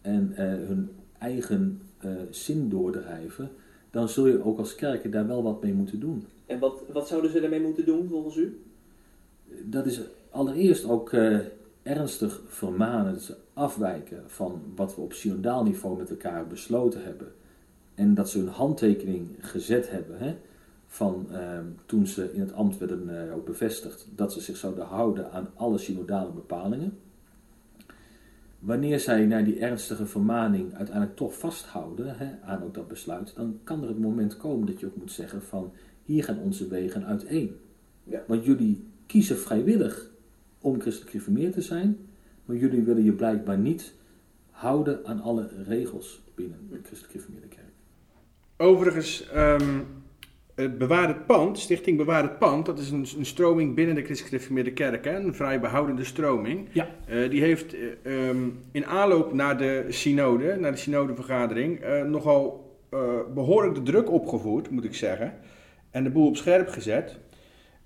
en 0.00 0.32
eh, 0.36 0.44
hun 0.44 0.90
eigen 1.18 1.80
eh, 1.98 2.10
zin 2.30 2.68
doordrijven, 2.68 3.50
dan 3.90 4.08
zul 4.08 4.26
je 4.26 4.44
ook 4.44 4.58
als 4.58 4.74
kerken 4.74 5.10
daar 5.10 5.26
wel 5.26 5.42
wat 5.42 5.62
mee 5.62 5.72
moeten 5.72 6.00
doen. 6.00 6.26
En 6.46 6.58
wat, 6.58 6.82
wat 6.92 7.08
zouden 7.08 7.30
ze 7.30 7.40
daarmee 7.40 7.60
moeten 7.60 7.84
doen 7.84 8.08
volgens 8.08 8.36
u? 8.36 8.60
Dat 9.62 9.86
is 9.86 10.00
allereerst 10.30 10.84
ook 10.84 11.12
eh, 11.12 11.38
ernstig 11.82 12.40
vermanen, 12.46 13.12
dat 13.12 13.22
ze 13.22 13.36
afwijken 13.52 14.22
van 14.26 14.62
wat 14.74 14.94
we 14.94 15.00
op 15.00 15.12
synodaal 15.12 15.62
niveau 15.62 15.96
met 15.96 16.10
elkaar 16.10 16.46
besloten 16.46 17.04
hebben. 17.04 17.32
En 17.94 18.14
dat 18.14 18.30
ze 18.30 18.38
hun 18.38 18.48
handtekening 18.48 19.28
gezet 19.40 19.90
hebben 19.90 20.18
hè, 20.18 20.34
van 20.86 21.26
eh, 21.32 21.58
toen 21.86 22.06
ze 22.06 22.32
in 22.32 22.40
het 22.40 22.52
ambt 22.52 22.78
werden 22.78 23.28
eh, 23.28 23.34
ook 23.34 23.44
bevestigd, 23.44 24.06
dat 24.14 24.32
ze 24.32 24.40
zich 24.40 24.56
zouden 24.56 24.84
houden 24.84 25.32
aan 25.32 25.48
alle 25.54 25.78
synodale 25.78 26.30
bepalingen. 26.30 26.98
Wanneer 28.66 29.00
zij 29.00 29.26
naar 29.26 29.44
die 29.44 29.58
ernstige 29.58 30.06
vermaning 30.06 30.74
uiteindelijk 30.74 31.16
toch 31.16 31.38
vasthouden 31.38 32.16
hè, 32.16 32.40
aan 32.42 32.62
ook 32.62 32.74
dat 32.74 32.88
besluit, 32.88 33.32
dan 33.34 33.60
kan 33.64 33.82
er 33.82 33.88
het 33.88 33.98
moment 33.98 34.36
komen 34.36 34.66
dat 34.66 34.80
je 34.80 34.86
ook 34.86 34.96
moet 34.96 35.12
zeggen 35.12 35.42
van 35.42 35.72
hier 36.04 36.24
gaan 36.24 36.38
onze 36.38 36.68
wegen 36.68 37.06
uiteen. 37.06 37.56
Ja. 38.04 38.22
Want 38.26 38.44
jullie 38.44 38.84
kiezen 39.06 39.38
vrijwillig 39.38 40.10
om 40.60 40.80
christelijk 40.80 41.10
gereformeerd 41.10 41.52
te 41.52 41.62
zijn, 41.62 41.98
maar 42.44 42.56
jullie 42.56 42.82
willen 42.82 43.04
je 43.04 43.12
blijkbaar 43.12 43.58
niet 43.58 43.94
houden 44.50 45.06
aan 45.06 45.20
alle 45.20 45.48
regels 45.66 46.22
binnen 46.34 46.58
de 46.70 46.78
christelijk 46.82 47.10
gereformeerde 47.10 47.48
kerk. 47.48 47.72
Overigens, 48.56 49.28
ehm, 49.28 49.80
Bewaar 50.56 51.08
het 51.08 51.26
Pand, 51.26 51.58
Stichting 51.58 51.96
Bewaar 51.96 52.22
het 52.22 52.38
Pand, 52.38 52.66
dat 52.66 52.78
is 52.78 52.90
een, 52.90 53.06
een 53.18 53.26
stroming 53.26 53.74
binnen 53.74 53.94
de 53.94 54.02
Christelijk 54.02 54.32
Gereformeerde 54.32 54.72
Kerk, 54.72 55.04
hè, 55.04 55.16
een 55.16 55.34
vrij 55.34 55.60
behoudende 55.60 56.04
stroming. 56.04 56.68
Ja. 56.72 56.88
Eh, 57.06 57.30
die 57.30 57.40
heeft 57.40 57.74
eh, 57.74 58.28
ehm, 58.28 58.48
in 58.72 58.86
aanloop 58.86 59.32
naar 59.32 59.58
de 59.58 59.84
synode, 59.88 60.56
naar 60.60 60.70
de 60.70 60.78
synodevergadering, 60.78 61.80
eh, 61.80 62.02
nogal 62.02 62.74
eh, 62.90 63.00
behoorlijk 63.34 63.74
de 63.74 63.82
druk 63.82 64.10
opgevoerd, 64.10 64.70
moet 64.70 64.84
ik 64.84 64.94
zeggen. 64.94 65.34
En 65.90 66.04
de 66.04 66.10
boel 66.10 66.26
op 66.26 66.36
scherp 66.36 66.68
gezet. 66.68 67.18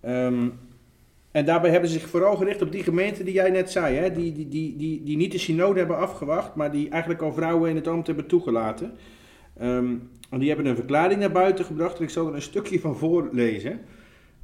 Ehm, 0.00 0.48
En 1.30 1.44
daarbij 1.44 1.70
hebben 1.70 1.90
ze 1.90 1.98
zich 1.98 2.08
vooral 2.08 2.36
gericht 2.36 2.62
op 2.62 2.72
die 2.72 2.82
gemeenten 2.82 3.24
die 3.24 3.34
jij 3.34 3.50
net 3.50 3.70
zei, 3.70 3.96
hè? 3.96 4.12
Die, 4.12 4.32
die, 4.32 4.48
die, 4.48 4.76
die, 4.76 5.02
die 5.02 5.16
niet 5.16 5.32
de 5.32 5.38
synode 5.38 5.78
hebben 5.78 5.96
afgewacht, 5.96 6.54
maar 6.54 6.70
die 6.70 6.88
eigenlijk 6.88 7.22
al 7.22 7.32
vrouwen 7.32 7.70
in 7.70 7.76
het 7.76 7.88
ambt 7.88 8.06
hebben 8.06 8.26
toegelaten. 8.26 8.92
Ehm, 9.58 9.94
en 10.30 10.38
die 10.38 10.48
hebben 10.48 10.66
een 10.66 10.76
verklaring 10.76 11.20
naar 11.20 11.32
buiten 11.32 11.64
gebracht 11.64 11.96
en 11.98 12.02
ik 12.04 12.10
zal 12.10 12.26
er 12.28 12.34
een 12.34 12.42
stukje 12.42 12.80
van 12.80 12.96
voorlezen. 12.96 13.80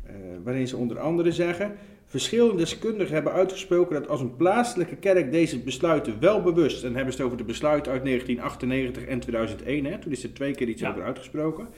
eh, 0.07 0.13
waarin 0.45 0.69
ze 0.69 0.77
onder 0.77 0.99
andere 0.99 1.33
zeggen: 1.33 1.73
Verschillende 2.09 2.57
deskundigen 2.57 3.15
hebben 3.15 3.33
uitgesproken 3.33 3.95
dat 4.01 4.09
als 4.09 4.21
een 4.21 4.37
plaatselijke 4.37 4.97
kerk 4.97 5.33
deze 5.33 5.59
besluiten 5.59 6.15
wel 6.21 6.43
bewust, 6.43 6.77
en 6.77 6.87
dan 6.87 6.95
hebben 6.97 7.13
ze 7.15 7.19
het 7.19 7.27
over 7.27 7.39
de 7.39 7.53
besluiten 7.53 7.93
uit 7.93 8.05
1998 8.05 9.05
en 9.05 9.21
2001, 9.21 9.85
hè, 9.85 9.99
toen 9.99 10.13
is 10.13 10.23
er 10.23 10.33
twee 10.35 10.55
keer 10.55 10.69
iets 10.69 10.81
Ja. 10.81 10.91
over 10.91 11.03
uitgesproken. 11.03 11.69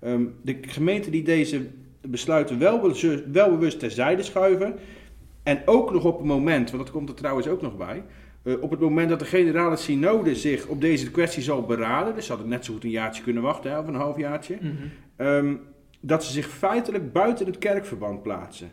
Ehm, 0.00 0.24
de 0.42 0.58
gemeenten 0.60 1.12
die 1.12 1.22
deze 1.22 1.66
besluiten 2.00 2.58
wel, 2.58 2.80
be- 2.80 3.24
wel 3.32 3.50
bewust 3.50 3.78
terzijde 3.78 4.22
schuiven, 4.22 4.74
en 5.42 5.62
ook 5.64 5.92
nog 5.92 6.04
op 6.04 6.16
het 6.18 6.26
moment, 6.26 6.70
want 6.70 6.82
dat 6.82 6.92
komt 6.92 7.08
er 7.08 7.14
trouwens 7.14 7.48
ook 7.48 7.62
nog 7.62 7.76
bij, 7.76 8.02
op 8.60 8.70
het 8.70 8.80
moment 8.80 9.08
dat 9.08 9.18
de 9.18 9.24
generale 9.24 9.76
synode 9.76 10.34
zich 10.34 10.66
op 10.66 10.80
deze 10.80 11.10
kwestie 11.10 11.42
zal 11.42 11.62
beraden, 11.62 12.14
dus 12.14 12.26
ze 12.26 12.32
hadden 12.32 12.50
net 12.50 12.64
zo 12.64 12.72
goed 12.72 12.84
een 12.84 12.90
jaartje 12.90 13.22
kunnen 13.22 13.42
wachten, 13.42 13.70
hè, 13.70 13.78
of 13.78 13.86
een 13.86 13.94
halfjaartje, 13.94 14.58
Mhm. 14.60 14.72
Ehm, 15.16 15.54
dat 16.00 16.24
ze 16.24 16.32
zich 16.32 16.46
feitelijk 16.48 17.12
buiten 17.12 17.46
het 17.46 17.58
kerkverband 17.58 18.22
plaatsen. 18.22 18.70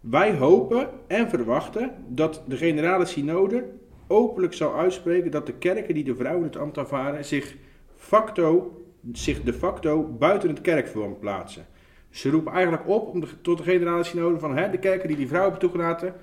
Wij 0.00 0.34
hopen 0.36 0.88
en 1.06 1.28
verwachten 1.28 1.92
dat 2.08 2.42
de 2.48 2.56
generale 2.56 3.04
synode 3.04 3.64
openlijk 4.06 4.54
zal 4.54 4.78
uitspreken 4.78 5.30
dat 5.30 5.46
de 5.46 5.52
kerken 5.52 5.94
die 5.94 6.04
de 6.04 6.14
vrouwen 6.14 6.44
het 6.44 6.56
ambt 6.56 6.78
aanvaren 6.78 7.24
zich, 7.24 7.54
facto, 7.96 8.78
zich 9.12 9.42
de 9.42 9.52
facto 9.52 10.16
buiten 10.18 10.48
het 10.48 10.60
kerkverband 10.60 11.20
plaatsen. 11.20 11.66
Ze 12.10 12.30
roepen 12.30 12.52
eigenlijk 12.52 12.88
op 12.88 13.08
om 13.08 13.20
de, 13.20 13.26
tot 13.40 13.58
de 13.58 13.64
generale 13.64 14.04
synode 14.04 14.38
van 14.38 14.56
hè, 14.56 14.70
de 14.70 14.78
kerken 14.78 15.08
die 15.08 15.16
die 15.16 15.28
vrouwen 15.28 15.52
hebben 15.52 15.70
toegelaten, 15.70 16.14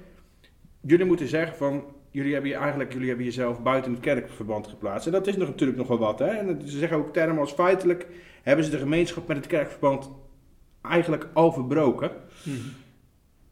jullie 0.82 1.06
moeten 1.06 1.28
zeggen 1.28 1.58
van 1.58 1.84
jullie 2.12 2.34
hebben 2.34 2.52
je 2.52 2.58
eigenlijk 2.58 2.94
jullie 2.94 3.08
hebben 3.08 3.26
jezelf 3.26 3.62
buiten 3.62 3.92
het 3.92 4.02
kerkverband 4.02 4.68
geplaatst. 4.68 5.06
En 5.06 5.12
dat 5.12 5.28
is 5.28 5.38
nog, 5.38 5.48
natuurlijk 5.48 5.80
nogal 5.80 5.98
wat. 5.98 6.20
Hè? 6.20 6.26
En 6.26 6.62
ze 6.66 6.78
zeggen 6.78 6.98
ook 6.98 7.14
termen 7.14 7.40
als 7.40 7.52
feitelijk 7.52 8.08
hebben 8.44 8.66
ze 8.66 8.72
de 8.72 8.78
gemeenschap 8.78 9.28
met 9.28 9.38
het 9.38 9.48
kerkverband 9.48 10.10
eigenlijk 10.82 11.28
al 11.34 11.52
verbroken. 11.52 12.12
Mhm. 12.44 12.58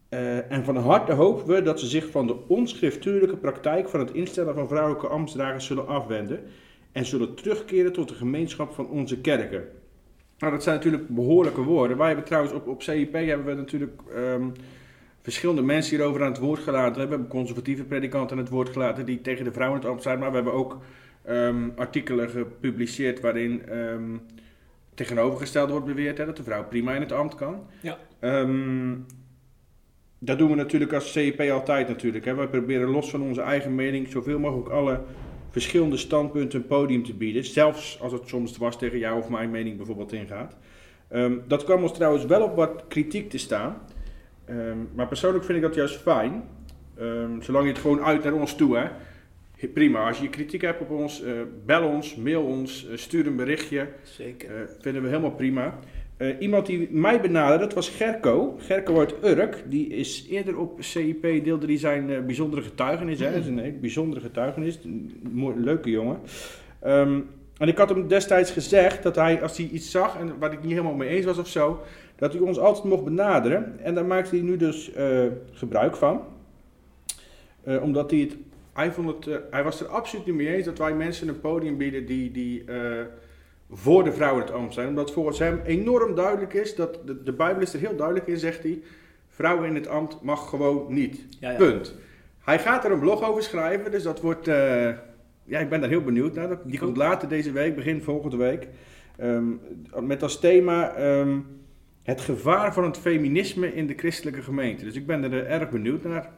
Eh, 0.08 0.52
en 0.52 0.64
van 0.64 0.76
harte 0.76 1.12
hopen 1.12 1.46
we 1.46 1.62
dat 1.62 1.80
ze 1.80 1.86
zich 1.86 2.10
van 2.10 2.26
de 2.26 2.36
onschriftuurlijke 2.48 3.36
praktijk 3.36 3.88
van 3.88 4.00
het 4.00 4.12
instellen 4.12 4.54
van 4.54 4.68
vrouwelijke 4.68 5.06
ambtsdragers 5.06 5.66
zullen 5.66 5.86
afwenden 5.86 6.40
en 6.92 7.04
zullen 7.04 7.34
terugkeren 7.34 7.92
tot 7.92 8.08
de 8.08 8.14
gemeenschap 8.14 8.72
van 8.72 8.88
onze 8.88 9.20
kerken. 9.20 9.64
Nou, 10.38 10.52
dat 10.52 10.62
zijn 10.62 10.76
natuurlijk 10.76 11.08
behoorlijke 11.08 11.62
woorden. 11.62 11.96
Wij 11.96 12.06
hebben 12.06 12.24
trouwens 12.24 12.54
op, 12.54 12.68
op 12.68 12.82
CIP 12.82 13.12
hebben 13.12 13.46
we 13.46 13.54
natuurlijk 13.54 14.00
ehm, 14.14 14.48
verschillende 15.22 15.62
mensen 15.62 15.96
hierover 15.96 16.22
aan 16.22 16.30
het 16.30 16.40
woord 16.40 16.60
gelaten. 16.60 17.02
We 17.02 17.08
hebben 17.08 17.28
conservatieve 17.28 17.84
predikanten 17.84 18.36
aan 18.36 18.42
het 18.42 18.52
woord 18.52 18.68
gelaten 18.68 19.06
die 19.06 19.20
tegen 19.20 19.44
de 19.44 19.52
vrouwen 19.52 19.80
het 19.80 19.88
ambt 19.88 20.02
zijn, 20.02 20.18
maar 20.18 20.28
we 20.28 20.34
hebben 20.34 20.52
ook 20.52 20.78
ehm, 21.24 21.68
artikelen 21.76 22.30
gepubliceerd 22.30 23.20
waarin 23.20 23.68
ehm, 23.68 24.16
tegenovergesteld 24.94 25.70
wordt 25.70 25.86
beweerd 25.86 26.18
hè, 26.18 26.26
dat 26.26 26.36
de 26.36 26.42
vrouw 26.42 26.64
prima 26.64 26.94
in 26.94 27.00
het 27.00 27.12
ambt 27.12 27.34
kan. 27.34 27.66
Ja. 27.80 27.98
Ehm, 28.18 28.96
dat 30.18 30.38
doen 30.38 30.50
we 30.50 30.56
natuurlijk 30.56 30.92
als 30.92 31.12
CIP 31.12 31.40
altijd 31.40 31.88
natuurlijk. 31.88 32.24
Hè. 32.24 32.34
Wij 32.34 32.48
proberen 32.48 32.88
los 32.88 33.10
van 33.10 33.22
onze 33.22 33.40
eigen 33.40 33.74
mening 33.74 34.08
zoveel 34.08 34.38
mogelijk 34.38 34.68
alle 34.68 35.00
verschillende 35.50 35.96
standpunten 35.96 36.60
een 36.60 36.66
podium 36.66 37.04
te 37.04 37.14
bieden. 37.14 37.44
Zelfs 37.44 38.00
als 38.00 38.12
het 38.12 38.28
soms 38.28 38.52
dwars 38.52 38.76
tegen 38.76 38.98
jou 38.98 39.18
of 39.18 39.28
mijn 39.28 39.50
mening 39.50 39.76
bijvoorbeeld 39.76 40.12
ingaat. 40.12 40.56
Dat 41.46 41.64
kwam 41.64 41.82
ons 41.82 41.92
trouwens 41.92 42.24
wel 42.24 42.42
op 42.42 42.56
wat 42.56 42.84
kritiek 42.88 43.30
te 43.30 43.38
staan. 43.38 43.76
Ehm, 44.50 44.78
maar 44.94 45.08
persoonlijk 45.08 45.44
vind 45.44 45.58
ik 45.58 45.64
dat 45.64 45.74
juist 45.74 45.96
fijn. 45.96 46.42
Ehm, 46.98 47.40
zolang 47.40 47.64
je 47.64 47.72
het 47.72 47.80
gewoon 47.80 48.04
uit 48.04 48.24
naar 48.24 48.32
ons 48.32 48.56
toe, 48.56 48.76
hè. 48.76 48.88
Prima, 49.68 50.06
als 50.08 50.18
je 50.18 50.28
kritiek 50.28 50.60
hebt 50.60 50.80
op 50.80 50.90
ons, 50.90 51.22
eh, 51.22 51.32
bel 51.66 51.88
ons, 51.88 52.16
mail 52.16 52.42
ons, 52.42 52.88
eh, 52.88 52.96
stuur 52.96 53.26
een 53.26 53.36
berichtje. 53.36 53.88
Zeker. 54.02 54.50
Eh, 54.50 54.60
vinden 54.80 55.02
we 55.02 55.08
helemaal 55.08 55.30
prima. 55.30 55.78
Iemand 56.38 56.66
die 56.66 56.88
mij 56.90 57.20
benaderde, 57.20 57.64
dat 57.64 57.74
was 57.74 57.88
Gerco. 57.88 58.56
Gerco 58.58 58.98
uit 58.98 59.14
Urk. 59.24 59.64
Die 59.66 59.88
is 59.88 60.26
eerder 60.30 60.58
op 60.58 60.82
CIP, 60.82 61.44
deelde 61.44 61.66
die 61.66 61.78
zijn 61.78 62.26
bijzondere 62.26 62.62
getuigenis. 62.62 63.20
Hè? 63.20 63.32
Dat 63.32 63.40
is 63.40 63.46
een 63.46 63.78
bijzondere 63.80 64.20
getuigenis. 64.20 64.78
Een 64.84 65.20
mooi- 65.32 65.56
leuke 65.56 65.90
jongen. 65.90 66.18
Ehm, 66.80 67.20
en 67.58 67.68
ik 67.68 67.78
had 67.78 67.88
hem 67.88 68.08
destijds 68.08 68.50
gezegd 68.50 69.02
dat 69.02 69.16
hij, 69.16 69.42
als 69.42 69.56
hij 69.56 69.68
iets 69.72 69.90
zag, 69.90 70.18
en 70.18 70.38
waar 70.38 70.52
ik 70.52 70.62
niet 70.62 70.70
helemaal 70.70 70.94
mee 70.94 71.08
eens 71.08 71.24
was 71.24 71.38
of 71.38 71.48
zo, 71.48 71.80
dat 72.20 72.32
hij 72.32 72.42
ons 72.42 72.58
altijd 72.58 72.84
mocht 72.84 73.04
benaderen. 73.04 73.78
En 73.82 73.94
daar 73.94 74.04
maakte 74.04 74.36
hij 74.36 74.44
nu 74.44 74.56
dus 74.56 74.92
eh, 74.92 75.26
gebruik 75.52 75.96
van. 75.96 76.24
Eh, 77.62 77.82
omdat 77.82 78.10
hij 78.10 78.20
het. 78.20 78.36
Hij, 78.72 78.92
vond 78.92 79.08
het, 79.08 79.26
eh, 79.26 79.36
hij 79.50 79.64
was 79.64 79.80
er 79.80 79.86
absoluut 79.86 80.26
niet 80.26 80.34
mee 80.34 80.54
eens 80.54 80.64
dat 80.64 80.78
wij 80.78 80.94
mensen 80.94 81.28
een 81.28 81.40
podium 81.40 81.76
bieden 81.76 82.06
die, 82.06 82.30
die 82.30 82.64
voor 83.70 84.04
de 84.04 84.12
vrouwen 84.12 84.42
het 84.42 84.52
ambt 84.52 84.74
zijn. 84.74 84.88
Omdat 84.88 85.12
volgens 85.12 85.38
hem 85.38 85.60
enorm 85.64 86.14
duidelijk 86.14 86.52
is 86.52 86.74
dat 86.74 86.98
de, 87.04 87.22
de 87.22 87.32
Bijbel 87.32 87.62
is 87.62 87.72
er 87.72 87.80
heel 87.80 87.96
duidelijk 87.96 88.26
in, 88.26 88.38
zegt 88.38 88.62
hij. 88.62 88.82
Vrouwen 89.28 89.68
in 89.68 89.74
het 89.74 89.88
ambt 89.88 90.22
mag 90.22 90.48
gewoon 90.48 90.94
niet. 90.94 91.26
Ja, 91.40 91.50
ja. 91.50 91.56
Punt. 91.56 91.94
Hij 92.44 92.58
gaat 92.58 92.84
er 92.84 92.90
een 92.90 93.00
blog 93.00 93.28
over 93.28 93.42
schrijven, 93.42 93.90
dus 93.90 94.02
dat 94.02 94.20
wordt. 94.20 94.46
ja, 95.44 95.58
ik 95.58 95.68
ben 95.68 95.80
daar 95.80 95.88
heel 95.88 96.02
benieuwd 96.04 96.34
naar. 96.34 96.58
Die 96.64 96.78
komt 96.78 96.96
later 96.96 97.28
deze 97.28 97.52
week, 97.52 97.74
begin 97.74 98.02
volgende 98.02 98.36
week. 98.36 98.68
Ehm, 99.16 99.48
met 100.00 100.22
als 100.22 100.40
thema 100.40 100.94
ehm, 100.94 101.38
het 102.10 102.20
gevaar 102.20 102.72
van 102.74 102.84
het 102.84 102.98
feminisme 102.98 103.74
in 103.74 103.86
de 103.86 103.94
christelijke 103.96 104.42
gemeente. 104.42 104.84
Dus 104.84 104.94
ik 104.94 105.06
ben 105.06 105.24
er 105.24 105.44
eh, 105.46 105.60
erg 105.60 105.70
benieuwd 105.70 106.04
naar. 106.04 106.30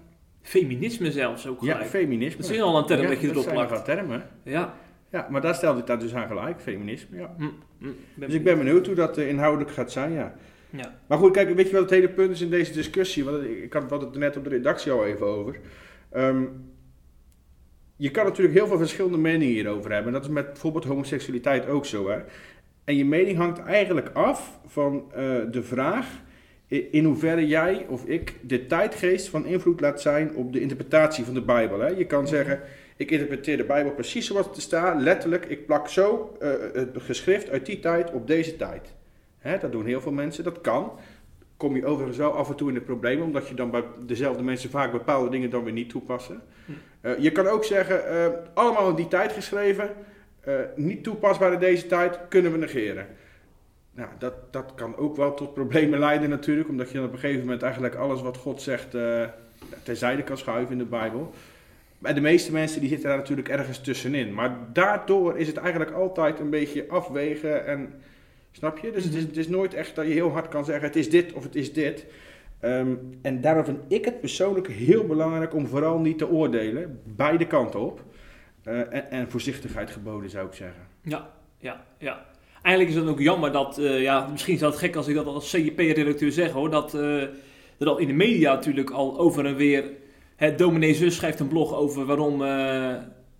Feminisme 0.42 1.12
zelfs 1.12 1.46
ook 1.46 1.62
Ja, 1.62 1.84
feminisme. 1.84 2.42
dat 2.42 2.50
is 2.50 2.60
al 2.60 2.78
een 2.78 2.86
term 2.86 3.02
Ja, 3.02 3.08
dat 3.08 3.20
je 3.20 3.28
erop 3.30 3.48
plakt. 3.48 3.84
termen. 3.84 4.22
Ja. 4.42 4.74
Ja, 5.10 5.26
maar 5.30 5.40
daar 5.40 5.54
stelde 5.54 5.80
ik 5.80 5.86
daar 5.86 5.98
dus 5.98 6.14
aan 6.14 6.26
gelijk, 6.26 6.60
feminisme. 6.60 7.16
Ja. 7.18 7.34
Hm, 7.38 7.44
ben 7.78 7.94
Dus 8.14 8.34
ik 8.34 8.44
ben 8.44 8.58
benieuwd 8.58 8.86
hoe 8.86 8.94
dat 8.94 9.18
eh, 9.18 9.28
inhoudelijk 9.28 9.70
gaat 9.70 9.92
zijn, 9.92 10.12
ja. 10.12 10.34
Ja. 10.70 10.98
Maar 11.06 11.18
goed, 11.18 11.32
kijk, 11.32 11.54
weet 11.54 11.66
je 11.66 11.72
wat 11.72 11.82
het 11.82 11.90
hele 11.90 12.08
punt 12.08 12.30
is 12.30 12.40
in 12.40 12.50
deze 12.50 12.72
discussie? 12.72 13.24
Want 13.24 13.44
ik 13.44 13.62
ik 13.62 13.72
had 13.72 13.90
het 13.90 14.12
er 14.14 14.18
net 14.18 14.36
op 14.36 14.44
de 14.44 14.50
redactie 14.50 14.92
al 14.92 15.06
even 15.06 15.26
over. 15.26 15.60
Ehm, 16.10 16.42
je 17.96 18.10
kan 18.10 18.24
natuurlijk 18.24 18.56
heel 18.56 18.66
veel 18.66 18.78
verschillende 18.78 19.18
meningen 19.18 19.54
hierover 19.54 19.90
hebben. 19.92 20.06
En 20.06 20.12
dat 20.12 20.28
is 20.28 20.34
met 20.34 20.46
bijvoorbeeld 20.46 20.84
homoseksualiteit 20.84 21.66
ook 21.66 21.84
zo. 21.86 22.08
Hè? 22.08 22.18
En 22.84 22.96
je 22.96 23.04
mening 23.04 23.36
hangt 23.36 23.58
eigenlijk 23.58 24.10
af 24.12 24.58
van 24.66 25.04
eh, 25.12 25.22
de 25.50 25.62
vraag 25.62 26.06
in 26.90 27.04
hoeverre 27.04 27.46
jij 27.46 27.86
of 27.88 28.04
ik 28.04 28.34
de 28.40 28.66
tijdgeest 28.66 29.28
van 29.28 29.46
invloed 29.46 29.80
laat 29.80 30.00
zijn 30.00 30.34
op 30.34 30.52
de 30.52 30.60
interpretatie 30.60 31.24
van 31.24 31.34
de 31.34 31.42
Bijbel. 31.42 31.80
Hè? 31.80 31.86
Je 31.86 32.06
kan 32.06 32.28
zeggen, 32.28 32.60
ik 32.96 33.10
interpreteer 33.10 33.56
de 33.56 33.64
Bijbel 33.64 33.92
precies 33.92 34.26
zoals 34.26 34.46
het 34.46 34.60
staat, 34.60 35.00
letterlijk, 35.00 35.44
ik 35.44 35.66
plak 35.66 35.88
zo 35.88 36.36
eh, 36.40 36.50
het 36.72 36.90
geschrift 36.98 37.50
uit 37.50 37.66
die 37.66 37.80
tijd 37.80 38.12
op 38.12 38.26
deze 38.26 38.56
tijd. 38.56 38.94
Hè, 39.38 39.58
dat 39.58 39.72
doen 39.72 39.86
heel 39.86 40.00
veel 40.00 40.12
mensen, 40.12 40.44
dat 40.44 40.60
kan. 40.60 40.92
Kom 41.56 41.76
je 41.76 41.86
overigens 41.86 42.18
wel 42.18 42.32
af 42.32 42.48
en 42.48 42.56
toe 42.56 42.68
in 42.68 42.74
de 42.74 42.80
problemen, 42.80 43.26
omdat 43.26 43.48
je 43.48 43.54
dan 43.54 43.70
bij 43.70 43.84
dezelfde 44.06 44.42
mensen 44.42 44.70
vaak 44.70 44.92
bepaalde 44.92 45.30
dingen 45.30 45.50
dan 45.50 45.64
weer 45.64 45.72
niet 45.72 45.88
toepassen. 45.88 46.42
Hm. 46.66 46.72
Eh, 47.00 47.18
je 47.18 47.32
kan 47.32 47.46
ook 47.46 47.64
zeggen, 47.64 48.00
allemaal 48.54 48.88
in 48.88 48.94
die 48.94 49.08
tijd 49.08 49.32
geschreven, 49.32 49.90
eh, 50.42 50.54
niet 50.76 51.02
toepasbaar 51.02 51.52
in 51.52 51.58
deze 51.58 51.86
tijd, 51.86 52.18
kunnen 52.28 52.52
we 52.52 52.58
negeren. 52.58 53.06
Nou, 53.94 54.08
dat, 54.18 54.34
dat 54.50 54.72
kan 54.74 54.96
ook 54.96 55.16
wel 55.16 55.34
tot 55.34 55.54
problemen 55.54 55.98
leiden 55.98 56.30
natuurlijk, 56.30 56.68
omdat 56.68 56.90
je 56.90 56.96
dan 56.96 57.06
op 57.06 57.12
een 57.12 57.18
gegeven 57.18 57.40
moment 57.44 57.62
eigenlijk 57.62 57.94
alles 57.94 58.22
wat 58.22 58.36
God 58.36 58.62
zegt 58.62 58.94
eh, 58.94 59.24
terzijde 59.82 60.22
kan 60.22 60.38
schuiven 60.38 60.72
in 60.72 60.78
de 60.78 60.84
Bijbel. 60.84 61.34
Maar 61.98 62.14
de 62.14 62.20
meeste 62.20 62.52
mensen 62.52 62.80
die 62.80 62.88
zitten 62.88 63.08
daar 63.08 63.18
natuurlijk 63.18 63.48
ergens 63.48 63.80
tussenin. 63.80 64.34
Maar 64.34 64.56
daardoor 64.72 65.38
is 65.38 65.46
het 65.46 65.56
eigenlijk 65.56 65.90
altijd 65.90 66.40
een 66.40 66.50
beetje 66.50 66.88
afwegen 66.88 67.66
en... 67.66 67.92
Snap 68.54 68.78
je? 68.78 68.90
Dus 68.90 69.04
het, 69.04 69.14
is, 69.14 69.22
het 69.22 69.36
is 69.36 69.48
nooit 69.48 69.74
echt 69.74 69.94
dat 69.94 70.06
je 70.06 70.12
heel 70.12 70.30
hard 70.30 70.48
kan 70.48 70.64
zeggen: 70.64 70.86
het 70.86 70.96
is 70.96 71.10
dit 71.10 71.32
of 71.32 71.42
het 71.42 71.54
is 71.54 71.72
dit. 71.72 72.06
Ehm, 72.60 72.94
en 73.22 73.40
daarom 73.40 73.64
vind 73.64 73.78
ik 73.88 74.04
het 74.04 74.20
persoonlijk 74.20 74.68
heel 74.68 75.06
belangrijk 75.06 75.54
om 75.54 75.66
vooral 75.66 75.98
niet 75.98 76.18
te 76.18 76.28
oordelen, 76.28 77.00
beide 77.04 77.46
kanten 77.46 77.80
op. 77.80 78.00
Eh, 78.62 78.78
en, 78.78 79.10
en 79.10 79.30
voorzichtigheid 79.30 79.90
geboden 79.90 80.30
zou 80.30 80.46
ik 80.46 80.54
zeggen. 80.54 80.82
Ja, 81.02 81.30
ja, 81.58 81.84
ja. 81.98 82.26
Eigenlijk 82.62 82.96
is 82.96 83.02
het 83.02 83.10
ook 83.10 83.20
jammer 83.20 83.52
dat, 83.52 83.78
eh, 83.78 84.02
ja, 84.02 84.28
misschien 84.30 84.54
is 84.54 84.60
dat 84.60 84.76
gek 84.76 84.96
als 84.96 85.08
ik 85.08 85.14
dat 85.14 85.26
als 85.26 85.50
CJP-redacteur 85.50 86.32
zeg 86.32 86.50
hoor, 86.52 86.70
dat 86.70 86.94
eh, 86.94 87.22
er 87.78 87.88
al 87.88 87.98
in 87.98 88.06
de 88.06 88.12
media 88.12 88.54
natuurlijk 88.54 88.90
al 88.90 89.18
over 89.18 89.46
en 89.46 89.56
weer, 89.56 89.84
het 90.36 90.58
dominee 90.58 90.94
Zus 90.94 91.16
schrijft 91.16 91.40
een 91.40 91.48
blog 91.48 91.74
over 91.74 92.06
waarom 92.06 92.42
eh, 92.42 92.94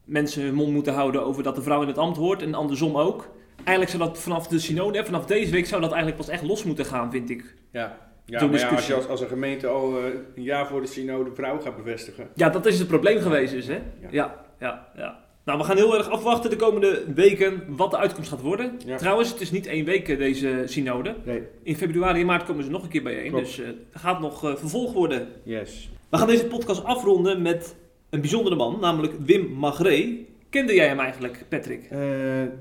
mensen 0.04 0.42
hun 0.42 0.54
mond 0.54 0.72
moeten 0.72 0.94
houden 0.94 1.24
over 1.24 1.42
dat 1.42 1.54
de 1.54 1.62
vrouw 1.62 1.82
in 1.82 1.88
het 1.88 1.98
ambt 1.98 2.16
hoort 2.16 2.42
en 2.42 2.54
andersom 2.54 2.96
ook. 2.96 3.30
Eigenlijk 3.56 3.90
zou 3.90 4.02
dat 4.02 4.18
vanaf 4.18 4.46
de 4.46 4.58
synode, 4.58 5.04
vanaf 5.04 5.26
deze 5.26 5.50
week 5.50 5.66
zou 5.66 5.80
dat 5.80 5.90
eigenlijk 5.90 6.20
pas 6.20 6.28
echt 6.28 6.42
los 6.42 6.64
moeten 6.64 6.84
gaan, 6.84 7.10
vind 7.10 7.30
ik. 7.30 7.54
Ja, 7.72 7.98
ja 8.24 8.46
maar 8.46 8.58
ja, 8.58 8.68
als 8.68 8.86
je 8.86 8.94
als, 8.94 9.08
als 9.08 9.20
een 9.20 9.28
gemeente 9.28 9.66
al 9.66 9.98
eh, 9.98 10.04
een 10.34 10.42
jaar 10.42 10.66
voor 10.66 10.80
de 10.80 10.86
synode 10.86 11.34
vrouw 11.34 11.60
gaat 11.60 11.76
bevestigen. 11.76 12.28
Ja, 12.34 12.48
dat 12.48 12.66
is 12.66 12.78
het 12.78 12.88
probleem 12.88 13.20
geweest 13.20 13.52
dus, 13.52 13.66
hè? 13.66 13.80
Ja. 14.00 14.08
Ja, 14.10 14.44
ja, 14.58 14.88
ja. 14.96 15.21
Nou, 15.44 15.58
we 15.58 15.64
gaan 15.64 15.76
heel 15.76 15.96
erg 15.98 16.08
afwachten 16.10 16.50
de 16.50 16.56
komende 16.56 17.04
weken 17.14 17.64
wat 17.68 17.90
de 17.90 17.96
uitkomst 17.96 18.28
gaat 18.30 18.40
worden. 18.40 18.78
Ja. 18.86 18.96
Trouwens, 18.96 19.30
het 19.30 19.40
is 19.40 19.50
niet 19.50 19.66
één 19.66 19.84
week 19.84 20.08
eh, 20.08 20.18
deze 20.18 20.62
synode. 20.66 21.14
Nee, 21.24 21.42
In 21.62 21.76
februari 21.76 22.20
en 22.20 22.26
maart 22.26 22.44
komen 22.44 22.64
ze 22.64 22.70
nog 22.70 22.82
een 22.82 22.88
keer 22.88 23.02
bijeen. 23.02 23.30
Klopt. 23.30 23.44
Dus 23.44 23.58
eh, 23.58 23.66
er 23.68 23.98
gaat 24.00 24.20
nog 24.20 24.44
eh, 24.44 24.56
vervolg 24.56 24.92
worden. 24.92 25.28
yes. 25.44 25.90
We 26.08 26.16
gaan 26.18 26.26
deze 26.26 26.46
podcast 26.46 26.84
afronden 26.84 27.42
met 27.42 27.74
een 28.10 28.20
bijzondere 28.20 28.56
man, 28.56 28.78
namelijk 28.80 29.12
Wim 29.24 29.52
Magré. 29.52 30.16
Kende 30.50 30.74
jij 30.74 30.86
hem 30.86 30.98
eigenlijk, 31.00 31.44
Patrick? 31.48 31.84
Eh, 31.90 31.98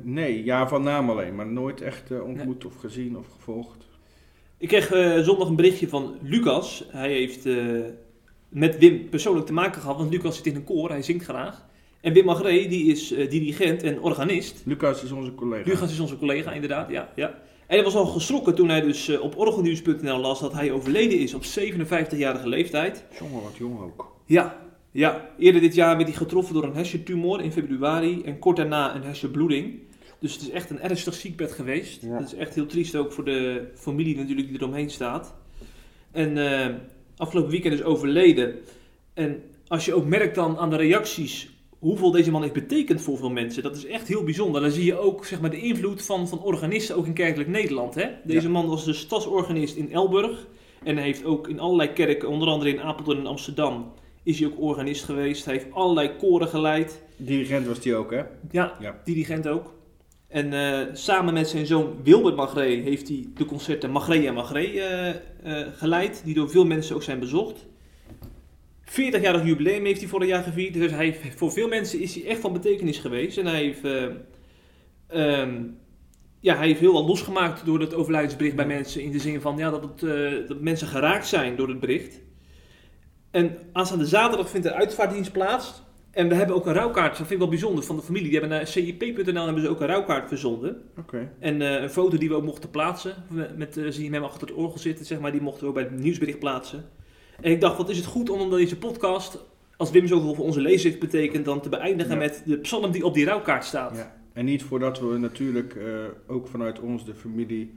nee, 0.01 0.43
ja, 0.43 0.67
van 0.67 0.83
naam 0.83 1.09
alleen, 1.09 1.35
maar 1.35 1.47
nooit 1.47 1.81
echt 1.81 2.11
eh, 2.11 2.23
ontmoet 2.23 2.65
of 2.65 2.75
gezien 2.75 3.17
of 3.17 3.25
gevolgd. 3.35 3.87
Ik 4.57 4.67
kreeg 4.67 4.91
eh, 4.91 5.19
zondag 5.19 5.47
een 5.47 5.55
berichtje 5.55 5.87
van 5.87 6.17
Lucas. 6.21 6.85
Hij 6.89 7.11
heeft 7.11 7.45
eh, 7.45 7.55
met 8.49 8.77
Wim 8.77 9.09
persoonlijk 9.09 9.45
te 9.45 9.53
maken 9.53 9.81
gehad, 9.81 9.97
want 9.97 10.11
Lucas 10.11 10.35
zit 10.35 10.45
in 10.45 10.55
een 10.55 10.63
koor, 10.63 10.89
hij 10.89 11.01
zingt 11.01 11.23
graag. 11.23 11.69
En 12.01 12.13
Wim 12.13 12.25
Magré, 12.25 12.67
die 12.67 12.85
is 12.85 13.11
eh, 13.11 13.29
dirigent 13.29 13.83
en 13.83 14.01
organist. 14.01 14.61
Lucas 14.65 15.03
is 15.03 15.11
onze 15.11 15.35
collega. 15.35 15.69
Lucas 15.69 15.91
is 15.91 15.99
onze 15.99 16.17
collega, 16.17 16.51
inderdaad, 16.51 16.89
ja. 16.89 17.09
ja. 17.15 17.27
En 17.67 17.77
hij 17.77 17.83
was 17.83 17.95
al 17.95 18.05
geschrokken 18.05 18.55
toen 18.55 18.69
hij 18.69 18.81
dus 18.81 19.07
eh, 19.07 19.21
op 19.21 19.37
orgelnieuws.nl 19.37 20.19
las 20.19 20.39
dat 20.39 20.53
hij 20.53 20.71
overleden 20.71 21.19
is 21.19 21.33
op 21.33 21.43
57-jarige 21.43 22.47
leeftijd. 22.47 23.03
Jongen, 23.19 23.43
wat 23.43 23.57
jong 23.57 23.79
ook. 23.79 24.15
Ja, 24.25 24.57
ja, 24.91 25.29
eerder 25.37 25.61
dit 25.61 25.75
jaar 25.75 25.95
werd 25.95 26.07
hij 26.07 26.17
getroffen 26.17 26.53
door 26.53 26.63
een 26.63 26.75
hersentumor 26.75 27.41
in 27.41 27.51
februari 27.51 28.21
en 28.23 28.39
kort 28.39 28.57
daarna 28.57 28.95
een 28.95 29.03
hersenbloeding. 29.03 29.79
Dus 30.19 30.33
het 30.33 30.41
is 30.41 30.49
echt 30.49 30.69
een 30.69 30.79
ernstig 30.79 31.13
ziekbed 31.13 31.51
geweest. 31.51 32.01
Ja. 32.01 32.17
Dat 32.17 32.27
is 32.27 32.35
echt 32.35 32.55
heel 32.55 32.65
triest 32.65 32.95
ook 32.95 33.11
voor 33.11 33.25
de 33.25 33.67
familie 33.75 34.17
natuurlijk 34.17 34.47
die 34.47 34.57
eromheen 34.57 34.89
staat. 34.89 35.33
En 36.11 36.37
eh, 36.37 36.75
afgelopen 37.17 37.51
weekend 37.51 37.73
is 37.73 37.83
overleden. 37.83 38.55
En 39.13 39.43
als 39.67 39.85
je 39.85 39.93
ook 39.93 40.05
merkt 40.05 40.35
dan 40.35 40.57
aan 40.57 40.69
de 40.69 40.75
reacties 40.75 41.49
hoeveel 41.81 42.11
deze 42.11 42.31
man 42.31 42.41
heeft 42.41 42.53
betekend 42.53 43.01
voor 43.01 43.17
veel 43.17 43.29
mensen, 43.29 43.63
dat 43.63 43.75
is 43.75 43.85
echt 43.85 44.07
heel 44.07 44.23
bijzonder. 44.23 44.61
Dan 44.61 44.71
zie 44.71 44.85
je 44.85 44.99
ook 44.99 45.25
zeg 45.25 45.41
maar, 45.41 45.49
de 45.49 45.61
invloed 45.61 46.01
van, 46.01 46.27
van 46.27 46.39
organisten 46.41 46.95
ook 46.95 47.05
in 47.05 47.13
kerkelijk 47.13 47.49
Nederland. 47.49 47.95
Hè? 47.95 48.07
Deze 48.23 48.49
man 48.49 48.67
was 48.67 48.85
de 48.85 48.93
stadsorganist 48.93 49.75
in 49.75 49.91
Elburg 49.91 50.47
en 50.83 50.95
hij 50.95 51.05
heeft 51.05 51.25
ook 51.25 51.47
in 51.47 51.59
allerlei 51.59 51.93
kerken, 51.93 52.29
onder 52.29 52.47
andere 52.47 52.69
in 52.69 52.81
Apeldoorn 52.81 53.19
en 53.19 53.25
Amsterdam, 53.25 53.91
is 54.23 54.39
hij 54.39 54.47
ook 54.47 54.61
organist 54.61 55.03
geweest. 55.03 55.45
Hij 55.45 55.53
heeft 55.53 55.73
allerlei 55.73 56.15
koren 56.15 56.47
geleid. 56.47 57.01
Dirigent 57.17 57.67
was 57.67 57.79
die 57.79 57.95
ook, 57.95 58.11
hè? 58.11 58.21
Ja, 58.51 58.75
Ja. 58.79 59.01
dirigent 59.05 59.47
ook. 59.47 59.73
En 60.27 60.53
eh, 60.53 60.79
samen 60.93 61.33
met 61.33 61.47
zijn 61.49 61.65
zoon 61.65 61.95
Wilbert 62.03 62.35
Magré 62.35 62.65
heeft 62.65 63.07
hij 63.07 63.27
de 63.33 63.45
concerten 63.45 63.91
Magré 63.91 64.25
en 64.27 64.33
Magré 64.33 64.63
eh, 64.63 65.09
eh, 65.09 65.15
geleid, 65.73 66.21
die 66.25 66.33
door 66.33 66.49
veel 66.49 66.65
mensen 66.65 66.95
ook 66.95 67.03
zijn 67.03 67.19
bezocht. 67.19 67.65
40-jarig 68.91 69.45
jubileum 69.45 69.85
heeft 69.85 69.99
hij 69.99 70.09
vorig 70.09 70.27
jaar 70.27 70.43
gevierd, 70.43 70.73
dus 70.73 70.91
hij, 70.91 71.19
voor 71.35 71.51
veel 71.51 71.67
mensen 71.67 71.99
is 71.99 72.15
hij 72.15 72.25
echt 72.25 72.39
van 72.39 72.53
betekenis 72.53 72.97
geweest. 72.97 73.37
En 73.37 73.45
hij 73.45 73.61
heeft, 73.61 73.83
eh, 73.83 74.03
ehm, 75.07 75.63
ja, 76.39 76.55
hij 76.55 76.67
heeft 76.67 76.79
heel 76.79 76.93
wat 76.93 77.07
losgemaakt 77.07 77.65
door 77.65 77.79
het 77.79 77.93
overlijdensbericht 77.93 78.55
bij 78.55 78.65
mensen, 78.65 79.01
in 79.01 79.11
de 79.11 79.19
zin 79.19 79.41
van 79.41 79.57
ja, 79.57 79.69
dat, 79.69 79.83
het, 79.83 80.03
eh, 80.03 80.47
dat 80.47 80.59
mensen 80.59 80.87
geraakt 80.87 81.27
zijn 81.27 81.55
door 81.55 81.67
het 81.67 81.79
bericht. 81.79 82.21
En 83.31 83.57
aanstaande 83.73 84.05
zaterdag 84.05 84.49
vindt 84.49 84.67
de 84.67 84.73
uitvaartdienst 84.73 85.31
plaats. 85.31 85.83
En 86.11 86.27
we 86.27 86.35
hebben 86.35 86.55
ook 86.55 86.65
een 86.65 86.73
rouwkaart, 86.73 87.07
dat 87.07 87.17
vind 87.17 87.31
ik 87.31 87.37
wel 87.37 87.47
bijzonder, 87.47 87.83
van 87.83 87.95
de 87.95 88.01
familie. 88.01 88.29
Die 88.29 88.39
hebben 88.39 88.57
naar 88.57 88.67
cip.nl 88.67 89.45
hebben 89.45 89.63
ze 89.63 89.69
ook 89.69 89.81
een 89.81 89.87
rouwkaart 89.87 90.27
verzonden. 90.27 90.81
Oké. 90.97 91.31
En 91.39 91.61
eh, 91.61 91.81
een 91.81 91.89
foto 91.89 92.17
die 92.17 92.29
we 92.29 92.35
ook 92.35 92.43
mochten 92.43 92.69
plaatsen, 92.69 93.15
met, 93.29 93.57
met 93.57 93.77
eh, 93.77 93.85
zie 93.89 94.03
je 94.03 94.11
hem 94.11 94.23
achter 94.23 94.47
het 94.47 94.57
orgel 94.57 94.79
zitten, 94.79 95.05
zeg 95.05 95.19
maar, 95.19 95.31
die 95.31 95.41
mochten 95.41 95.61
we 95.61 95.67
ook 95.67 95.73
bij 95.73 95.83
het 95.83 95.99
nieuwsbericht 95.99 96.39
plaatsen. 96.39 96.85
En 97.41 97.51
ik 97.51 97.61
dacht, 97.61 97.77
wat 97.77 97.89
is 97.89 97.97
het 97.97 98.05
goed 98.05 98.29
om 98.29 98.49
deze 98.49 98.77
podcast, 98.77 99.37
als 99.77 99.91
Wim 99.91 100.07
zoveel 100.07 100.33
voor 100.35 100.45
onze 100.45 100.61
lezers 100.61 100.83
heeft 100.83 100.99
betekend, 100.99 101.45
dan 101.45 101.61
te 101.61 101.69
beëindigen 101.69 102.11
Ja. 102.13 102.17
met 102.19 102.41
de 102.45 102.57
psalm 102.57 102.91
die 102.91 103.05
op 103.05 103.13
die 103.13 103.25
rouwkaart 103.25 103.65
staat. 103.65 103.97
Ja. 103.97 104.15
En 104.33 104.45
niet 104.45 104.63
voordat 104.63 104.99
we 104.99 105.17
natuurlijk 105.17 105.75
eh, 105.75 105.85
ook 106.27 106.47
vanuit 106.47 106.79
ons, 106.79 107.05
de 107.05 107.13
familie 107.13 107.73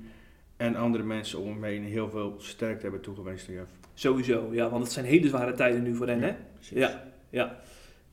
en 0.56 0.76
andere 0.76 1.04
mensen 1.04 1.38
om 1.38 1.48
hem 1.48 1.64
heen 1.64 1.84
heel 1.84 2.10
veel 2.10 2.34
sterkte 2.38 2.82
hebben 2.82 3.00
toegewenst. 3.00 3.46
Jeff. 3.46 3.70
Sowieso, 3.94 4.48
ja, 4.52 4.70
want 4.70 4.82
het 4.82 4.92
zijn 4.92 5.04
hele 5.04 5.28
zware 5.28 5.54
tijden 5.54 5.82
nu 5.82 5.94
voor 5.94 6.06
hen, 6.06 6.20
hè? 6.22 6.34
precies. 6.54 6.78
Ja, 6.78 7.04
ja. 7.30 7.58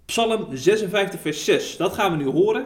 Psalm 0.05 0.47
56, 0.57 1.19
vers 1.19 1.45
6. 1.45 1.77
Dat 1.77 1.93
gaan 1.93 2.11
we 2.11 2.23
nu 2.23 2.29
horen. 2.29 2.65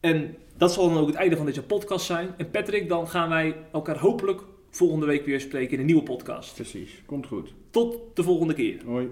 En 0.00 0.36
dat 0.56 0.72
zal 0.72 0.88
dan 0.88 0.98
ook 0.98 1.06
het 1.06 1.16
einde 1.16 1.36
van 1.36 1.46
deze 1.46 1.62
podcast 1.62 2.06
zijn. 2.06 2.28
En 2.36 2.50
Patrick, 2.50 2.88
dan 2.88 3.08
gaan 3.08 3.28
wij 3.28 3.56
elkaar 3.72 3.98
hopelijk 3.98 4.42
volgende 4.80 5.06
week 5.06 5.24
weer 5.24 5.40
spreken 5.40 5.72
in 5.72 5.78
een 5.78 5.86
nieuwe 5.86 6.02
podcast. 6.02 6.54
Precies. 6.54 7.02
Komt 7.06 7.26
goed. 7.26 7.52
Tot 7.70 7.98
de 8.14 8.22
volgende 8.22 8.54
keer. 8.54 8.84
Hoi. 8.84 9.08